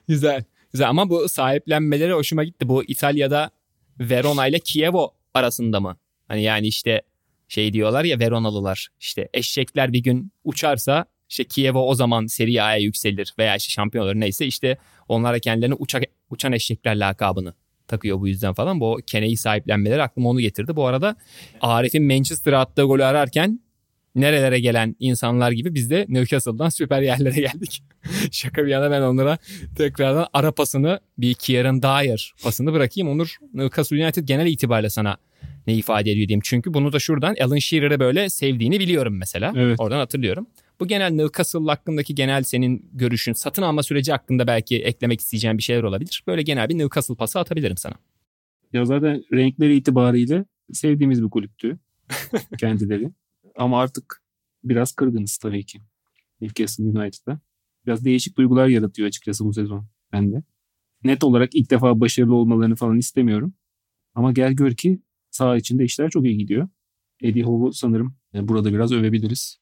Güzel. 0.08 0.44
Güzel 0.74 0.90
ama 0.90 1.10
bu 1.10 1.30
sahiplenmeleri 1.30 2.14
hoşuma 2.14 2.44
gitti. 2.44 2.70
Bu 2.70 2.84
İtalya'da 2.84 3.52
Verona 4.00 4.48
ile 4.48 4.60
Chievo 4.60 5.12
arasında 5.34 5.80
mı? 5.80 5.98
Hani 6.28 6.44
yani 6.44 6.68
işte 6.68 7.02
şey 7.50 7.74
diyorlar 7.74 8.04
ya 8.04 8.20
Veronalılar 8.20 8.88
işte 9.00 9.30
eşekler 9.34 9.94
bir 9.94 10.04
gün 10.04 10.32
uçarsa 10.44 11.06
işte 11.30 11.44
Chievo 11.44 11.80
o 11.80 11.96
zaman 11.96 12.26
Serie 12.26 12.62
A'ya 12.62 12.78
yükselir 12.78 13.34
veya 13.40 13.56
işte 13.56 13.70
şampiyon 13.72 14.06
olur 14.06 14.16
neyse 14.16 14.46
işte 14.46 14.78
onlar 15.08 15.34
da 15.34 15.40
kendilerine 15.40 15.76
uçak, 15.76 16.04
uçan 16.30 16.52
eşekler 16.52 16.96
lakabını 16.96 17.54
takıyor 17.88 18.20
bu 18.20 18.28
yüzden 18.28 18.54
falan. 18.54 18.80
Bu 18.80 19.00
Kene'yi 19.08 19.38
sahiplenmeleri 19.38 20.02
aklıma 20.02 20.30
onu 20.30 20.40
getirdi. 20.40 20.76
Bu 20.76 20.86
arada 20.86 21.16
Arif'in 21.62 22.04
Manchester'a 22.04 22.60
attığı 22.60 22.84
golü 22.84 23.04
ararken 23.04 23.60
nerelere 24.16 24.60
gelen 24.60 24.96
insanlar 25.00 25.52
gibi 25.52 25.76
biz 25.76 25.90
de 25.90 26.06
Newcastle'dan 26.10 26.70
süper 26.70 27.02
yerlere 27.02 27.42
geldik. 27.42 27.84
Şaka 28.32 28.66
bir 28.66 28.72
yana 28.72 28.92
ben 28.92 29.02
onlara 29.02 29.38
tekrardan 29.78 30.28
ara 30.34 30.52
pasını 30.52 31.00
bir 31.18 31.34
Kieran 31.34 31.82
Dyer 31.82 32.34
pasını 32.44 32.74
bırakayım. 32.74 33.10
Onur 33.10 33.38
Newcastle 33.54 34.04
United 34.04 34.24
genel 34.24 34.48
itibariyle 34.48 34.90
sana 34.90 35.18
ne 35.70 35.76
ifade 35.76 36.12
ediyor 36.12 36.28
diyeyim. 36.28 36.42
Çünkü 36.44 36.74
bunu 36.74 36.94
da 36.94 37.00
şuradan 37.00 37.36
Alan 37.42 37.58
Shearer'ı 37.58 38.00
böyle 38.00 38.30
sevdiğini 38.30 38.80
biliyorum 38.80 39.18
mesela. 39.18 39.54
Evet. 39.56 39.80
Oradan 39.80 40.00
hatırlıyorum. 40.00 40.48
Bu 40.80 40.88
genel 40.88 41.12
Newcastle 41.12 41.66
hakkındaki 41.66 42.16
genel 42.16 42.44
senin 42.44 42.90
görüşün, 42.94 43.34
satın 43.34 43.62
alma 43.62 43.84
süreci 43.84 44.12
hakkında 44.12 44.48
belki 44.48 44.82
eklemek 44.84 45.20
isteyeceğin 45.20 45.58
bir 45.58 45.64
şeyler 45.64 45.84
olabilir. 45.84 46.24
Böyle 46.28 46.42
genel 46.42 46.70
bir 46.70 46.78
Newcastle 46.78 47.16
pası 47.16 47.40
atabilirim 47.40 47.78
sana. 47.78 47.94
Ya 48.74 48.86
zaten 48.86 49.24
renkleri 49.34 49.76
itibariyle 49.76 50.46
sevdiğimiz 50.74 51.24
bir 51.24 51.30
kulüptü 51.30 51.80
kendileri. 52.60 53.12
Ama 53.56 53.82
artık 53.82 54.22
biraz 54.64 54.92
kırgınız 54.92 55.38
tabii 55.38 55.66
ki. 55.66 55.82
Newcastle 56.42 56.84
United'da. 56.84 57.40
Biraz 57.86 58.06
değişik 58.06 58.38
duygular 58.38 58.68
yaratıyor 58.68 59.08
açıkçası 59.08 59.46
bu 59.46 59.54
sezon 59.54 59.88
bende. 60.14 60.44
Net 61.04 61.24
olarak 61.24 61.56
ilk 61.56 61.72
defa 61.72 62.00
başarılı 62.00 62.36
olmalarını 62.36 62.76
falan 62.76 62.98
istemiyorum. 62.98 63.54
Ama 64.16 64.32
gel 64.32 64.54
gör 64.54 64.72
ki 64.72 65.00
saha 65.40 65.58
içinde 65.58 65.84
işler 65.84 66.10
çok 66.10 66.26
iyi 66.26 66.38
gidiyor. 66.38 66.68
Eddie 67.22 67.44
Howe'u 67.44 67.74
sanırım 67.74 68.16
burada 68.34 68.74
biraz 68.74 68.92
övebiliriz. 68.92 69.60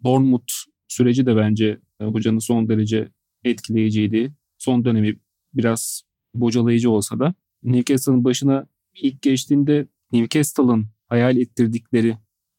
Bournemouth 0.00 0.52
süreci 0.88 1.26
de 1.26 1.36
bence 1.36 1.80
e, 2.00 2.04
hocanın 2.04 2.38
son 2.38 2.68
derece 2.68 3.08
etkileyiciydi. 3.44 4.32
Son 4.58 4.84
dönemi 4.84 5.18
biraz 5.54 6.02
bocalayıcı 6.34 6.90
olsa 6.90 7.18
da 7.18 7.34
Newcastle'ın 7.62 8.24
başına 8.24 8.66
ilk 8.94 9.22
geçtiğinde 9.22 9.86
Newcastle'ın 10.12 10.86
hayal 11.08 11.36
ettirdikleri 11.36 12.16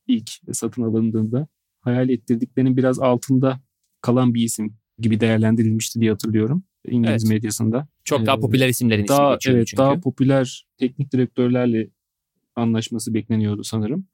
ilk 0.08 0.30
satın 0.52 0.82
alındığında 0.84 1.48
hayal 1.82 2.10
ettirdiklerinin 2.10 2.78
biraz 2.78 3.00
altında 3.00 3.62
kalan 4.02 4.34
bir 4.34 4.44
isim 4.44 4.78
gibi 5.00 5.20
değerlendirilmişti 5.20 6.00
diye 6.00 6.12
hatırlıyorum 6.12 6.64
İngiliz 6.88 7.24
Evet. 7.24 7.34
medyasında. 7.36 7.88
Çok 8.04 8.26
daha 8.26 8.38
Ee, 8.38 8.40
popüler 8.40 8.70
isimlerin 8.70 9.04
ismi 9.04 9.14
Daha 9.16 9.34
geçiyor 9.34 9.56
evet 9.58 9.68
çünkü. 9.68 9.82
daha 9.82 10.00
popüler 10.00 10.68
teknik 10.78 11.12
direktörlerle 11.14 11.90
anlaşması 12.56 13.14
bekleniyordu 13.14 13.64
sanırım. 13.64 14.08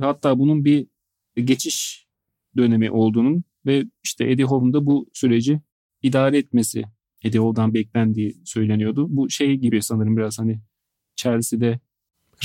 Hatta 0.00 0.38
bunun 0.38 0.64
bir 0.64 0.86
geçiş 1.34 2.06
dönemi 2.56 2.90
olduğunun 2.90 3.44
ve 3.66 3.84
işte 4.04 4.30
Eddie 4.30 4.44
Howe'un 4.44 4.72
da 4.72 4.86
bu 4.86 5.10
süreci 5.12 5.60
idare 6.02 6.38
etmesi 6.38 6.82
Eddie 7.24 7.40
Howe'dan 7.40 7.74
beklendiği 7.74 8.36
söyleniyordu. 8.44 9.06
Bu 9.08 9.30
şey 9.30 9.56
gibi 9.56 9.82
sanırım 9.82 10.16
biraz 10.16 10.38
hani 10.38 10.60
Chelsea'de 11.16 11.80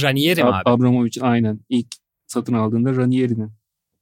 Ranieri 0.02 0.44
mi 0.44 0.50
Ab- 0.50 0.62
abi? 0.62 0.70
Abramovich 0.70 1.18
aynen 1.22 1.60
ilk 1.70 1.88
satın 2.26 2.54
aldığında 2.54 2.96
Ranieri'nin 2.96 3.52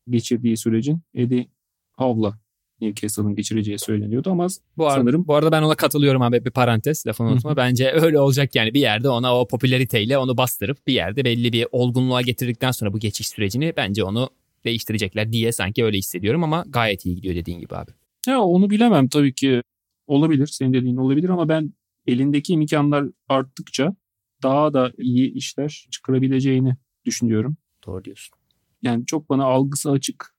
geçirdiği 0.10 0.58
sürecin 0.58 1.02
Eddie 1.14 1.48
Howe'la 1.94 2.40
Newcastle'ın 2.82 3.36
geçireceği 3.36 3.80
söyleniyordu 3.80 4.30
ama 4.32 4.48
Bu, 4.78 4.88
ar- 4.88 5.00
sanırım- 5.00 5.28
bu 5.28 5.36
arada 5.36 5.52
ben 5.52 5.62
ona 5.62 5.76
katılıyorum 5.76 6.22
abi 6.22 6.46
bir 6.46 6.52
parantez 6.52 7.08
lafını 7.08 7.28
unutma. 7.28 7.58
Bence 7.58 7.92
öyle 7.92 8.20
olacak 8.20 8.56
yani 8.56 8.74
bir 8.74 8.80
yerde 8.80 9.10
ona 9.10 9.40
o 9.40 9.48
popülariteyle 9.48 10.18
onu 10.18 10.38
bastırıp 10.38 10.88
bir 10.88 10.94
yerde 10.94 11.26
belli 11.26 11.54
bir 11.54 11.68
olgunluğa 11.72 12.22
getirdikten 12.22 12.72
sonra 12.72 12.94
bu 12.94 13.00
geçiş 13.00 13.28
sürecini 13.28 13.74
bence 13.78 14.04
onu 14.04 14.30
değiştirecekler 14.66 15.32
diye 15.32 15.52
sanki 15.52 15.84
öyle 15.84 15.98
hissediyorum 15.98 16.44
ama 16.44 16.64
gayet 16.68 17.06
iyi 17.06 17.16
gidiyor 17.16 17.36
dediğin 17.36 17.60
gibi 17.60 17.76
abi. 17.76 17.92
Ya 18.28 18.42
onu 18.42 18.70
bilemem 18.70 19.08
tabii 19.08 19.34
ki 19.34 19.62
olabilir. 20.08 20.48
Senin 20.48 20.74
dediğin 20.74 20.98
olabilir 20.98 21.30
ama 21.30 21.50
ben 21.50 21.74
elindeki 22.08 22.54
imkanlar 22.54 23.06
arttıkça 23.30 23.96
daha 24.44 24.74
da 24.74 24.92
iyi 24.98 25.34
işler 25.34 25.88
çıkarabileceğini 25.92 26.76
düşünüyorum. 27.06 27.58
Doğru 27.88 28.04
diyorsun. 28.04 28.36
Yani 28.82 29.06
çok 29.06 29.30
bana 29.30 29.44
algısı 29.46 29.92
açık, 29.92 30.36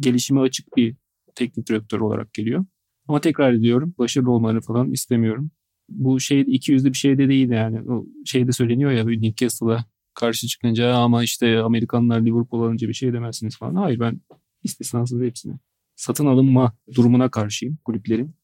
gelişime 0.00 0.40
açık 0.40 0.76
bir 0.76 0.96
teknik 1.34 1.68
direktör 1.68 2.00
olarak 2.00 2.34
geliyor. 2.34 2.64
Ama 3.08 3.20
tekrar 3.20 3.52
ediyorum 3.52 3.94
başarılı 3.98 4.30
olmalarını 4.30 4.60
falan 4.60 4.92
istemiyorum. 4.92 5.50
Bu 5.88 6.20
şey 6.20 6.40
iki 6.40 6.72
yüzlü 6.72 6.88
bir 6.88 6.96
şey 6.98 7.18
de 7.18 7.28
değil 7.28 7.50
yani. 7.50 7.90
O 7.92 8.06
şeyde 8.24 8.52
söyleniyor 8.52 8.90
ya 8.90 9.04
Newcastle'a 9.04 9.84
karşı 10.14 10.46
çıkınca 10.46 10.94
ama 10.94 11.22
işte 11.22 11.58
Amerikanlar 11.58 12.20
Liverpool 12.20 12.62
alınca 12.62 12.88
bir 12.88 12.94
şey 12.94 13.12
demezsiniz 13.12 13.58
falan. 13.58 13.74
Hayır 13.74 14.00
ben 14.00 14.20
istisnasız 14.62 15.22
hepsini 15.22 15.54
satın 15.96 16.26
alınma 16.26 16.72
durumuna 16.94 17.30
karşıyım 17.30 17.78
kulüplerin. 17.84 18.34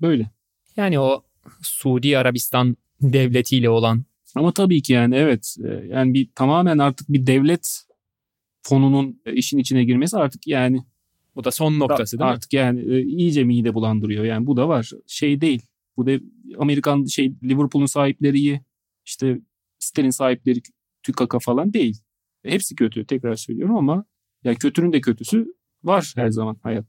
Böyle. 0.00 0.30
Yani 0.76 1.00
o 1.00 1.22
Suudi 1.62 2.18
Arabistan 2.18 2.76
devletiyle 3.00 3.70
olan 3.70 4.04
Ama 4.34 4.52
tabii 4.52 4.82
ki 4.82 4.92
yani 4.92 5.16
evet 5.16 5.56
e, 5.64 5.68
yani 5.68 6.14
bir 6.14 6.30
tamamen 6.34 6.78
artık 6.78 7.08
bir 7.08 7.26
devlet 7.26 7.86
fonunun 8.62 9.20
e, 9.26 9.32
işin 9.32 9.58
içine 9.58 9.84
girmesi 9.84 10.16
artık 10.16 10.46
yani 10.46 10.84
bu 11.36 11.44
da 11.44 11.50
son 11.50 11.78
noktası 11.78 12.18
değil 12.18 12.28
mi? 12.28 12.34
artık 12.34 12.52
yani 12.52 12.80
e, 12.80 13.02
iyice 13.02 13.44
mide 13.44 13.74
bulandırıyor. 13.74 14.24
Yani 14.24 14.46
bu 14.46 14.56
da 14.56 14.68
var. 14.68 14.90
Şey 15.06 15.40
değil. 15.40 15.62
Bu 15.96 16.06
da 16.06 16.10
Amerikan 16.58 17.04
şey 17.04 17.32
Liverpool'un 17.44 17.86
sahipleri 17.86 18.38
iyi. 18.38 18.60
İşte 19.04 19.40
City'nin 19.78 20.10
sahipleri 20.10 20.60
tükaka 21.02 21.38
falan 21.38 21.72
değil. 21.72 22.00
Hepsi 22.42 22.74
kötü 22.74 23.06
tekrar 23.06 23.36
söylüyorum 23.36 23.76
ama 23.76 24.04
yani 24.44 24.56
kötünün 24.56 24.92
de 24.92 25.00
kötüsü 25.00 25.54
var 25.84 26.12
her 26.16 26.28
zaman 26.30 26.56
hayat. 26.62 26.86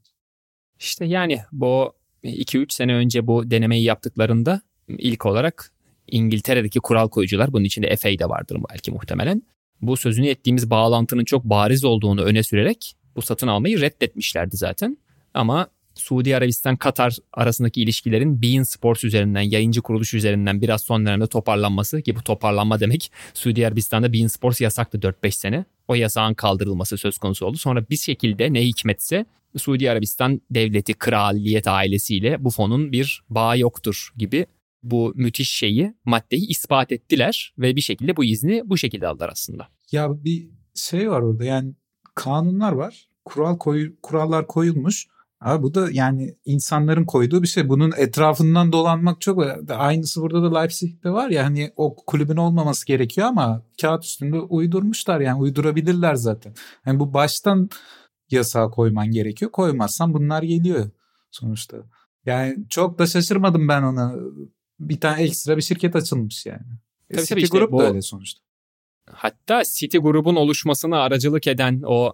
İşte 0.78 1.04
yani 1.04 1.38
bu 1.52 1.92
2-3 2.24 2.72
sene 2.72 2.94
önce 2.94 3.26
bu 3.26 3.50
denemeyi 3.50 3.84
yaptıklarında 3.84 4.60
ilk 4.88 5.26
olarak 5.26 5.72
İngiltere'deki 6.06 6.80
kural 6.80 7.08
koyucular 7.08 7.52
bunun 7.52 7.64
içinde 7.64 7.96
FA 7.96 8.08
de 8.08 8.28
vardır 8.28 8.58
belki 8.70 8.90
muhtemelen. 8.90 9.42
Bu 9.80 9.96
sözünü 9.96 10.26
ettiğimiz 10.26 10.70
bağlantının 10.70 11.24
çok 11.24 11.44
bariz 11.44 11.84
olduğunu 11.84 12.22
öne 12.22 12.42
sürerek 12.42 12.94
bu 13.18 13.22
satın 13.22 13.46
almayı 13.46 13.80
reddetmişlerdi 13.80 14.56
zaten. 14.56 14.98
Ama 15.34 15.68
Suudi 15.94 16.36
Arabistan 16.36 16.76
Katar 16.76 17.16
arasındaki 17.32 17.82
ilişkilerin 17.82 18.42
Bein 18.42 18.62
Sports 18.62 19.04
üzerinden, 19.04 19.40
yayıncı 19.40 19.82
kuruluş 19.82 20.14
üzerinden 20.14 20.60
biraz 20.60 20.82
son 20.82 21.06
dönemde 21.06 21.26
toparlanması 21.26 22.02
ki 22.02 22.16
bu 22.16 22.22
toparlanma 22.22 22.80
demek 22.80 23.12
Suudi 23.34 23.66
Arabistan'da 23.66 24.12
Bein 24.12 24.26
Sports 24.26 24.60
yasaktı 24.60 24.98
4-5 24.98 25.30
sene. 25.30 25.64
O 25.88 25.94
yasağın 25.94 26.34
kaldırılması 26.34 26.98
söz 26.98 27.18
konusu 27.18 27.46
oldu. 27.46 27.56
Sonra 27.56 27.88
bir 27.90 27.96
şekilde 27.96 28.52
ne 28.52 28.66
hikmetse 28.66 29.26
Suudi 29.56 29.90
Arabistan 29.90 30.40
devleti, 30.50 30.94
kraliyet 30.94 31.68
ailesiyle 31.68 32.44
bu 32.44 32.50
fonun 32.50 32.92
bir 32.92 33.22
bağı 33.30 33.58
yoktur 33.58 34.12
gibi 34.16 34.46
bu 34.82 35.12
müthiş 35.16 35.50
şeyi, 35.50 35.94
maddeyi 36.04 36.48
ispat 36.48 36.92
ettiler 36.92 37.54
ve 37.58 37.76
bir 37.76 37.80
şekilde 37.80 38.16
bu 38.16 38.24
izni 38.24 38.62
bu 38.64 38.78
şekilde 38.78 39.06
aldılar 39.06 39.28
aslında. 39.32 39.68
Ya 39.92 40.24
bir 40.24 40.48
şey 40.74 41.10
var 41.10 41.20
orada 41.22 41.44
yani 41.44 41.74
kanunlar 42.18 42.72
var. 42.72 43.08
Kural 43.24 43.58
koy, 43.58 43.92
kurallar 44.02 44.46
koyulmuş. 44.46 45.06
Abi 45.40 45.62
bu 45.62 45.74
da 45.74 45.88
yani 45.92 46.36
insanların 46.44 47.04
koyduğu 47.04 47.42
bir 47.42 47.48
şey. 47.48 47.68
Bunun 47.68 47.92
etrafından 47.96 48.72
dolanmak 48.72 49.20
çok 49.20 49.44
aynısı 49.68 50.22
burada 50.22 50.42
da 50.42 50.58
Leipzig'te 50.58 51.10
var 51.10 51.30
ya 51.30 51.44
hani 51.44 51.72
o 51.76 51.96
kulübün 52.06 52.36
olmaması 52.36 52.86
gerekiyor 52.86 53.26
ama 53.26 53.62
kağıt 53.80 54.04
üstünde 54.04 54.38
uydurmuşlar 54.38 55.20
yani 55.20 55.40
uydurabilirler 55.40 56.14
zaten. 56.14 56.54
Yani 56.86 57.00
bu 57.00 57.14
baştan 57.14 57.70
yasağı 58.30 58.70
koyman 58.70 59.10
gerekiyor. 59.10 59.50
Koymazsan 59.50 60.14
bunlar 60.14 60.42
geliyor 60.42 60.90
sonuçta. 61.30 61.76
Yani 62.26 62.56
çok 62.68 62.98
da 62.98 63.06
şaşırmadım 63.06 63.68
ben 63.68 63.82
ona. 63.82 64.14
Bir 64.80 65.00
tane 65.00 65.22
ekstra 65.22 65.56
bir 65.56 65.62
şirket 65.62 65.96
açılmış 65.96 66.46
yani. 66.46 66.66
Tabii, 67.08 67.20
City 67.20 67.34
tabii 67.34 67.42
işte 67.42 67.58
Group 67.58 67.72
bu, 67.72 67.78
da 67.78 67.88
öyle 67.88 68.02
sonuçta. 68.02 68.47
Hatta 69.12 69.62
City 69.64 69.98
grubun 69.98 70.36
oluşmasına 70.36 71.00
aracılık 71.00 71.46
eden 71.46 71.82
o 71.86 72.12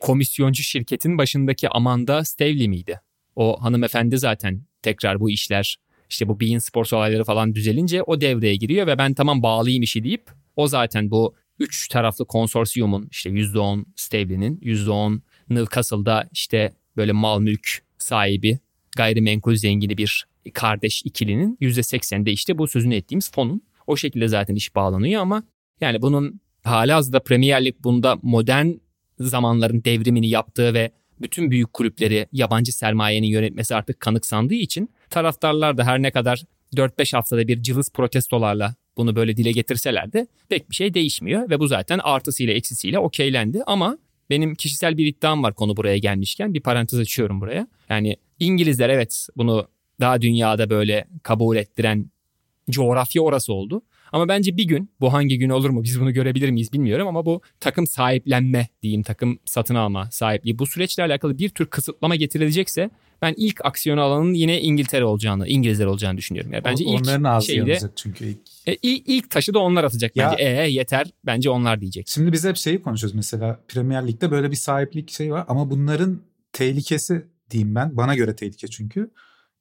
komisyoncu 0.00 0.62
şirketin 0.62 1.18
başındaki 1.18 1.68
Amanda 1.68 2.24
Stavely 2.24 2.68
miydi? 2.68 3.00
O 3.36 3.62
hanımefendi 3.62 4.18
zaten 4.18 4.62
tekrar 4.82 5.20
bu 5.20 5.30
işler 5.30 5.78
işte 6.10 6.28
bu 6.28 6.40
Bein 6.40 6.58
Sports 6.58 6.92
olayları 6.92 7.24
falan 7.24 7.54
düzelince 7.54 8.02
o 8.02 8.20
devreye 8.20 8.56
giriyor 8.56 8.86
ve 8.86 8.98
ben 8.98 9.14
tamam 9.14 9.42
bağlıyım 9.42 9.82
işi 9.82 10.04
deyip 10.04 10.30
o 10.56 10.66
zaten 10.66 11.10
bu 11.10 11.34
üç 11.58 11.88
taraflı 11.88 12.24
konsorsiyumun 12.24 13.08
işte 13.10 13.30
%10 13.30 13.84
Stavely'nin 13.96 14.56
%10 14.56 15.20
Newcastle'da 15.48 16.28
işte 16.32 16.72
böyle 16.96 17.12
mal 17.12 17.40
mülk 17.40 17.82
sahibi 17.98 18.58
gayrimenkul 18.96 19.54
zengini 19.54 19.98
bir 19.98 20.26
kardeş 20.54 21.02
ikilinin 21.04 21.58
%80'de 21.60 22.32
işte 22.32 22.58
bu 22.58 22.68
sözünü 22.68 22.94
ettiğimiz 22.94 23.32
fonun 23.32 23.62
o 23.86 23.96
şekilde 23.96 24.28
zaten 24.28 24.54
iş 24.54 24.74
bağlanıyor 24.74 25.22
ama 25.22 25.42
yani 25.84 26.02
bunun 26.02 26.40
halihazırda 26.64 27.20
Premier 27.20 27.64
Lig 27.64 27.74
bunda 27.84 28.18
modern 28.22 28.68
zamanların 29.20 29.84
devrimini 29.84 30.28
yaptığı 30.28 30.74
ve 30.74 30.90
bütün 31.20 31.50
büyük 31.50 31.72
kulüpleri 31.72 32.26
yabancı 32.32 32.72
sermayenin 32.72 33.26
yönetmesi 33.26 33.74
artık 33.74 34.00
kanıksandığı 34.00 34.54
için 34.54 34.90
taraftarlar 35.10 35.78
da 35.78 35.84
her 35.84 36.02
ne 36.02 36.10
kadar 36.10 36.42
4-5 36.76 37.16
haftada 37.16 37.48
bir 37.48 37.62
cılız 37.62 37.90
protestolarla 37.90 38.74
bunu 38.96 39.16
böyle 39.16 39.36
dile 39.36 39.52
getirseler 39.52 40.12
de 40.12 40.26
pek 40.48 40.70
bir 40.70 40.74
şey 40.74 40.94
değişmiyor 40.94 41.50
ve 41.50 41.60
bu 41.60 41.66
zaten 41.66 42.00
artısıyla 42.02 42.54
eksisiyle 42.54 42.98
okeylendi 42.98 43.62
ama 43.66 43.98
benim 44.30 44.54
kişisel 44.54 44.98
bir 44.98 45.06
iddiam 45.06 45.42
var 45.42 45.54
konu 45.54 45.76
buraya 45.76 45.98
gelmişken 45.98 46.54
bir 46.54 46.60
parantez 46.60 46.98
açıyorum 46.98 47.40
buraya. 47.40 47.68
Yani 47.88 48.16
İngilizler 48.38 48.88
evet 48.88 49.26
bunu 49.36 49.68
daha 50.00 50.20
dünyada 50.20 50.70
böyle 50.70 51.04
kabul 51.22 51.56
ettiren 51.56 52.10
coğrafya 52.70 53.22
orası 53.22 53.52
oldu. 53.52 53.82
Ama 54.14 54.28
bence 54.28 54.56
bir 54.56 54.64
gün 54.64 54.90
bu 55.00 55.12
hangi 55.12 55.38
gün 55.38 55.50
olur 55.50 55.70
mu 55.70 55.82
biz 55.82 56.00
bunu 56.00 56.12
görebilir 56.12 56.50
miyiz 56.50 56.72
bilmiyorum 56.72 57.08
ama 57.08 57.26
bu 57.26 57.40
takım 57.60 57.86
sahiplenme 57.86 58.68
diyeyim 58.82 59.02
takım 59.02 59.38
satın 59.44 59.74
alma 59.74 60.10
sahipliği 60.10 60.58
bu 60.58 60.66
süreçle 60.66 61.02
alakalı 61.02 61.38
bir 61.38 61.48
tür 61.48 61.66
kısıtlama 61.66 62.16
getirilecekse 62.16 62.90
ben 63.22 63.34
ilk 63.36 63.64
aksiyon 63.64 63.98
alanın 63.98 64.34
yine 64.34 64.60
İngiltere 64.60 65.04
olacağını, 65.04 65.48
İngilizler 65.48 65.86
olacağını 65.86 66.16
düşünüyorum. 66.16 66.52
Yani 66.52 66.64
bence 66.64 66.84
ilk 66.84 67.00
Onların 67.00 67.40
şeyde, 67.40 67.78
çünkü 67.96 68.24
ilk. 68.24 68.38
E, 68.66 68.76
ilk, 68.82 69.08
ilk 69.08 69.30
taşı 69.30 69.54
da 69.54 69.58
onlar 69.58 69.84
atacak 69.84 70.16
Ya- 70.16 70.30
bence. 70.32 70.44
E 70.44 70.70
yeter 70.70 71.10
bence 71.26 71.50
onlar 71.50 71.80
diyecek. 71.80 72.08
Şimdi 72.08 72.32
biz 72.32 72.44
hep 72.44 72.56
şeyi 72.56 72.82
konuşuyoruz 72.82 73.14
mesela 73.14 73.60
Premier 73.68 74.08
Lig'de 74.08 74.30
böyle 74.30 74.50
bir 74.50 74.56
sahiplik 74.56 75.10
şey 75.10 75.32
var 75.32 75.44
ama 75.48 75.70
bunların 75.70 76.20
tehlikesi 76.52 77.26
diyeyim 77.50 77.74
ben. 77.74 77.96
Bana 77.96 78.14
göre 78.14 78.36
tehlike 78.36 78.68
çünkü. 78.68 79.10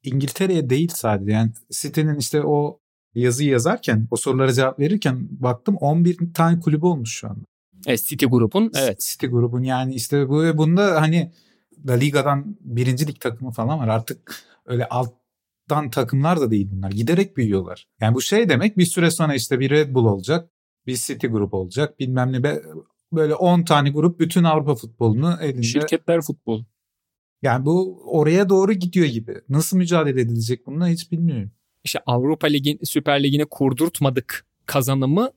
İngiltere'ye 0.03 0.69
değil 0.69 0.91
sadece 0.95 1.31
yani 1.31 1.51
City'nin 1.71 2.19
işte 2.19 2.41
o 2.41 2.82
yazıyı 3.15 3.49
yazarken 3.49 4.07
o 4.11 4.15
sorulara 4.15 4.53
cevap 4.53 4.79
verirken 4.79 5.27
baktım 5.31 5.75
11 5.75 6.33
tane 6.33 6.59
kulübü 6.59 6.85
olmuş 6.85 7.11
şu 7.15 7.27
anda. 7.29 7.45
E, 7.87 7.97
City 7.97 8.25
grubun 8.25 8.71
evet. 8.75 8.99
City 8.99 9.25
grubun 9.25 9.63
yani 9.63 9.95
işte 9.95 10.29
bu 10.29 10.57
bunda 10.57 11.01
hani 11.01 11.31
La 11.87 11.93
Liga'dan 11.93 12.57
birinci 12.61 13.07
lig 13.07 13.19
takımı 13.19 13.51
falan 13.51 13.79
var 13.79 13.87
artık 13.87 14.35
öyle 14.65 14.85
alttan 14.85 15.89
takımlar 15.91 16.41
da 16.41 16.51
değil 16.51 16.69
bunlar 16.71 16.91
giderek 16.91 17.37
büyüyorlar. 17.37 17.87
Yani 18.01 18.15
bu 18.15 18.21
şey 18.21 18.49
demek 18.49 18.77
bir 18.77 18.85
süre 18.85 19.11
sonra 19.11 19.35
işte 19.35 19.59
bir 19.59 19.69
Red 19.69 19.93
Bull 19.93 20.05
olacak 20.05 20.49
bir 20.87 20.95
City 20.95 21.27
grup 21.27 21.53
olacak 21.53 21.99
bilmem 21.99 22.31
ne 22.31 22.43
be- 22.43 22.63
böyle 23.11 23.35
10 23.35 23.63
tane 23.63 23.89
grup 23.89 24.19
bütün 24.19 24.43
Avrupa 24.43 24.75
futbolunu 24.75 25.37
elinde. 25.41 25.63
Şirketler 25.63 26.21
futbol. 26.21 26.63
Yani 27.41 27.65
bu 27.65 28.01
oraya 28.05 28.49
doğru 28.49 28.73
gidiyor 28.73 29.05
gibi. 29.05 29.41
Nasıl 29.49 29.77
mücadele 29.77 30.21
edilecek 30.21 30.65
bununla 30.67 30.87
hiç 30.87 31.11
bilmiyorum. 31.11 31.51
İşte 31.83 31.99
Avrupa 32.05 32.47
Ligi 32.47 32.79
Süper 32.83 33.23
Ligi'ni 33.23 33.45
kurdurtmadık 33.45 34.45
kazanımı 34.65 35.29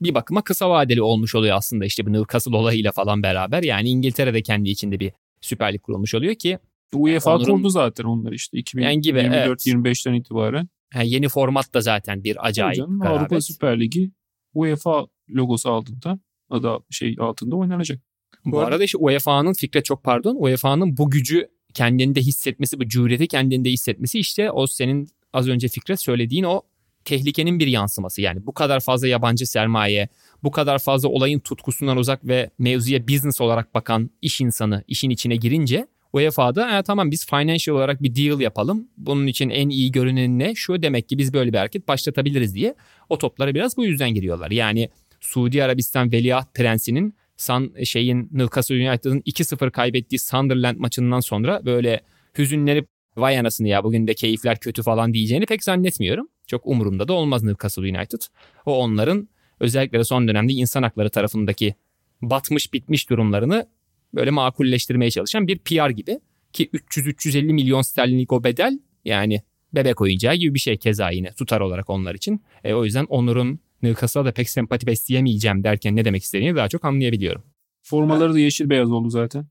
bir 0.00 0.14
bakıma 0.14 0.42
kısa 0.44 0.70
vadeli 0.70 1.02
olmuş 1.02 1.34
oluyor 1.34 1.56
aslında 1.56 1.84
işte 1.84 2.06
bu 2.06 2.12
Newcastle 2.12 2.56
olayıyla 2.56 2.92
falan 2.92 3.22
beraber. 3.22 3.62
Yani 3.62 3.88
İngiltere'de 3.88 4.42
kendi 4.42 4.70
içinde 4.70 5.00
bir 5.00 5.12
Süper 5.40 5.72
Lig 5.74 5.82
kurulmuş 5.82 6.14
oluyor 6.14 6.34
ki 6.34 6.58
UEFA 6.94 7.36
Onların- 7.36 7.56
kurdu 7.56 7.68
zaten 7.68 8.04
onlar 8.04 8.32
işte 8.32 8.58
Yani 8.74 9.00
gibi, 9.00 9.18
2024-25'ten 9.18 10.12
itibaren. 10.14 10.68
ha, 10.92 11.02
yeni 11.02 11.28
format 11.28 11.74
da 11.74 11.80
zaten 11.80 12.24
bir 12.24 12.46
acayip 12.46 12.74
Canım, 12.76 13.00
garabet. 13.00 13.20
Avrupa 13.20 13.40
Süper 13.40 13.80
Ligi 13.80 14.10
UEFA 14.54 15.06
logosu 15.30 15.70
altında 15.70 16.18
adı 16.50 16.78
şey 16.90 17.16
altında 17.20 17.56
oynanacak. 17.56 18.00
Bu 18.44 18.52
Bu 18.52 18.58
arada- 18.58 18.68
arada 18.68 18.84
işte 18.84 18.98
UEFA'nın 18.98 19.52
fikre 19.52 19.82
çok 19.82 20.04
pardon 20.04 20.36
UEFA'nın 20.40 20.96
bu 20.96 21.10
gücü 21.10 21.48
kendinde 21.74 22.20
hissetmesi 22.20 22.80
bu 22.80 22.88
cüreti 22.88 23.26
kendinde 23.28 23.70
hissetmesi 23.70 24.18
işte 24.18 24.50
o 24.50 24.66
senin 24.66 25.08
az 25.32 25.48
önce 25.48 25.68
Fikret 25.68 26.00
söylediğin 26.00 26.44
o 26.44 26.62
tehlikenin 27.04 27.58
bir 27.58 27.66
yansıması. 27.66 28.20
Yani 28.20 28.46
bu 28.46 28.54
kadar 28.54 28.80
fazla 28.80 29.08
yabancı 29.08 29.46
sermaye, 29.46 30.08
bu 30.42 30.50
kadar 30.50 30.78
fazla 30.78 31.08
olayın 31.08 31.38
tutkusundan 31.38 31.96
uzak 31.96 32.26
ve 32.26 32.50
mevzuya 32.58 33.08
business 33.08 33.40
olarak 33.40 33.74
bakan 33.74 34.10
iş 34.22 34.40
insanı 34.40 34.84
işin 34.88 35.10
içine 35.10 35.36
girince 35.36 35.86
UEFA'da 36.12 36.72
"Ha, 36.72 36.82
tamam 36.82 37.10
biz 37.10 37.26
financial 37.26 37.76
olarak 37.76 38.02
bir 38.02 38.16
deal 38.16 38.40
yapalım. 38.40 38.88
Bunun 38.96 39.26
için 39.26 39.50
en 39.50 39.68
iyi 39.68 39.92
görünen 39.92 40.38
ne? 40.38 40.54
Şu 40.54 40.82
demek 40.82 41.08
ki 41.08 41.18
biz 41.18 41.32
böyle 41.34 41.52
bir 41.52 41.58
hareket 41.58 41.88
başlatabiliriz 41.88 42.54
diye 42.54 42.74
o 43.08 43.18
toplara 43.18 43.54
biraz 43.54 43.76
bu 43.76 43.84
yüzden 43.84 44.14
giriyorlar. 44.14 44.50
Yani 44.50 44.88
Suudi 45.20 45.64
Arabistan 45.64 46.12
Veliaht 46.12 46.54
Prensi'nin 46.54 47.14
San 47.36 47.72
şeyin 47.84 48.28
Newcastle 48.32 48.90
United'ın 48.90 49.20
2-0 49.20 49.70
kaybettiği 49.70 50.18
Sunderland 50.18 50.76
maçından 50.78 51.20
sonra 51.20 51.64
böyle 51.66 52.00
hüzünlenip 52.38 52.86
vay 53.16 53.38
anasını 53.38 53.68
ya 53.68 53.84
bugün 53.84 54.06
de 54.06 54.14
keyifler 54.14 54.58
kötü 54.58 54.82
falan 54.82 55.14
diyeceğini 55.14 55.46
pek 55.46 55.64
zannetmiyorum. 55.64 56.28
Çok 56.46 56.66
umurumda 56.66 57.08
da 57.08 57.12
olmaz 57.12 57.42
Newcastle 57.42 57.82
United. 57.82 58.20
O 58.66 58.78
onların 58.78 59.28
özellikle 59.60 59.98
de 59.98 60.04
son 60.04 60.28
dönemde 60.28 60.52
insan 60.52 60.82
hakları 60.82 61.10
tarafındaki 61.10 61.74
batmış 62.22 62.72
bitmiş 62.72 63.10
durumlarını 63.10 63.66
böyle 64.14 64.30
makulleştirmeye 64.30 65.10
çalışan 65.10 65.48
bir 65.48 65.58
PR 65.58 65.90
gibi. 65.90 66.20
Ki 66.52 66.70
300-350 66.72 67.52
milyon 67.52 67.82
sterlinlik 67.82 68.32
o 68.32 68.44
bedel 68.44 68.78
yani 69.04 69.42
bebek 69.74 70.00
oyuncağı 70.00 70.34
gibi 70.34 70.54
bir 70.54 70.60
şey 70.60 70.76
keza 70.76 71.10
yine 71.10 71.32
tutar 71.32 71.60
olarak 71.60 71.90
onlar 71.90 72.14
için. 72.14 72.42
E, 72.64 72.74
o 72.74 72.84
yüzden 72.84 73.04
Onur'un 73.04 73.60
Newcastle'a 73.82 74.24
da 74.24 74.32
pek 74.32 74.50
sempati 74.50 74.86
besleyemeyeceğim 74.86 75.64
derken 75.64 75.96
ne 75.96 76.04
demek 76.04 76.22
istediğini 76.22 76.56
daha 76.56 76.68
çok 76.68 76.84
anlayabiliyorum. 76.84 77.42
Formaları 77.82 78.34
da 78.34 78.38
yeşil 78.38 78.70
beyaz 78.70 78.92
oldu 78.92 79.10
zaten. 79.10 79.46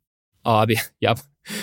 Abi 0.46 0.76
ya 1.02 1.16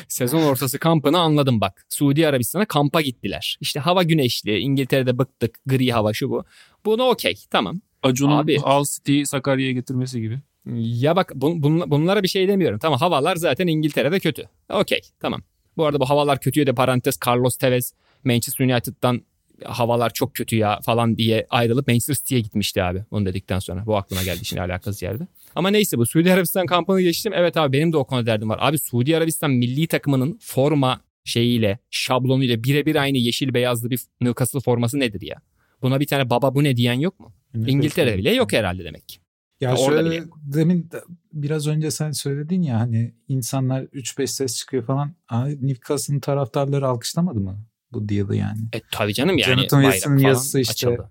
sezon 0.08 0.42
ortası 0.42 0.78
kampını 0.78 1.18
anladım 1.18 1.60
bak. 1.60 1.86
Suudi 1.88 2.28
Arabistan'a 2.28 2.64
kampa 2.64 3.00
gittiler. 3.00 3.58
İşte 3.60 3.80
hava 3.80 4.02
güneşli, 4.02 4.58
İngiltere'de 4.58 5.18
bıktık, 5.18 5.58
gri 5.66 5.92
hava 5.92 6.12
şu 6.12 6.30
bu. 6.30 6.44
Bunu 6.84 7.02
okey 7.04 7.34
tamam. 7.50 7.80
Acun'un 8.02 8.36
Abi. 8.38 8.58
Al 8.62 8.84
City'yi 8.84 9.26
Sakarya'ya 9.26 9.72
getirmesi 9.72 10.20
gibi. 10.20 10.38
Ya 10.76 11.16
bak 11.16 11.30
bun- 11.30 11.60
bun- 11.62 11.90
bunlara 11.90 12.22
bir 12.22 12.28
şey 12.28 12.48
demiyorum. 12.48 12.78
Tamam 12.78 12.98
havalar 12.98 13.36
zaten 13.36 13.66
İngiltere'de 13.66 14.20
kötü. 14.20 14.48
Okey 14.70 15.00
tamam. 15.20 15.42
Bu 15.76 15.86
arada 15.86 16.00
bu 16.00 16.10
havalar 16.10 16.40
kötüye 16.40 16.66
de 16.66 16.72
parantez 16.74 17.18
Carlos 17.26 17.56
Tevez 17.56 17.92
Manchester 18.24 18.64
United'dan 18.64 19.22
havalar 19.64 20.10
çok 20.12 20.34
kötü 20.34 20.56
ya 20.56 20.80
falan 20.80 21.16
diye 21.18 21.46
ayrılıp 21.50 21.88
Manchester 21.88 22.14
City'ye 22.14 22.40
gitmişti 22.40 22.82
abi. 22.82 23.04
Onu 23.10 23.26
dedikten 23.26 23.58
sonra. 23.58 23.86
Bu 23.86 23.96
aklıma 23.96 24.22
geldi 24.22 24.44
şimdi 24.44 24.62
alakasız 24.62 25.02
yerde. 25.02 25.26
Ama 25.54 25.70
neyse 25.70 25.98
bu 25.98 26.06
Suudi 26.06 26.32
Arabistan 26.32 26.66
kampını 26.66 27.00
geçtim. 27.00 27.32
Evet 27.36 27.56
abi 27.56 27.72
benim 27.72 27.92
de 27.92 27.96
o 27.96 28.04
konuda 28.04 28.26
derdim 28.26 28.48
var. 28.48 28.58
Abi 28.62 28.78
Suudi 28.78 29.16
Arabistan 29.16 29.50
milli 29.50 29.86
takımının 29.86 30.38
forma 30.42 31.00
şeyiyle, 31.24 31.78
şablonuyla 31.90 32.64
birebir 32.64 32.96
aynı 32.96 33.18
yeşil 33.18 33.54
beyazlı 33.54 33.90
bir 33.90 34.00
Newcastle 34.20 34.60
forması 34.60 34.98
nedir 35.00 35.20
ya? 35.22 35.36
Buna 35.82 36.00
bir 36.00 36.06
tane 36.06 36.30
baba 36.30 36.54
bu 36.54 36.64
ne 36.64 36.76
diyen 36.76 36.94
yok 37.00 37.20
mu? 37.20 37.32
İngiltere'de 37.66 38.18
bile 38.18 38.34
yok 38.34 38.52
herhalde 38.52 38.84
demek 38.84 39.08
ki. 39.08 39.18
Ya 39.60 39.70
Ya 39.70 39.76
orada 39.76 40.02
şöyle 40.02 40.10
bile. 40.10 40.24
demin 40.42 40.90
de- 40.90 41.02
biraz 41.32 41.66
önce 41.66 41.90
sen 41.90 42.10
söyledin 42.10 42.62
ya 42.62 42.80
hani 42.80 43.14
insanlar 43.28 43.82
3-5 43.82 44.30
ses 44.30 44.56
çıkıyor 44.58 44.84
falan. 44.86 45.14
Newcastle'ın 45.60 46.20
taraftarları 46.20 46.86
alkışlamadı 46.88 47.40
mı 47.40 47.58
bu 47.92 48.08
deal'ı 48.08 48.36
yani? 48.36 48.60
E 48.72 48.80
tabii 48.90 49.14
canım 49.14 49.38
yani. 49.38 49.54
Jonathan 49.54 49.82
Wilson'ın 49.82 50.18
yazısı 50.18 50.60
işte. 50.60 50.72
açıldı. 50.72 51.10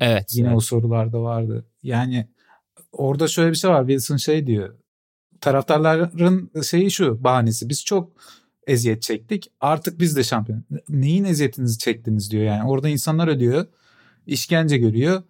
Evet. 0.00 0.34
Yine 0.34 0.46
evet. 0.46 0.56
o 0.56 0.60
sorularda 0.60 1.22
vardı. 1.22 1.64
Yani 1.82 2.28
orada 2.92 3.28
şöyle 3.28 3.50
bir 3.50 3.56
şey 3.56 3.70
var. 3.70 3.86
Wilson 3.86 4.16
şey 4.16 4.46
diyor. 4.46 4.74
Taraftarların 5.40 6.50
şeyi 6.62 6.90
şu 6.90 7.24
bahanesi. 7.24 7.68
Biz 7.68 7.84
çok 7.84 8.12
eziyet 8.66 9.02
çektik. 9.02 9.50
Artık 9.60 10.00
biz 10.00 10.16
de 10.16 10.24
şampiyon. 10.24 10.64
Neyin 10.88 11.24
eziyetinizi 11.24 11.78
çektiniz 11.78 12.30
diyor 12.30 12.44
yani. 12.44 12.68
Orada 12.68 12.88
insanlar 12.88 13.28
ödüyor. 13.28 13.66
işkence 14.26 14.78
görüyor. 14.78 15.22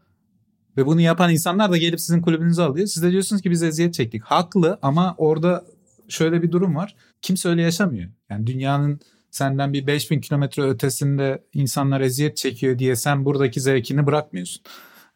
Ve 0.76 0.86
bunu 0.86 1.00
yapan 1.00 1.32
insanlar 1.32 1.72
da 1.72 1.76
gelip 1.76 2.00
sizin 2.00 2.22
kulübünüzü 2.22 2.62
alıyor. 2.62 2.86
Siz 2.86 3.02
de 3.02 3.10
diyorsunuz 3.10 3.42
ki 3.42 3.50
biz 3.50 3.62
eziyet 3.62 3.94
çektik. 3.94 4.22
Haklı 4.22 4.78
ama 4.82 5.14
orada 5.18 5.64
şöyle 6.08 6.42
bir 6.42 6.52
durum 6.52 6.76
var. 6.76 6.96
Kimse 7.22 7.48
öyle 7.48 7.62
yaşamıyor. 7.62 8.10
Yani 8.30 8.46
dünyanın 8.46 9.00
senden 9.34 9.72
bir 9.72 9.86
5000 9.86 10.20
kilometre 10.20 10.62
ötesinde 10.62 11.44
insanlar 11.54 12.00
eziyet 12.00 12.36
çekiyor 12.36 12.78
diye 12.78 12.96
sen 12.96 13.24
buradaki 13.24 13.60
zevkini 13.60 14.06
bırakmıyorsun. 14.06 14.62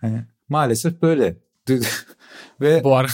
Hani 0.01 0.25
maalesef 0.49 1.03
böyle. 1.03 1.37
Ve 2.61 2.85
Bu 2.85 2.97
ara 2.97 3.09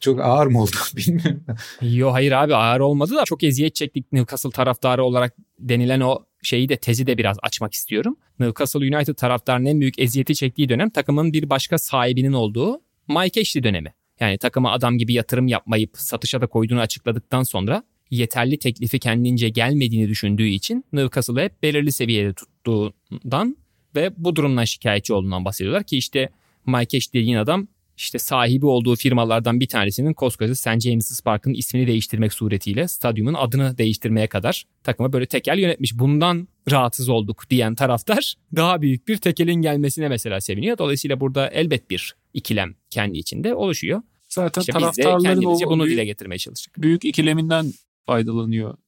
çok 0.00 0.20
ağır 0.20 0.46
mı 0.46 0.62
oldu 0.62 0.76
bilmiyorum. 0.96 1.44
Yo 1.80 2.12
hayır 2.12 2.32
abi 2.32 2.54
ağır 2.54 2.80
olmadı 2.80 3.14
da 3.16 3.24
çok 3.24 3.44
eziyet 3.44 3.74
çektik 3.74 4.12
Newcastle 4.12 4.50
taraftarı 4.50 5.04
olarak 5.04 5.34
denilen 5.58 6.00
o 6.00 6.24
şeyi 6.42 6.68
de 6.68 6.76
tezi 6.76 7.06
de 7.06 7.18
biraz 7.18 7.36
açmak 7.42 7.74
istiyorum. 7.74 8.16
Newcastle 8.38 8.96
United 8.96 9.14
taraftarının 9.14 9.66
en 9.66 9.80
büyük 9.80 9.98
eziyeti 9.98 10.34
çektiği 10.34 10.68
dönem 10.68 10.90
takımın 10.90 11.32
bir 11.32 11.50
başka 11.50 11.78
sahibinin 11.78 12.32
olduğu 12.32 12.80
Mike 13.08 13.40
Ashley 13.40 13.62
dönemi. 13.62 13.94
Yani 14.20 14.38
takıma 14.38 14.72
adam 14.72 14.98
gibi 14.98 15.12
yatırım 15.12 15.48
yapmayıp 15.48 15.90
satışa 15.96 16.40
da 16.40 16.46
koyduğunu 16.46 16.80
açıkladıktan 16.80 17.42
sonra 17.42 17.82
yeterli 18.10 18.58
teklifi 18.58 18.98
kendince 18.98 19.48
gelmediğini 19.48 20.08
düşündüğü 20.08 20.46
için 20.46 20.84
Newcastle'ı 20.92 21.44
hep 21.44 21.62
belirli 21.62 21.92
seviyede 21.92 22.32
tuttuğundan 22.32 23.56
ve 23.96 24.10
bu 24.16 24.36
durumdan 24.36 24.64
şikayetçi 24.64 25.12
olduğundan 25.12 25.44
bahsediyorlar 25.44 25.84
ki 25.84 25.96
işte 25.96 26.28
Mike 26.66 26.96
Ashley 26.96 27.22
dediğin 27.22 27.36
adam 27.36 27.68
işte 27.96 28.18
sahibi 28.18 28.66
olduğu 28.66 28.96
firmalardan 28.96 29.60
bir 29.60 29.68
tanesinin 29.68 30.12
koskoca 30.12 30.54
St. 30.54 30.80
James's 30.80 31.20
Park'ın 31.20 31.54
ismini 31.54 31.86
değiştirmek 31.86 32.32
suretiyle 32.32 32.88
stadyumun 32.88 33.34
adını 33.34 33.78
değiştirmeye 33.78 34.26
kadar 34.26 34.64
takımı 34.82 35.12
böyle 35.12 35.26
tekel 35.26 35.58
yönetmiş. 35.58 35.98
Bundan 35.98 36.48
rahatsız 36.70 37.08
olduk 37.08 37.50
diyen 37.50 37.74
taraftar 37.74 38.34
daha 38.56 38.82
büyük 38.82 39.08
bir 39.08 39.16
tekelin 39.16 39.62
gelmesine 39.62 40.08
mesela 40.08 40.40
seviniyor. 40.40 40.78
Dolayısıyla 40.78 41.20
burada 41.20 41.48
elbet 41.48 41.90
bir 41.90 42.14
ikilem 42.34 42.74
kendi 42.90 43.18
içinde 43.18 43.54
oluşuyor. 43.54 44.02
Zaten 44.28 44.60
İşte 44.60 44.72
biz 44.72 44.78
de 44.78 45.02
taraftarların 45.02 45.22
kendimizce 45.22 45.66
o 45.66 45.70
bunu 45.70 45.84
büyük, 45.84 45.96
dile 45.96 46.04
getirmeye 46.04 46.38
çalıştık. 46.38 46.82
büyük 46.82 47.04
ikileminden 47.04 47.72
faydalanıyor 48.06 48.78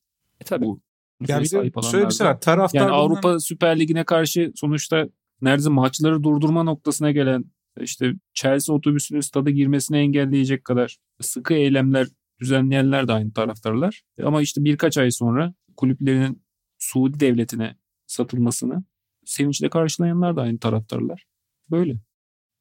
E 0.41 0.45
tabii. 0.45 0.65
bu. 0.65 0.81
Ya 1.29 1.39
bir 1.39 1.45
de 1.45 1.49
şöyle 1.91 2.07
bir 2.07 2.11
şey 2.13 2.27
var. 2.27 2.41
Taraftar 2.41 2.79
Yani 2.81 2.91
bunların- 2.91 3.05
Avrupa 3.05 3.41
Süper 3.41 3.79
Ligi'ne 3.81 4.05
karşı 4.05 4.53
sonuçta 4.55 5.09
neredeyse 5.43 5.71
maçları 5.71 6.23
durdurma 6.23 6.63
noktasına 6.63 7.11
gelen 7.11 7.45
işte 7.81 8.13
Chelsea 8.35 8.75
otobüsünün 8.77 9.21
stada 9.21 9.51
girmesini 9.51 9.97
engelleyecek 9.97 10.65
kadar 10.65 10.99
sıkı 11.21 11.55
eylemler 11.55 12.07
düzenleyenler 12.41 13.09
de 13.09 13.13
aynı 13.13 13.33
taraftarlar. 13.33 14.03
Ama 14.23 14.43
işte 14.43 14.65
birkaç 14.65 14.99
ay 14.99 15.11
sonra 15.11 15.55
kulüplerinin 15.77 16.43
Suudi 16.79 17.21
devletine 17.21 17.77
satılmasını 18.07 18.85
sevinçle 19.25 19.69
karşılayanlar 19.71 20.37
da 20.37 20.43
aynı 20.43 20.59
taraftarlar. 20.59 21.25
Böyle. 21.71 21.99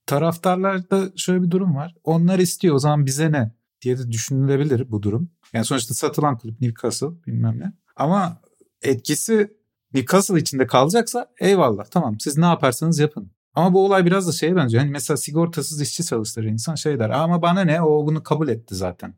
taraftarlarda 0.05 1.11
şöyle 1.15 1.43
bir 1.43 1.51
durum 1.51 1.75
var. 1.75 1.95
Onlar 2.03 2.39
istiyor 2.39 2.75
o 2.75 2.79
zaman 2.79 3.05
bize 3.05 3.31
ne 3.31 3.51
diye 3.81 3.97
de 3.97 4.11
düşünülebilir 4.11 4.91
bu 4.91 5.03
durum. 5.03 5.29
Yani 5.53 5.65
sonuçta 5.65 5.93
satılan 5.93 6.37
kulüp 6.37 6.61
Newcastle 6.61 7.07
bilmem 7.27 7.59
ne. 7.59 7.73
Ama 7.95 8.41
etkisi 8.81 9.57
Newcastle 9.93 10.39
içinde 10.39 10.67
kalacaksa 10.67 11.31
eyvallah 11.39 11.85
tamam 11.85 12.19
siz 12.19 12.37
ne 12.37 12.45
yaparsanız 12.45 12.99
yapın. 12.99 13.31
Ama 13.53 13.73
bu 13.73 13.85
olay 13.85 14.05
biraz 14.05 14.27
da 14.27 14.31
şeye 14.31 14.55
benziyor. 14.55 14.83
Hani 14.83 14.91
mesela 14.91 15.17
sigortasız 15.17 15.81
işçi 15.81 16.05
çalıştırır 16.05 16.47
insan 16.47 16.75
şey 16.75 16.99
der. 16.99 17.09
Ama 17.09 17.41
bana 17.41 17.61
ne 17.61 17.81
o 17.81 18.05
bunu 18.05 18.23
kabul 18.23 18.47
etti 18.47 18.75
zaten. 18.75 19.13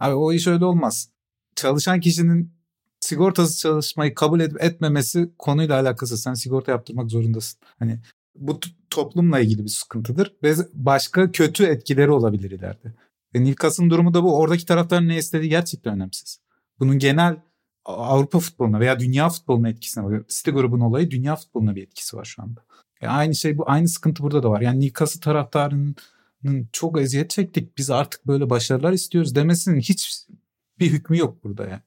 Abi 0.00 0.14
o 0.14 0.32
iş 0.32 0.46
öyle 0.46 0.64
olmaz. 0.64 1.10
Çalışan 1.56 2.00
kişinin 2.00 2.52
sigortasız 3.00 3.58
çalışmayı 3.58 4.14
kabul 4.14 4.40
edip 4.40 4.62
etmemesi 4.62 5.30
konuyla 5.38 5.80
alakası. 5.80 6.16
Sen 6.18 6.34
sigorta 6.34 6.72
yaptırmak 6.72 7.10
zorundasın. 7.10 7.60
Hani 7.78 8.00
bu 8.34 8.60
toplumla 8.90 9.40
ilgili 9.40 9.64
bir 9.64 9.68
sıkıntıdır 9.68 10.36
ve 10.42 10.54
başka 10.74 11.32
kötü 11.32 11.64
etkileri 11.64 12.10
olabilir 12.10 12.50
ileride. 12.50 12.94
Ve 13.34 13.44
Newcastle'ın 13.44 13.90
durumu 13.90 14.14
da 14.14 14.22
bu. 14.22 14.38
Oradaki 14.38 14.66
taraftarın 14.66 15.08
ne 15.08 15.16
istediği 15.16 15.48
gerçekten 15.48 15.94
önemsiz. 15.94 16.40
Bunun 16.80 16.98
genel 16.98 17.36
Avrupa 17.84 18.38
futboluna 18.38 18.80
veya 18.80 19.00
dünya 19.00 19.28
futboluna 19.28 19.68
etkisine 19.68 20.04
var. 20.04 20.22
City 20.28 20.50
grubun 20.50 20.80
olayı 20.80 21.10
dünya 21.10 21.36
futboluna 21.36 21.76
bir 21.76 21.82
etkisi 21.82 22.16
var 22.16 22.24
şu 22.24 22.42
anda. 22.42 22.64
E 23.00 23.06
aynı 23.06 23.34
şey 23.34 23.58
bu 23.58 23.70
aynı 23.70 23.88
sıkıntı 23.88 24.22
burada 24.22 24.42
da 24.42 24.50
var. 24.50 24.60
Yani 24.60 24.80
Newcastle 24.80 25.20
taraftarının 25.20 25.96
çok 26.72 27.00
eziyet 27.00 27.30
çektik. 27.30 27.78
Biz 27.78 27.90
artık 27.90 28.26
böyle 28.26 28.50
başarılar 28.50 28.92
istiyoruz 28.92 29.34
demesinin 29.34 29.80
hiç 29.80 30.26
bir 30.78 30.90
hükmü 30.90 31.18
yok 31.18 31.44
burada 31.44 31.68
yani. 31.68 31.82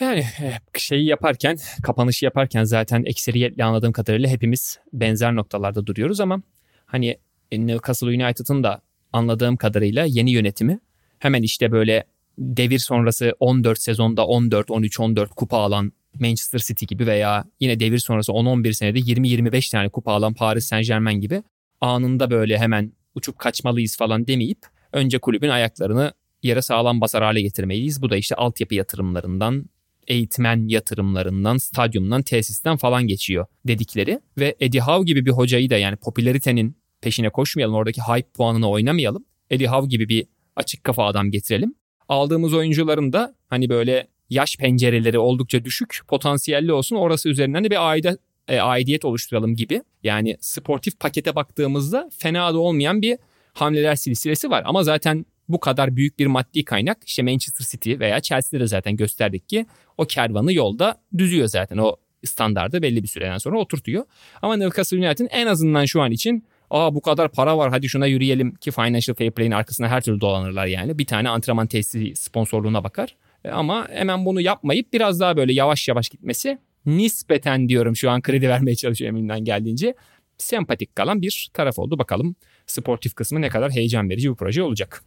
Yani 0.00 0.26
eh, 0.40 0.58
şeyi 0.76 1.06
yaparken, 1.06 1.58
kapanışı 1.82 2.24
yaparken 2.24 2.64
zaten 2.64 3.04
ekseriyetle 3.04 3.64
anladığım 3.64 3.92
kadarıyla 3.92 4.28
hepimiz 4.28 4.78
benzer 4.92 5.34
noktalarda 5.34 5.86
duruyoruz 5.86 6.20
ama 6.20 6.42
hani 6.86 7.18
e, 7.50 7.66
Newcastle 7.66 8.06
United'ın 8.06 8.62
da 8.62 8.82
anladığım 9.12 9.56
kadarıyla 9.56 10.04
yeni 10.04 10.30
yönetimi 10.30 10.80
hemen 11.18 11.42
işte 11.42 11.72
böyle 11.72 12.04
devir 12.38 12.78
sonrası 12.78 13.34
14 13.40 13.82
sezonda 13.82 14.26
14, 14.26 14.70
13, 14.70 15.00
14 15.00 15.30
kupa 15.30 15.58
alan 15.58 15.92
Manchester 16.20 16.58
City 16.58 16.84
gibi 16.84 17.06
veya 17.06 17.44
yine 17.60 17.80
devir 17.80 17.98
sonrası 17.98 18.32
10-11 18.32 18.72
senede 18.72 18.98
20-25 18.98 19.70
tane 19.70 19.88
kupa 19.88 20.12
alan 20.12 20.34
Paris 20.34 20.66
Saint 20.66 20.86
Germain 20.86 21.20
gibi 21.20 21.42
anında 21.80 22.30
böyle 22.30 22.58
hemen 22.58 22.92
uçup 23.14 23.38
kaçmalıyız 23.38 23.96
falan 23.96 24.26
demeyip 24.26 24.58
önce 24.92 25.18
kulübün 25.18 25.48
ayaklarını 25.48 26.12
yere 26.42 26.62
sağlam 26.62 27.00
basar 27.00 27.24
hale 27.24 27.42
getirmeliyiz. 27.42 28.02
Bu 28.02 28.10
da 28.10 28.16
işte 28.16 28.34
altyapı 28.34 28.74
yatırımlarından, 28.74 29.64
eğitmen 30.06 30.68
yatırımlarından, 30.68 31.56
stadyumdan, 31.56 32.22
tesisten 32.22 32.76
falan 32.76 33.06
geçiyor 33.06 33.46
dedikleri. 33.66 34.20
Ve 34.38 34.56
Eddie 34.60 34.80
Howe 34.80 35.04
gibi 35.04 35.26
bir 35.26 35.30
hocayı 35.30 35.70
da 35.70 35.76
yani 35.76 35.96
popülaritenin 35.96 36.76
peşine 37.00 37.30
koşmayalım, 37.30 37.74
oradaki 37.74 38.00
hype 38.00 38.28
puanını 38.28 38.70
oynamayalım. 38.70 39.24
Eddie 39.50 39.68
Howe 39.68 39.88
gibi 39.88 40.08
bir 40.08 40.26
açık 40.56 40.84
kafa 40.84 41.04
adam 41.04 41.30
getirelim. 41.30 41.74
Aldığımız 42.08 42.54
oyuncuların 42.54 43.12
da 43.12 43.34
hani 43.48 43.68
böyle 43.68 44.08
yaş 44.30 44.56
pencereleri 44.56 45.18
oldukça 45.18 45.64
düşük, 45.64 46.00
potansiyelli 46.08 46.72
olsun. 46.72 46.96
Orası 46.96 47.28
üzerinden 47.28 47.64
de 47.64 47.70
bir 47.70 47.90
aide, 47.90 48.16
e, 48.48 48.60
aidiyet 48.60 49.04
oluşturalım 49.04 49.56
gibi. 49.56 49.82
Yani 50.02 50.36
sportif 50.40 51.00
pakete 51.00 51.34
baktığımızda 51.34 52.10
fena 52.18 52.54
da 52.54 52.58
olmayan 52.58 53.02
bir 53.02 53.18
hamleler 53.52 53.94
silsilesi 53.96 54.50
var. 54.50 54.62
Ama 54.66 54.82
zaten 54.82 55.26
bu 55.48 55.60
kadar 55.60 55.96
büyük 55.96 56.18
bir 56.18 56.26
maddi 56.26 56.64
kaynak 56.64 56.98
işte 57.06 57.22
Manchester 57.22 57.64
City 57.70 57.98
veya 57.98 58.20
Chelsea'de 58.20 58.62
de 58.62 58.66
zaten 58.66 58.96
gösterdik 58.96 59.48
ki 59.48 59.66
o 59.98 60.04
kervanı 60.04 60.52
yolda 60.52 61.00
düzüyor 61.18 61.48
zaten. 61.48 61.78
O 61.78 61.96
standardı 62.24 62.82
belli 62.82 63.02
bir 63.02 63.08
süreden 63.08 63.38
sonra 63.38 63.58
oturtuyor. 63.58 64.04
Ama 64.42 64.56
Newcastle 64.56 64.96
United'in 64.96 65.28
en 65.32 65.46
azından 65.46 65.84
şu 65.84 66.02
an 66.02 66.10
için 66.12 66.44
aa 66.70 66.94
bu 66.94 67.00
kadar 67.00 67.32
para 67.32 67.58
var 67.58 67.70
hadi 67.70 67.88
şuna 67.88 68.06
yürüyelim 68.06 68.54
ki 68.54 68.70
Financial 68.70 69.14
Fair 69.14 69.30
Play'in 69.30 69.50
arkasına 69.50 69.88
her 69.88 70.00
türlü 70.00 70.20
dolanırlar 70.20 70.66
yani. 70.66 70.98
Bir 70.98 71.06
tane 71.06 71.28
antrenman 71.28 71.66
tesisi 71.66 72.16
sponsorluğuna 72.16 72.84
bakar. 72.84 73.16
E, 73.44 73.50
Ama 73.50 73.88
hemen 73.90 74.24
bunu 74.24 74.40
yapmayıp 74.40 74.92
biraz 74.92 75.20
daha 75.20 75.36
böyle 75.36 75.52
yavaş 75.52 75.88
yavaş 75.88 76.08
gitmesi 76.08 76.58
nispeten 76.86 77.68
diyorum 77.68 77.96
şu 77.96 78.10
an 78.10 78.22
kredi 78.22 78.48
vermeye 78.48 78.74
çalışıyorum 78.76 79.16
elimden 79.16 79.44
geldiğince 79.44 79.94
sempatik 80.38 80.96
kalan 80.96 81.22
bir 81.22 81.50
taraf 81.54 81.78
oldu. 81.78 81.98
Bakalım 81.98 82.36
sportif 82.66 83.14
kısmı 83.14 83.40
ne 83.40 83.48
kadar 83.48 83.70
heyecan 83.70 84.10
verici 84.10 84.30
bir 84.30 84.34
proje 84.36 84.62
olacak 84.62 85.04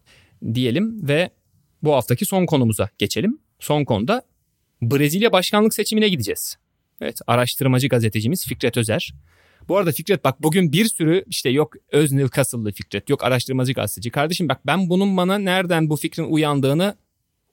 diyelim 0.54 1.08
ve 1.08 1.30
bu 1.84 1.94
haftaki 1.94 2.26
son 2.26 2.46
konumuza 2.46 2.90
geçelim. 2.98 3.40
Son 3.60 3.84
konuda 3.84 4.22
Brezilya 4.82 5.32
başkanlık 5.32 5.74
seçimine 5.74 6.10
gideceğiz. 6.10 6.58
Evet 7.02 7.20
araştırmacı 7.28 7.88
gazetecimiz 7.88 8.48
Fikret 8.48 8.78
Özer. 8.78 9.14
Bu 9.70 9.78
arada 9.78 9.92
Fikret 9.92 10.24
bak 10.24 10.44
bugün 10.44 10.72
bir 10.72 10.86
sürü 10.86 11.24
işte 11.28 11.50
yok 11.50 11.74
öz 11.92 12.12
Newcastle'lı 12.12 12.72
Fikret 12.72 13.10
yok 13.10 13.24
araştırmacı 13.24 13.74
gazeteci. 13.74 14.12
Kardeşim 14.12 14.50
bak 14.50 14.62
ben 14.66 14.90
bunun 14.90 15.18
bana 15.18 15.38
nereden 15.38 15.90
bu 15.90 15.96
fikrin 15.96 16.24
uyandığını 16.24 16.96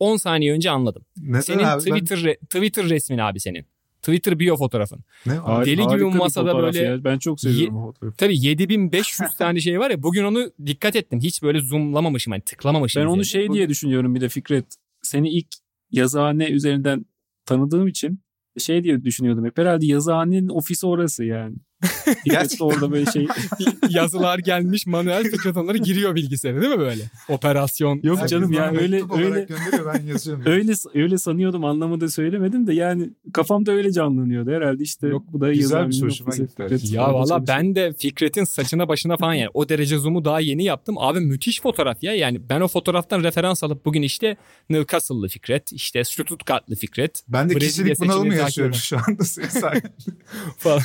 10 0.01 0.17
saniye 0.17 0.53
önce 0.53 0.71
anladım. 0.71 1.03
Neden 1.17 1.41
Senin 1.41 1.65
abi? 1.65 1.83
Ben- 1.87 1.99
Twitter 1.99 2.19
re- 2.19 2.39
Twitter 2.39 2.89
resmin 2.89 3.19
abi 3.19 3.41
senin. 3.41 3.67
Twitter 4.03 4.39
bio 4.39 4.57
fotoğrafın. 4.57 5.01
Ne? 5.27 5.33
Har- 5.33 5.67
Deli 5.67 5.87
gibi 5.87 6.05
masada 6.05 6.59
böyle- 6.59 6.79
ya. 6.79 7.05
Ben 7.05 7.19
çok 7.19 7.41
seviyorum 7.41 7.77
o 7.77 7.87
fotoğrafı. 7.87 8.17
Tabii 8.17 8.47
7500 8.47 9.35
tane 9.39 9.61
şey 9.61 9.81
var 9.81 9.91
ya 9.91 10.03
bugün 10.03 10.25
onu 10.25 10.51
dikkat 10.67 10.97
ettim. 10.97 11.21
Hiç 11.21 11.43
böyle 11.43 11.61
zoomlamamışım 11.61 12.31
hani 12.31 12.43
tıklamamışım. 12.43 13.03
Ben 13.03 13.07
onu 13.07 13.25
şey 13.25 13.53
diye 13.53 13.69
düşünüyorum 13.69 14.15
bir 14.15 14.21
de 14.21 14.29
Fikret. 14.29 14.67
Seni 15.03 15.31
ilk 15.31 15.47
yazıhane 15.91 16.49
üzerinden 16.49 17.07
tanıdığım 17.47 17.89
için 17.89 18.21
şey 18.59 18.85
diye 18.85 19.05
düşünüyordum 19.05 19.45
hep. 19.45 19.59
Herhalde 19.59 19.87
yazıhanenin 19.87 20.49
ofisi 20.49 20.87
orası 20.87 21.25
yani. 21.25 21.57
De 21.83 22.65
orada 22.65 22.93
böyle 22.93 23.13
şey. 23.13 23.27
yazılar 23.89 24.39
gelmiş 24.39 24.87
manuel 24.87 25.25
Fikret 25.25 25.57
onları 25.57 25.79
giriyor 25.79 26.15
bilgisayara 26.15 26.63
değil 26.63 26.73
mi 26.73 26.79
böyle? 26.79 27.03
Operasyon. 27.29 28.01
Yok 28.03 28.29
canım 28.29 28.53
ya 28.53 28.71
öyle 28.71 29.03
öyle 29.17 29.41
gönderiyor 29.45 29.95
ben 29.95 30.07
yazıyorum. 30.07 30.43
öyle 30.47 30.73
öyle 30.95 31.19
sanıyordum 31.19 31.65
anlamında 31.65 32.09
söylemedim 32.09 32.67
de 32.67 32.75
yani 32.75 33.11
kafamda 33.33 33.73
öyle 33.73 33.93
canlanıyordu 33.93 34.51
herhalde 34.51 34.83
işte 34.83 35.09
Yok, 35.09 35.23
bu 35.33 35.41
da 35.41 35.53
güzel 35.53 35.91
bir 35.91 36.03
hoşuma 36.03 36.37
gitti. 36.37 36.95
Ya 36.95 37.15
valla 37.15 37.47
ben 37.47 37.75
de 37.75 37.93
Fikret'in 37.93 38.45
saçına 38.45 38.89
başına 38.89 39.17
falan 39.17 39.35
yani 39.35 39.51
o 39.55 39.69
derece 39.69 39.99
zoom'u 39.99 40.25
daha 40.25 40.41
yeni 40.41 40.65
yaptım. 40.65 40.95
Abi 40.99 41.21
müthiş 41.21 41.61
fotoğraf 41.61 42.03
ya 42.03 42.15
yani 42.15 42.49
ben 42.49 42.61
o 42.61 42.69
fotoğraftan 42.69 43.23
referans 43.23 43.65
alıp 43.65 43.85
bugün 43.85 44.03
işte 44.03 44.37
Newcastle'lı 44.71 45.29
Fikret, 45.29 45.73
işte 45.73 46.05
Stuttgart'lı 46.05 46.75
Fikret 46.75 47.23
Ben 47.29 47.51
de 47.51 47.55
Brezilya 47.55 47.95
kişilik 47.95 48.11
bunalımı 48.11 48.35
yaşıyorum 48.35 48.75
şu 48.75 48.97
anda. 48.97 49.25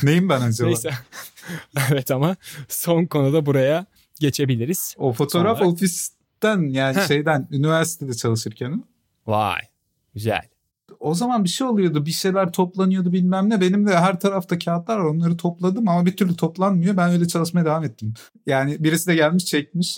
Neyim 0.03 0.29
ben 0.29 0.41
acaba? 0.41 0.69
Neyse 0.85 0.99
evet 1.91 2.11
ama 2.11 2.35
son 2.67 3.05
konuda 3.05 3.45
buraya 3.45 3.85
geçebiliriz. 4.19 4.95
O 4.97 5.13
fotoğraf 5.13 5.57
Sonra- 5.57 5.69
ofisten 5.69 6.69
yani 6.69 6.97
Heh. 6.97 7.07
şeyden 7.07 7.47
üniversitede 7.51 8.13
çalışırken. 8.13 8.83
Vay. 9.27 9.61
Güzel. 10.13 10.41
O 10.99 11.13
zaman 11.15 11.43
bir 11.43 11.49
şey 11.49 11.67
oluyordu. 11.67 12.05
Bir 12.05 12.11
şeyler 12.11 12.51
toplanıyordu 12.51 13.13
bilmem 13.13 13.49
ne. 13.49 13.61
Benim 13.61 13.87
de 13.87 13.97
her 13.97 14.19
tarafta 14.19 14.59
kağıtlar 14.59 14.97
var. 14.97 15.05
Onları 15.05 15.37
topladım 15.37 15.87
ama 15.87 16.05
bir 16.05 16.17
türlü 16.17 16.35
toplanmıyor. 16.35 16.97
Ben 16.97 17.11
öyle 17.11 17.27
çalışmaya 17.27 17.65
devam 17.65 17.83
ettim. 17.83 18.13
Yani 18.45 18.83
birisi 18.83 19.07
de 19.07 19.15
gelmiş 19.15 19.45
çekmiş. 19.45 19.97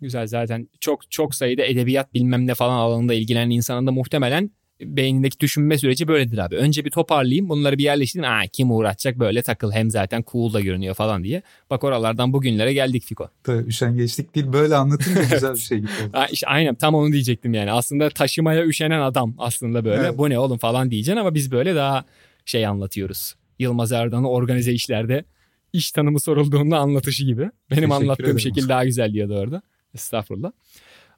Güzel 0.00 0.26
zaten 0.26 0.68
çok 0.80 1.10
çok 1.10 1.34
sayıda 1.34 1.62
edebiyat 1.62 2.14
bilmem 2.14 2.46
ne 2.46 2.54
falan 2.54 2.74
alanında 2.78 3.14
ilgilenen 3.14 3.50
insanın 3.50 3.86
da 3.86 3.92
muhtemelen 3.92 4.50
beynindeki 4.80 5.40
düşünme 5.40 5.78
süreci 5.78 6.08
böyledir 6.08 6.38
abi. 6.38 6.56
Önce 6.56 6.84
bir 6.84 6.90
toparlayayım 6.90 7.48
bunları 7.48 7.78
bir 7.78 7.84
yerleştireyim. 7.84 8.32
Aa, 8.32 8.42
kim 8.52 8.70
uğraşacak 8.70 9.18
böyle 9.18 9.42
takıl 9.42 9.72
hem 9.72 9.90
zaten 9.90 10.24
cool 10.32 10.52
da 10.52 10.60
görünüyor 10.60 10.94
falan 10.94 11.24
diye. 11.24 11.42
Bak 11.70 11.84
oralardan 11.84 12.32
bugünlere 12.32 12.72
geldik 12.72 13.02
Fiko. 13.02 13.28
Tabii 13.44 13.68
üşengeçlik 13.68 14.34
değil. 14.34 14.52
Böyle 14.52 14.76
anlatınca 14.76 15.22
güzel 15.32 15.54
bir 15.54 15.58
şey 15.58 15.78
gibi 15.78 15.88
oldu. 16.08 16.18
İşte 16.32 16.46
aynen 16.46 16.74
tam 16.74 16.94
onu 16.94 17.12
diyecektim 17.12 17.54
yani. 17.54 17.72
Aslında 17.72 18.10
taşımaya 18.10 18.66
üşenen 18.66 19.00
adam 19.00 19.34
aslında 19.38 19.84
böyle. 19.84 20.02
Evet. 20.02 20.18
Bu 20.18 20.30
ne 20.30 20.38
oğlum 20.38 20.58
falan 20.58 20.90
diyeceksin 20.90 21.20
ama 21.20 21.34
biz 21.34 21.52
böyle 21.52 21.74
daha 21.74 22.04
şey 22.44 22.66
anlatıyoruz. 22.66 23.34
Yılmaz 23.58 23.92
Erdoğan'ı 23.92 24.30
organize 24.30 24.72
işlerde 24.72 25.24
iş 25.72 25.92
tanımı 25.92 26.20
sorulduğunda 26.20 26.78
anlatışı 26.78 27.24
gibi. 27.24 27.40
Benim 27.42 27.50
Teşekkür 27.68 27.90
anlattığım 27.94 28.24
ederim. 28.24 28.40
şekil 28.40 28.68
daha 28.68 28.84
güzel 28.84 29.12
diyordu 29.12 29.38
orada. 29.38 29.62
Estağfurullah. 29.94 30.52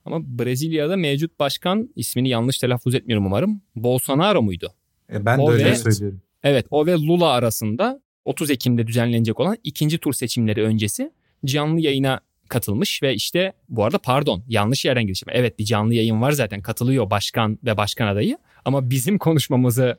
Ama 0.06 0.38
Brezilya'da 0.38 0.96
mevcut 0.96 1.38
başkan 1.40 1.88
ismini 1.96 2.28
yanlış 2.28 2.58
telaffuz 2.58 2.94
etmiyorum 2.94 3.26
umarım. 3.26 3.62
Bolsonaro 3.76 4.42
muydu? 4.42 4.72
E 5.12 5.24
ben 5.26 5.38
de 5.38 5.42
O 5.42 5.52
öyle 5.52 5.64
ve- 5.64 5.74
söylüyorum. 5.76 6.22
Evet 6.42 6.66
o 6.70 6.86
ve 6.86 6.92
Lula 6.92 7.28
arasında 7.30 8.00
30 8.24 8.50
Ekim'de 8.50 8.86
düzenlenecek 8.86 9.40
olan 9.40 9.56
ikinci 9.64 9.98
tur 9.98 10.12
seçimleri 10.12 10.62
öncesi 10.62 11.10
canlı 11.44 11.80
yayına 11.80 12.20
katılmış 12.48 13.02
ve 13.02 13.14
işte 13.14 13.52
bu 13.68 13.84
arada 13.84 13.98
pardon 13.98 14.44
yanlış 14.48 14.84
yerden 14.84 15.04
girişim. 15.04 15.28
Evet 15.32 15.58
bir 15.58 15.64
canlı 15.64 15.94
yayın 15.94 16.20
var 16.22 16.32
zaten 16.32 16.62
katılıyor 16.62 17.10
başkan 17.10 17.58
ve 17.64 17.76
başkan 17.76 18.06
adayı 18.06 18.38
ama 18.64 18.90
bizim 18.90 19.18
konuşmamızı 19.18 19.98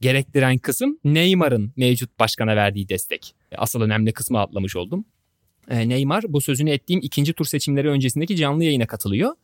gerektiren 0.00 0.58
kısım 0.58 0.98
Neymar'ın 1.04 1.72
mevcut 1.76 2.18
başkana 2.18 2.56
verdiği 2.56 2.88
destek. 2.88 3.34
Asıl 3.56 3.80
önemli 3.80 4.12
kısmı 4.12 4.40
atlamış 4.40 4.76
oldum. 4.76 5.04
Ee, 5.70 5.88
Neymar 5.88 6.24
bu 6.28 6.40
sözünü 6.40 6.70
ettiğim 6.70 7.00
ikinci 7.02 7.32
tur 7.32 7.44
seçimleri 7.44 7.88
öncesindeki 7.88 8.36
canlı 8.36 8.64
yayına 8.64 8.86
katılıyor 8.86 9.34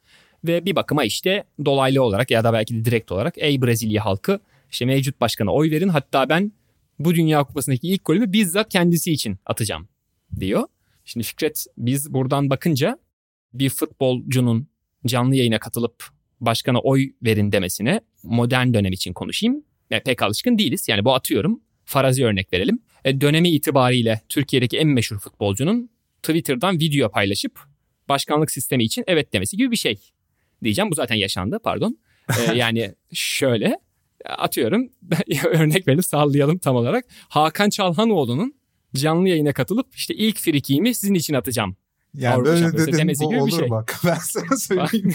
ve 0.44 0.64
bir 0.64 0.76
bakıma 0.76 1.04
işte 1.04 1.44
dolaylı 1.64 2.02
olarak 2.02 2.30
ya 2.30 2.44
da 2.44 2.52
belki 2.52 2.74
de 2.74 2.84
direkt 2.84 3.12
olarak 3.12 3.34
ey 3.36 3.62
Brezilya 3.62 4.04
halkı 4.04 4.40
işte 4.70 4.84
mevcut 4.84 5.20
başkana 5.20 5.52
oy 5.52 5.70
verin 5.70 5.88
hatta 5.88 6.28
ben 6.28 6.52
bu 6.98 7.14
Dünya 7.14 7.44
Kupası'ndaki 7.44 7.88
ilk 7.88 8.04
golümü 8.04 8.32
bizzat 8.32 8.68
kendisi 8.68 9.12
için 9.12 9.38
atacağım 9.46 9.88
diyor. 10.40 10.64
Şimdi 11.04 11.26
Fikret 11.26 11.66
biz 11.78 12.12
buradan 12.12 12.50
bakınca 12.50 12.98
bir 13.54 13.70
futbolcunun 13.70 14.66
canlı 15.06 15.34
yayına 15.34 15.58
katılıp 15.58 16.08
başkana 16.40 16.78
oy 16.78 17.12
verin 17.22 17.52
demesine 17.52 18.00
modern 18.22 18.74
dönem 18.74 18.92
için 18.92 19.12
konuşayım. 19.12 19.64
E, 19.90 20.02
pek 20.02 20.22
alışkın 20.22 20.58
değiliz. 20.58 20.88
Yani 20.88 21.04
bu 21.04 21.14
atıyorum. 21.14 21.60
Farazi 21.84 22.24
örnek 22.24 22.52
verelim. 22.52 22.78
E, 23.04 23.20
dönemi 23.20 23.50
itibariyle 23.50 24.20
Türkiye'deki 24.28 24.78
en 24.78 24.88
meşhur 24.88 25.18
futbolcunun 25.18 25.90
Twitter'dan 26.22 26.80
video 26.80 27.10
paylaşıp 27.10 27.60
başkanlık 28.08 28.50
sistemi 28.50 28.84
için 28.84 29.04
evet 29.06 29.32
demesi 29.32 29.56
gibi 29.56 29.70
bir 29.70 29.76
şey. 29.76 29.98
Diyeceğim 30.62 30.90
bu 30.90 30.94
zaten 30.94 31.14
yaşandı 31.14 31.58
pardon. 31.64 31.98
E, 32.38 32.52
yani 32.54 32.94
şöyle 33.12 33.78
atıyorum 34.24 34.90
örnek 35.44 35.88
verip 35.88 36.04
sallayalım 36.04 36.58
tam 36.58 36.76
olarak. 36.76 37.04
Hakan 37.28 37.70
Çalhanoğlu'nun 37.70 38.54
canlı 38.94 39.28
yayına 39.28 39.52
katılıp 39.52 39.94
işte 39.94 40.14
ilk 40.14 40.38
frikiğimi 40.38 40.94
sizin 40.94 41.14
için 41.14 41.34
atacağım. 41.34 41.76
Yani 42.14 42.34
Avrupa 42.34 42.50
böyle 42.50 42.72
dedin 42.72 42.98
demesi 42.98 43.28
gibi 43.28 43.46
bir 43.46 43.50
şey. 43.50 43.70
bak. 43.70 43.94
Ben 44.04 44.14
sana 44.14 44.56
söyleyeyim. 44.56 45.14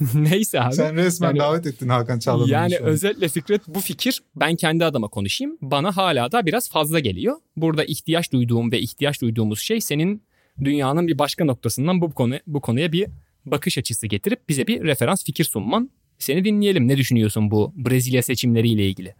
Neyse 0.14 0.60
abi. 0.60 0.74
Sen 0.74 0.96
resmen 0.96 1.28
Yani- 1.28 1.38
davet 1.38 1.66
ettin 1.66 1.88
Hakan 1.88 2.18
Çağlaman'ı. 2.18 2.50
Yani 2.50 2.78
özetle 2.78 3.28
Fikret 3.28 3.62
bu 3.68 3.80
fikir 3.80 4.22
ben 4.36 4.56
kendi 4.56 4.84
adıma 4.84 5.08
konuşayım. 5.08 5.58
Bana 5.62 5.96
hala 5.96 6.32
da 6.32 6.46
biraz 6.46 6.70
fazla 6.70 7.00
geliyor. 7.00 7.36
Burada 7.56 7.84
ihtiyaç 7.84 8.32
duyduğum 8.32 8.72
ve 8.72 8.80
ihtiyaç 8.80 9.22
duyduğumuz 9.22 9.60
şey 9.60 9.80
senin 9.80 10.22
dünyanın 10.64 11.06
bir 11.06 11.18
başka 11.18 11.44
noktasından 11.44 12.00
bu 12.00 12.12
konu 12.14 12.34
bu 12.46 12.60
konuya 12.60 12.92
bir 12.92 13.06
bakış 13.46 13.78
açısı 13.78 14.06
getirip 14.06 14.48
bize 14.48 14.66
bir 14.66 14.82
referans 14.82 15.24
fikir 15.24 15.44
sunman. 15.44 15.90
Seni 16.18 16.44
dinleyelim. 16.44 16.88
Ne 16.88 16.96
düşünüyorsun 16.96 17.50
bu 17.50 17.72
Brezilya 17.76 18.22
seçimleriyle 18.22 18.88
ilgili? 18.88 19.14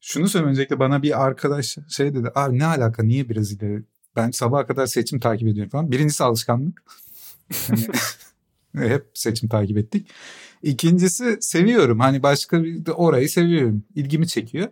Şunu 0.00 0.28
söyleyeyim 0.28 0.50
öncelikle 0.50 0.78
bana 0.78 1.02
bir 1.02 1.24
arkadaş 1.24 1.76
şey 1.88 2.14
dedi. 2.14 2.28
Abi 2.34 2.58
ne 2.58 2.64
alaka 2.66 3.02
niye 3.02 3.28
Brezilya? 3.28 3.80
Ben 4.16 4.30
sabaha 4.30 4.66
kadar 4.66 4.86
seçim 4.86 5.20
takip 5.20 5.48
ediyorum 5.48 5.70
falan. 5.70 5.90
Birincisi 5.90 6.24
alışkanlık. 6.24 6.82
Hani 7.68 7.86
hep 8.88 9.06
seçim 9.14 9.48
takip 9.48 9.78
ettik. 9.78 10.06
İkincisi 10.62 11.38
seviyorum. 11.40 12.00
Hani 12.00 12.22
başka 12.22 12.64
bir 12.64 12.86
de 12.86 12.92
orayı 12.92 13.28
seviyorum. 13.28 13.84
İlgimi 13.94 14.28
çekiyor. 14.28 14.68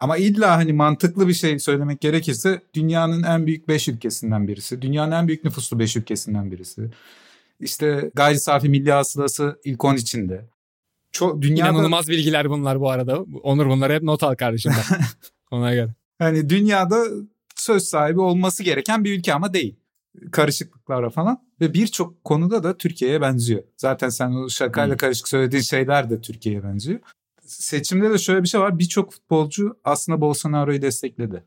Ama 0.00 0.16
illa 0.16 0.56
hani 0.56 0.72
mantıklı 0.72 1.28
bir 1.28 1.34
şey 1.34 1.58
söylemek 1.58 2.00
gerekirse 2.00 2.62
dünyanın 2.74 3.22
en 3.22 3.46
büyük 3.46 3.68
5 3.68 3.88
ülkesinden 3.88 4.48
birisi. 4.48 4.82
Dünyanın 4.82 5.12
en 5.12 5.28
büyük 5.28 5.44
nüfuslu 5.44 5.78
5 5.78 5.96
ülkesinden 5.96 6.50
birisi. 6.50 6.90
İşte 7.60 8.10
gayri 8.14 8.40
safi 8.40 8.68
milli 8.68 8.92
hasılası 8.92 9.60
ilk 9.64 9.84
10 9.84 9.96
içinde. 9.96 10.48
Çok 11.12 11.42
dünyada 11.42 11.70
İnanılmaz 11.70 12.08
bilgiler 12.08 12.50
bunlar 12.50 12.80
bu 12.80 12.90
arada. 12.90 13.20
Onur 13.42 13.66
bunları 13.66 13.92
hep 13.92 14.02
not 14.02 14.22
al 14.22 14.34
kardeşim. 14.34 14.72
Ona 15.50 15.74
göre. 15.74 15.94
Hani 16.18 16.50
dünyada 16.50 17.06
söz 17.60 17.84
sahibi 17.84 18.20
olması 18.20 18.62
gereken 18.62 19.04
bir 19.04 19.18
ülke 19.18 19.34
ama 19.34 19.54
değil. 19.54 19.76
Karışıklıklara 20.32 21.10
falan 21.10 21.44
ve 21.60 21.74
birçok 21.74 22.24
konuda 22.24 22.62
da 22.62 22.76
Türkiye'ye 22.78 23.20
benziyor. 23.20 23.62
Zaten 23.76 24.08
sen 24.08 24.30
o 24.30 24.48
şakayla 24.48 24.96
karışık 24.96 25.28
söylediğin 25.28 25.62
şeyler 25.62 26.10
de 26.10 26.20
Türkiye'ye 26.20 26.64
benziyor. 26.64 27.00
Seçimde 27.46 28.10
de 28.10 28.18
şöyle 28.18 28.42
bir 28.42 28.48
şey 28.48 28.60
var. 28.60 28.78
Birçok 28.78 29.12
futbolcu 29.12 29.78
aslında 29.84 30.20
Bolsonaro'yu 30.20 30.82
destekledi. 30.82 31.44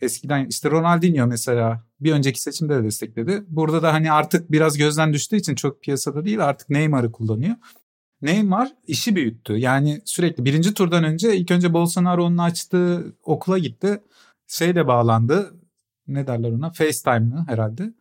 Eskiden 0.00 0.46
işte 0.46 0.70
Ronaldinho 0.70 1.26
mesela 1.26 1.84
bir 2.00 2.12
önceki 2.12 2.40
seçimde 2.40 2.76
de 2.76 2.84
destekledi. 2.84 3.44
Burada 3.48 3.82
da 3.82 3.92
hani 3.92 4.12
artık 4.12 4.52
biraz 4.52 4.78
gözden 4.78 5.12
düştüğü 5.12 5.36
için 5.36 5.54
çok 5.54 5.82
piyasada 5.82 6.24
değil 6.24 6.44
artık 6.44 6.70
Neymar'ı 6.70 7.12
kullanıyor. 7.12 7.54
Neymar 8.22 8.72
işi 8.86 9.16
büyüttü. 9.16 9.52
Yani 9.52 10.00
sürekli 10.04 10.44
birinci 10.44 10.74
turdan 10.74 11.04
önce 11.04 11.36
ilk 11.36 11.50
önce 11.50 11.72
Bolsonaro'nun 11.72 12.38
açtığı 12.38 13.16
okula 13.22 13.58
gitti. 13.58 14.00
Şeyle 14.48 14.86
bağlandı. 14.86 15.54
Ne 16.08 16.26
derler 16.26 16.50
ona? 16.52 16.70
FaceTime'lı 16.70 17.44
herhalde. 17.48 17.92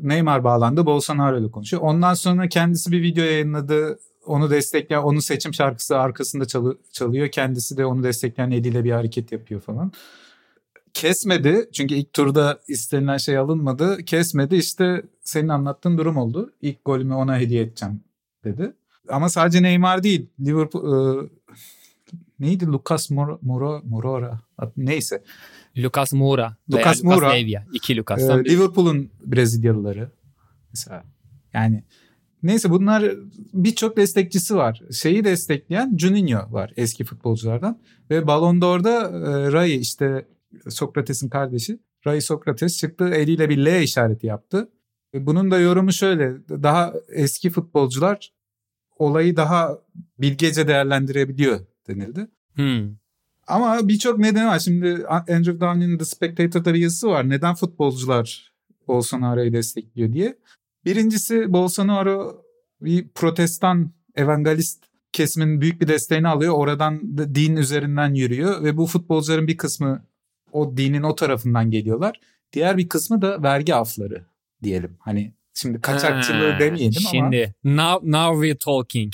Neymar 0.00 0.44
bağlandı. 0.44 0.86
Bolsonaro 0.86 1.38
ile 1.40 1.50
konuşuyor. 1.50 1.82
Ondan 1.82 2.14
sonra 2.14 2.48
kendisi 2.48 2.92
bir 2.92 3.02
video 3.02 3.24
yayınladı. 3.24 3.98
Onu 4.26 4.50
destekleyen, 4.50 5.02
onun 5.02 5.18
seçim 5.18 5.54
şarkısı 5.54 5.98
arkasında 5.98 6.44
çalı- 6.44 6.78
çalıyor. 6.92 7.28
Kendisi 7.28 7.76
de 7.76 7.86
onu 7.86 8.02
destekleyen 8.02 8.50
eliyle 8.50 8.84
bir 8.84 8.90
hareket 8.92 9.32
yapıyor 9.32 9.60
falan. 9.60 9.92
Kesmedi. 10.94 11.68
Çünkü 11.72 11.94
ilk 11.94 12.12
turda 12.12 12.60
istenilen 12.68 13.16
şey 13.16 13.36
alınmadı. 13.38 14.04
Kesmedi. 14.04 14.56
İşte 14.56 15.02
senin 15.22 15.48
anlattığın 15.48 15.98
durum 15.98 16.16
oldu. 16.16 16.52
İlk 16.62 16.84
golümü 16.84 17.14
ona 17.14 17.38
hediye 17.38 17.62
edeceğim 17.62 18.00
dedi. 18.44 18.72
Ama 19.08 19.28
sadece 19.28 19.62
Neymar 19.62 20.02
değil. 20.02 20.26
Liverpool 20.40 21.24
e, 21.24 21.28
neydi 22.40 22.66
Lucas 22.66 23.10
Mor- 23.10 23.38
Moro 23.42 23.82
Morora 23.84 24.40
neyse. 24.76 25.22
Lucas 25.78 26.12
Moura. 26.12 26.56
veya 26.68 26.80
Lucas 26.80 26.96
Lucas 26.98 27.02
Moura. 27.02 27.30
Leiva. 27.30 27.64
İki 27.72 27.92
Ee, 27.92 27.96
Lucas'tan 27.96 28.44
biri. 28.44 28.50
Liverpool'un 28.52 29.10
Brezilyalıları 29.24 30.10
mesela. 30.70 31.04
Yani 31.52 31.84
neyse 32.42 32.70
bunlar 32.70 33.12
birçok 33.52 33.96
destekçisi 33.96 34.56
var. 34.56 34.82
Şeyi 34.92 35.24
destekleyen 35.24 35.96
Juninho 35.98 36.52
var 36.52 36.72
eski 36.76 37.04
futbolculardan 37.04 37.80
ve 38.10 38.26
Ballon 38.26 38.60
d'Or'da 38.60 39.00
e, 39.00 39.52
Rai 39.52 39.72
işte 39.72 40.26
Sokrates'in 40.68 41.28
kardeşi 41.28 41.78
Rai 42.06 42.22
Sokrates 42.22 42.78
çıktı 42.78 43.08
eliyle 43.08 43.48
bir 43.48 43.64
L 43.64 43.82
işareti 43.82 44.26
yaptı. 44.26 44.68
Ve 45.14 45.26
Bunun 45.26 45.50
da 45.50 45.58
yorumu 45.58 45.92
şöyle 45.92 46.48
daha 46.48 46.92
eski 47.08 47.50
futbolcular 47.50 48.32
olayı 48.98 49.36
daha 49.36 49.78
bilgece 50.18 50.68
değerlendirebiliyor 50.68 51.60
denildi. 51.88 52.26
Hmm. 52.54 52.96
Ama 53.46 53.88
birçok 53.88 54.18
nedeni 54.18 54.46
var. 54.46 54.58
Şimdi 54.58 55.06
Andrew 55.08 55.60
Downey'nin 55.60 55.98
The 55.98 56.04
Spectator'da 56.04 56.74
bir 56.74 56.78
yazısı 56.78 57.08
var. 57.08 57.28
Neden 57.28 57.54
futbolcular 57.54 58.52
Bolsonaro'yu 58.88 59.52
destekliyor 59.52 60.12
diye. 60.12 60.36
Birincisi 60.84 61.52
Bolsonaro 61.52 62.42
bir 62.80 63.08
protestan 63.08 63.92
evangelist 64.14 64.84
kesimin 65.12 65.60
büyük 65.60 65.80
bir 65.80 65.88
desteğini 65.88 66.28
alıyor. 66.28 66.54
Oradan 66.54 67.18
da 67.18 67.34
din 67.34 67.56
üzerinden 67.56 68.14
yürüyor 68.14 68.64
ve 68.64 68.76
bu 68.76 68.86
futbolcuların 68.86 69.46
bir 69.46 69.56
kısmı 69.56 70.04
o 70.52 70.76
dinin 70.76 71.02
o 71.02 71.14
tarafından 71.14 71.70
geliyorlar. 71.70 72.20
Diğer 72.52 72.76
bir 72.78 72.88
kısmı 72.88 73.22
da 73.22 73.42
vergi 73.42 73.74
afları 73.74 74.24
diyelim. 74.62 74.96
Hani 74.98 75.32
şimdi 75.54 75.80
kaçakçılığı 75.80 76.50
Ha, 76.50 76.60
demeyelim 76.60 76.94
ama 76.98 77.10
Şimdi 77.10 77.54
now, 77.64 78.10
now 78.10 78.46
we're 78.48 78.58
talking. 78.58 79.12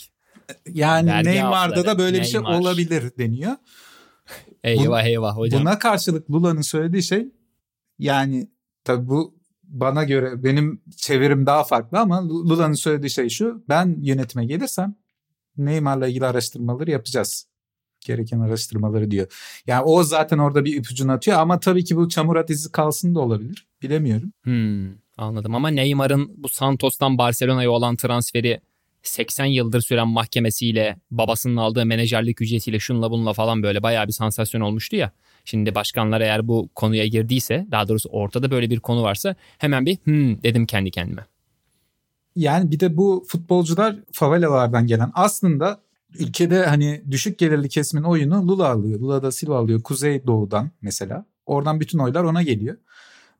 yani 0.69 1.11
Vergi 1.11 1.29
Neymar'da 1.29 1.75
afları, 1.75 1.87
da 1.87 1.99
böyle 1.99 2.19
bir 2.19 2.25
şey 2.25 2.41
Neymar. 2.43 2.61
olabilir 2.61 3.05
deniyor. 3.19 3.53
Eyvah 4.65 5.05
eyvah 5.05 5.37
hocam. 5.37 5.61
Buna 5.61 5.79
karşılık 5.79 6.31
Lula'nın 6.31 6.61
söylediği 6.61 7.03
şey 7.03 7.29
Yani 7.99 8.51
tabii 8.85 9.09
bu 9.09 9.41
bana 9.65 10.05
göre 10.05 10.45
benim 10.45 10.83
çevirim 10.97 11.47
daha 11.47 11.65
farklı 11.65 11.99
ama 11.99 12.29
Lula'nın 12.29 12.75
söylediği 12.75 13.11
şey 13.11 13.29
şu. 13.29 13.65
Ben 13.69 13.97
yönetime 14.01 14.47
gelirsem 14.47 14.95
Neymar'la 15.57 16.07
ilgili 16.09 16.27
araştırmaları 16.27 16.91
yapacağız. 16.91 17.47
Gereken 18.01 18.41
araştırmaları 18.41 19.11
diyor. 19.11 19.27
Yani 19.67 19.83
o 19.83 20.03
zaten 20.03 20.39
orada 20.39 20.65
bir 20.65 20.77
ipucunu 20.77 21.13
atıyor 21.13 21.39
ama 21.39 21.61
tabii 21.61 21.85
ki 21.85 21.97
bu 21.97 22.09
çamur 22.09 22.37
at 22.37 22.51
izi 22.51 22.73
kalsın 22.73 23.15
da 23.15 23.21
olabilir. 23.21 23.69
Bilemiyorum. 23.83 24.33
Hmm, 24.43 24.93
anladım 25.17 25.55
ama 25.55 25.69
Neymar'ın 25.69 26.31
bu 26.37 26.49
Santos'tan 26.49 27.19
Barcelona'ya 27.19 27.71
olan 27.71 27.97
transferi 27.97 28.61
80 29.03 29.45
yıldır 29.45 29.81
süren 29.81 30.09
mahkemesiyle 30.09 30.97
babasının 31.11 31.57
aldığı 31.57 31.87
menajerlik 31.87 32.41
ücretiyle 32.41 32.79
şunla 32.79 33.11
bununla 33.11 33.33
falan 33.33 33.63
böyle 33.63 33.83
bayağı 33.83 34.07
bir 34.07 34.13
sansasyon 34.13 34.61
olmuştu 34.61 34.97
ya. 34.97 35.13
Şimdi 35.45 35.75
başkanlar 35.75 36.21
eğer 36.21 36.49
bu 36.49 36.69
konuya 36.75 37.07
girdiyse 37.07 37.67
daha 37.71 37.89
doğrusu 37.89 38.09
ortada 38.09 38.51
böyle 38.51 38.71
bir 38.71 38.81
konu 38.81 39.03
varsa 39.03 39.35
hemen 39.59 39.87
bir 39.87 39.97
hmm 40.05 40.43
dedim 40.43 40.67
kendi 40.67 40.91
kendime. 40.91 41.27
Yani 42.37 42.71
bir 42.71 42.81
de 42.81 42.97
bu 42.97 43.25
futbolcular 43.29 43.97
favelalardan 44.13 44.87
gelen 44.87 45.11
aslında 45.15 45.81
ülkede 46.19 46.67
hani 46.67 47.03
düşük 47.11 47.39
gelirli 47.39 47.69
kesimin 47.69 48.03
oyunu 48.03 48.49
Lula 48.49 48.69
alıyor. 48.69 49.01
Lula 49.01 49.23
da 49.23 49.33
Silva 49.33 49.59
alıyor 49.59 49.83
Kuzey 49.83 50.27
Doğu'dan 50.27 50.71
mesela. 50.83 51.25
Oradan 51.47 51.81
bütün 51.81 51.99
oylar 51.99 52.25
ona 52.25 52.43
geliyor. 52.43 52.77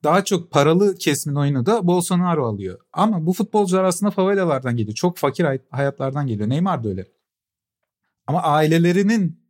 Daha 0.03 0.23
çok 0.25 0.51
paralı 0.51 0.95
kesimin 0.95 1.35
oyunu 1.35 1.65
da 1.65 1.87
Bolsonaro 1.87 2.47
alıyor. 2.47 2.79
Ama 2.93 3.25
bu 3.25 3.33
futbolcular 3.33 3.83
aslında 3.83 4.11
favelalardan 4.11 4.77
geliyor. 4.77 4.95
Çok 4.95 5.17
fakir 5.17 5.59
hayatlardan 5.69 6.27
geliyor. 6.27 6.49
Neymar 6.49 6.83
da 6.83 6.89
öyle. 6.89 7.05
Ama 8.27 8.43
ailelerinin 8.43 9.41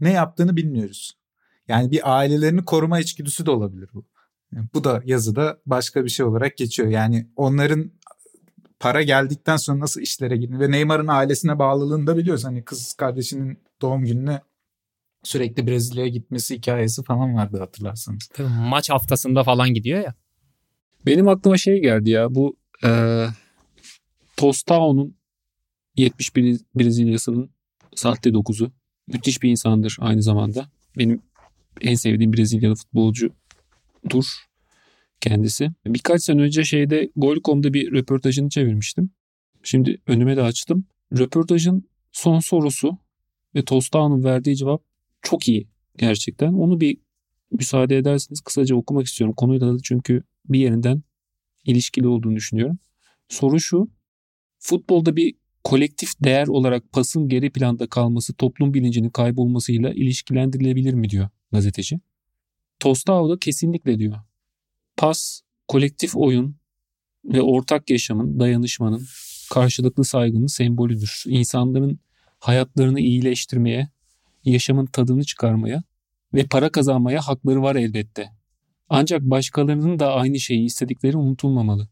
ne 0.00 0.12
yaptığını 0.12 0.56
bilmiyoruz. 0.56 1.18
Yani 1.68 1.90
bir 1.90 2.16
ailelerini 2.18 2.64
koruma 2.64 3.00
içgüdüsü 3.00 3.46
de 3.46 3.50
olabilir 3.50 3.90
bu. 3.94 4.04
Yani 4.52 4.66
bu 4.74 4.84
da 4.84 5.02
yazıda 5.04 5.60
başka 5.66 6.04
bir 6.04 6.10
şey 6.10 6.26
olarak 6.26 6.56
geçiyor. 6.56 6.88
Yani 6.88 7.30
onların 7.36 7.90
para 8.80 9.02
geldikten 9.02 9.56
sonra 9.56 9.80
nasıl 9.80 10.00
işlere 10.00 10.36
girdiğini 10.36 10.60
ve 10.60 10.70
Neymar'ın 10.70 11.06
ailesine 11.06 11.58
bağlılığını 11.58 12.06
da 12.06 12.16
biliyoruz. 12.16 12.44
Hani 12.44 12.64
kız 12.64 12.92
kardeşinin 12.92 13.58
doğum 13.82 14.04
gününe 14.04 14.40
sürekli 15.22 15.66
Brezilya'ya 15.66 16.08
gitmesi 16.08 16.56
hikayesi 16.56 17.02
falan 17.02 17.34
vardı 17.34 17.58
hatırlarsanız. 17.58 18.28
Tabii 18.34 18.48
maç 18.48 18.90
haftasında 18.90 19.44
falan 19.44 19.74
gidiyor 19.74 20.04
ya. 20.04 20.14
Benim 21.06 21.28
aklıma 21.28 21.56
şey 21.56 21.82
geldi 21.82 22.10
ya 22.10 22.34
bu 22.34 22.56
e, 22.84 23.26
Tostao'nun 24.36 25.16
71 25.96 26.60
Brezilya'sının 26.74 27.50
sahte 27.94 28.34
dokuzu. 28.34 28.72
Müthiş 29.06 29.42
bir 29.42 29.50
insandır 29.50 29.96
aynı 30.00 30.22
zamanda. 30.22 30.70
Benim 30.98 31.22
en 31.80 31.94
sevdiğim 31.94 32.32
Brezilyalı 32.32 32.74
futbolcudur 32.74 34.24
kendisi. 35.20 35.70
Birkaç 35.86 36.22
sene 36.22 36.42
önce 36.42 36.64
şeyde 36.64 37.10
Gol.com'da 37.16 37.74
bir 37.74 37.92
röportajını 37.92 38.48
çevirmiştim. 38.48 39.10
Şimdi 39.62 39.98
önüme 40.06 40.36
de 40.36 40.42
açtım. 40.42 40.84
Röportajın 41.18 41.88
son 42.12 42.40
sorusu 42.40 42.98
ve 43.54 43.64
Tostağ'ın 43.64 44.24
verdiği 44.24 44.56
cevap 44.56 44.89
çok 45.22 45.48
iyi 45.48 45.68
gerçekten. 45.98 46.52
Onu 46.52 46.80
bir 46.80 46.98
müsaade 47.50 47.96
ederseniz 47.96 48.40
kısaca 48.40 48.76
okumak 48.76 49.06
istiyorum. 49.06 49.34
Konuyla 49.36 49.74
da 49.74 49.78
çünkü 49.82 50.22
bir 50.48 50.58
yerinden 50.58 51.02
ilişkili 51.64 52.08
olduğunu 52.08 52.36
düşünüyorum. 52.36 52.78
Soru 53.28 53.60
şu. 53.60 53.90
Futbolda 54.58 55.16
bir 55.16 55.34
kolektif 55.64 56.24
değer 56.24 56.46
olarak 56.46 56.92
pasın 56.92 57.28
geri 57.28 57.50
planda 57.50 57.86
kalması 57.86 58.34
toplum 58.34 58.74
bilincinin 58.74 59.10
kaybolmasıyla 59.10 59.92
ilişkilendirilebilir 59.92 60.94
mi 60.94 61.10
diyor 61.10 61.28
gazeteci. 61.52 62.00
Tostao 62.80 63.30
da 63.30 63.38
kesinlikle 63.38 63.98
diyor. 63.98 64.16
Pas, 64.96 65.40
kolektif 65.68 66.16
oyun 66.16 66.56
ve 67.24 67.42
ortak 67.42 67.90
yaşamın, 67.90 68.40
dayanışmanın, 68.40 69.06
karşılıklı 69.50 70.04
saygının 70.04 70.46
sembolüdür. 70.46 71.24
İnsanların 71.26 71.98
hayatlarını 72.38 73.00
iyileştirmeye, 73.00 73.88
yaşamın 74.44 74.86
tadını 74.86 75.24
çıkarmaya 75.24 75.82
ve 76.34 76.46
para 76.46 76.72
kazanmaya 76.72 77.20
hakları 77.20 77.62
var 77.62 77.76
elbette. 77.76 78.30
Ancak 78.88 79.22
başkalarının 79.22 79.98
da 79.98 80.14
aynı 80.14 80.40
şeyi 80.40 80.64
istedikleri 80.64 81.16
unutulmamalı. 81.16 81.88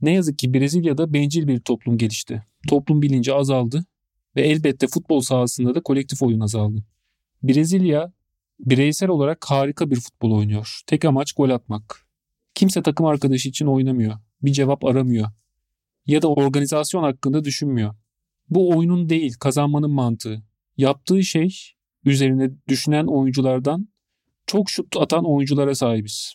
Ne 0.00 0.12
yazık 0.12 0.38
ki 0.38 0.54
Brezilya'da 0.54 1.12
bencil 1.12 1.48
bir 1.48 1.60
toplum 1.60 1.98
gelişti. 1.98 2.42
Toplum 2.68 3.02
bilinci 3.02 3.34
azaldı 3.34 3.84
ve 4.36 4.42
elbette 4.42 4.86
futbol 4.86 5.20
sahasında 5.20 5.74
da 5.74 5.82
kolektif 5.82 6.22
oyun 6.22 6.40
azaldı. 6.40 6.84
Brezilya 7.42 8.12
bireysel 8.60 9.08
olarak 9.08 9.44
harika 9.50 9.90
bir 9.90 9.96
futbol 9.96 10.32
oynuyor. 10.32 10.80
Tek 10.86 11.04
amaç 11.04 11.32
gol 11.32 11.50
atmak. 11.50 12.06
Kimse 12.54 12.82
takım 12.82 13.06
arkadaşı 13.06 13.48
için 13.48 13.66
oynamıyor. 13.66 14.18
Bir 14.42 14.52
cevap 14.52 14.84
aramıyor. 14.84 15.28
Ya 16.06 16.22
da 16.22 16.28
organizasyon 16.28 17.02
hakkında 17.02 17.44
düşünmüyor. 17.44 17.94
Bu 18.50 18.70
oyunun 18.70 19.08
değil, 19.08 19.34
kazanmanın 19.40 19.90
mantığı. 19.90 20.42
Yaptığı 20.80 21.22
şey 21.22 21.56
üzerine 22.04 22.50
düşünen 22.68 23.06
oyunculardan 23.06 23.88
çok 24.46 24.70
şut 24.70 24.96
atan 24.96 25.24
oyunculara 25.24 25.74
sahibiz. 25.74 26.34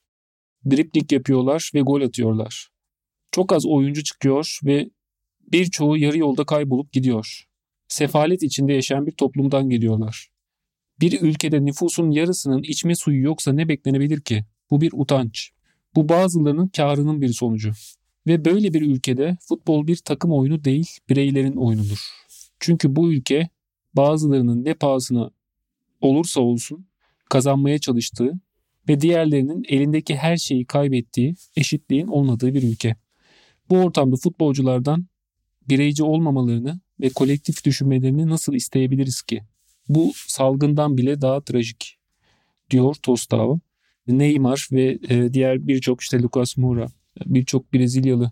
Dripling 0.70 1.12
yapıyorlar 1.12 1.72
ve 1.74 1.82
gol 1.82 2.02
atıyorlar. 2.02 2.70
Çok 3.32 3.54
az 3.54 3.66
oyuncu 3.66 4.04
çıkıyor 4.04 4.60
ve 4.64 4.89
birçoğu 5.52 5.98
yarı 5.98 6.18
yolda 6.18 6.46
kaybolup 6.46 6.91
gidiyor. 6.91 7.43
Sefalet 7.88 8.43
içinde 8.43 8.74
yaşayan 8.74 9.08
bir 9.08 9.12
toplumdan 9.12 9.70
geliyorlar. 9.70 10.28
Bir 11.00 11.22
ülkede 11.22 11.66
nüfusun 11.66 12.12
yarısının 12.12 12.64
içme 12.64 12.96
suyu 12.96 13.24
yoksa 13.24 13.54
ne 13.54 13.68
beklenebilir 13.68 14.22
ki? 14.22 14.46
Bu 14.72 14.82
bir 14.82 14.91
utanç. 14.93 15.52
Bu 15.96 16.10
bazılarının 16.10 16.68
karının 16.68 17.22
bir 17.22 17.34
sonucu. 17.34 17.72
Ve 18.28 18.46
böyle 18.46 18.74
bir 18.74 18.82
ülkede 18.82 19.38
futbol 19.48 19.88
bir 19.88 19.98
takım 19.98 20.32
oyunu 20.32 20.64
değil, 20.64 20.88
bireylerin 21.10 21.56
oyunudur. 21.56 22.00
Çünkü 22.60 22.96
bu 22.96 23.14
ülke 23.14 23.50
bazılarının 23.96 24.66
ne 24.66 24.74
pahasına 24.74 25.32
olursa 26.02 26.41
olsun 26.41 26.88
kazanmaya 27.30 27.80
çalıştığı 27.80 28.39
ve 28.89 29.02
diğerlerinin 29.02 29.64
elindeki 29.68 30.16
her 30.16 30.38
şeyi 30.38 30.66
kaybettiği, 30.66 31.36
eşitliğin 31.56 32.08
olmadığı 32.08 32.54
bir 32.54 32.64
ülke. 32.64 32.96
Bu 33.70 33.78
ortamda 33.78 34.16
futbolculardan 34.16 35.06
bireyci 35.70 36.04
olmamalarını 36.04 36.80
ve 37.02 37.10
kolektif 37.10 37.66
düşünmelerini 37.66 38.30
nasıl 38.30 38.54
isteyebiliriz 38.54 39.22
ki? 39.22 39.41
Bu 39.89 40.12
salgından 40.16 40.98
bile 40.98 41.22
daha 41.22 41.41
trajik 41.41 41.98
diyor 42.70 42.96
Tostao. 42.96 43.60
Neymar 44.08 44.68
ve 44.72 45.00
e, 45.10 45.34
diğer 45.34 45.68
birçok 45.68 46.02
işte 46.02 46.22
Lucas 46.22 46.58
Moura, 46.58 46.88
birçok 47.26 47.74
Brezilyalı 47.74 48.32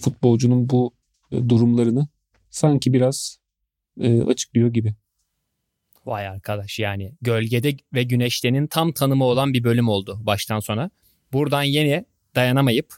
futbolcunun 0.00 0.68
bu 0.68 0.94
e, 1.32 1.48
durumlarını 1.48 2.08
sanki 2.50 2.92
biraz 2.92 3.38
e, 4.00 4.22
açıklıyor 4.22 4.68
gibi. 4.68 4.94
Vay 6.06 6.28
arkadaş 6.28 6.78
yani 6.78 7.12
gölgede 7.20 7.76
ve 7.94 8.02
güneştenin 8.02 8.66
tam 8.66 8.92
tanımı 8.92 9.24
olan 9.24 9.52
bir 9.52 9.64
bölüm 9.64 9.88
oldu 9.88 10.18
baştan 10.20 10.60
sona. 10.60 10.90
Buradan 11.32 11.62
yine 11.62 12.04
dayanamayıp 12.36 12.94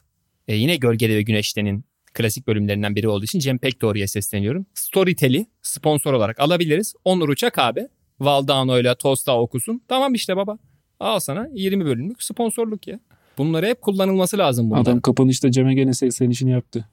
e, 0.49 0.55
yine 0.57 0.77
gölgede 0.77 1.17
ve 1.17 1.23
güneştenin 1.23 1.85
klasik 2.15 2.47
bölümlerinden 2.47 2.97
biri 2.97 3.09
olduğu 3.09 3.25
için 3.25 3.39
Cem 3.39 3.59
Pekdoğru'ya 3.59 4.09
sesleniyorum. 4.09 4.67
Storytel'i 4.75 5.47
sponsor 5.63 6.13
olarak 6.13 6.41
alabiliriz. 6.41 6.95
Onur 7.05 7.29
Uçak 7.29 7.59
abi 7.59 7.89
Valdano 8.21 8.81
ile 8.81 8.95
Tosta 8.95 9.39
okusun. 9.39 9.83
Tamam 9.89 10.15
işte 10.15 10.37
baba. 10.37 10.59
Al 11.01 11.19
sana 11.19 11.49
20 11.55 11.85
bölümlük 11.85 12.23
sponsorluk 12.23 12.87
ya. 12.89 13.01
Bunları 13.39 13.67
hep 13.67 13.83
kullanılması 13.83 14.39
lazım 14.39 14.71
bunlar. 14.71 14.81
Adam 14.81 15.01
kapanışta 15.01 15.51
Cem'e 15.51 15.75
gene 15.75 15.95
seslenişini 15.95 16.51
yaptı. 16.51 16.89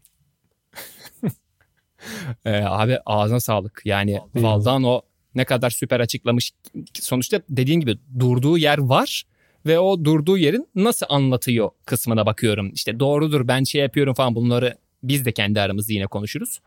Ee, 2.45 2.51
abi 2.51 2.97
ağzına 3.05 3.39
sağlık. 3.39 3.81
Yani. 3.85 4.19
Valdano 4.35 5.01
ne 5.35 5.45
kadar 5.45 5.69
süper 5.69 5.99
açıklamış. 5.99 6.51
Sonuçta 6.93 7.41
dediğin 7.49 7.79
gibi 7.79 7.97
durduğu 8.19 8.57
yer 8.57 8.77
var 8.77 9.23
ve 9.65 9.79
o 9.79 10.05
durduğu 10.05 10.37
yerin 10.37 10.67
nasıl 10.75 11.05
anlatıyor 11.09 11.69
kısmına 11.85 12.25
bakıyorum. 12.25 12.71
İşte 12.73 12.99
doğrudur 12.99 13.47
ben 13.47 13.63
şey 13.63 13.81
yapıyorum 13.81 14.13
falan 14.13 14.35
bunları 14.35 14.77
biz 15.03 15.25
de 15.25 15.31
kendi 15.31 15.61
aramızda 15.61 15.93
yine 15.93 16.07
konuşuruz. 16.07 16.59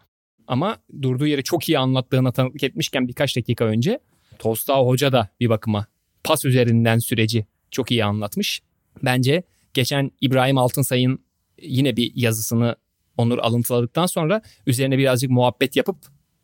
Ama 0.47 0.77
durduğu 1.03 1.27
yeri 1.27 1.43
çok 1.43 1.69
iyi 1.69 1.79
anlattığına 1.79 2.33
tanıklık 2.33 2.63
etmişken 2.63 3.09
birkaç 3.09 3.37
dakika 3.37 3.65
önce 3.65 3.99
Tostao 4.39 4.87
Hoca 4.87 5.13
da 5.13 5.29
bir 5.41 5.49
bakıma 5.49 5.87
pas 6.25 6.45
üzerinden 6.45 6.99
süreci 6.99 7.47
çok 7.71 7.91
iyi 7.91 8.05
anlatmış. 8.05 8.63
Bence 9.03 9.43
geçen 9.75 10.11
İbrahim 10.21 10.59
Altınsay'ın 10.59 11.25
yine 11.63 11.97
bir 11.97 12.13
yazısını 12.15 12.77
Onur 13.21 13.39
alıntıladıktan 13.39 14.07
sonra 14.07 14.43
üzerine 14.67 14.99
birazcık 14.99 15.31
muhabbet 15.31 15.77
yapıp 15.77 15.97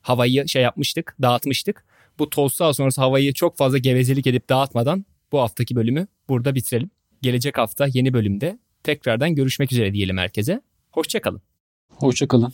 havayı 0.03 0.49
şey 0.49 0.63
yapmıştık, 0.63 1.17
dağıtmıştık. 1.23 1.85
Bu 2.19 2.31
Tostao 2.31 2.73
sonrası 2.73 3.01
havayı 3.01 3.33
çok 3.33 3.57
fazla 3.57 3.79
gevezelik 3.79 4.27
edip 4.27 4.49
dağıtmadan 4.49 5.05
bu 5.33 5.41
haftaki 5.41 5.77
bölümü 5.77 6.07
burada 6.29 6.55
bitirelim. 6.55 6.91
Gelecek 7.23 7.59
hafta 7.59 7.87
yeni 7.95 8.13
bölümde 8.13 8.59
tekrardan 8.83 9.35
görüşmek 9.35 9.73
üzere 9.73 9.93
diyelim 9.93 10.19
herkese. 10.19 10.61
Hoşçakalın. 10.91 11.43
Hoşçakalın. 11.89 12.53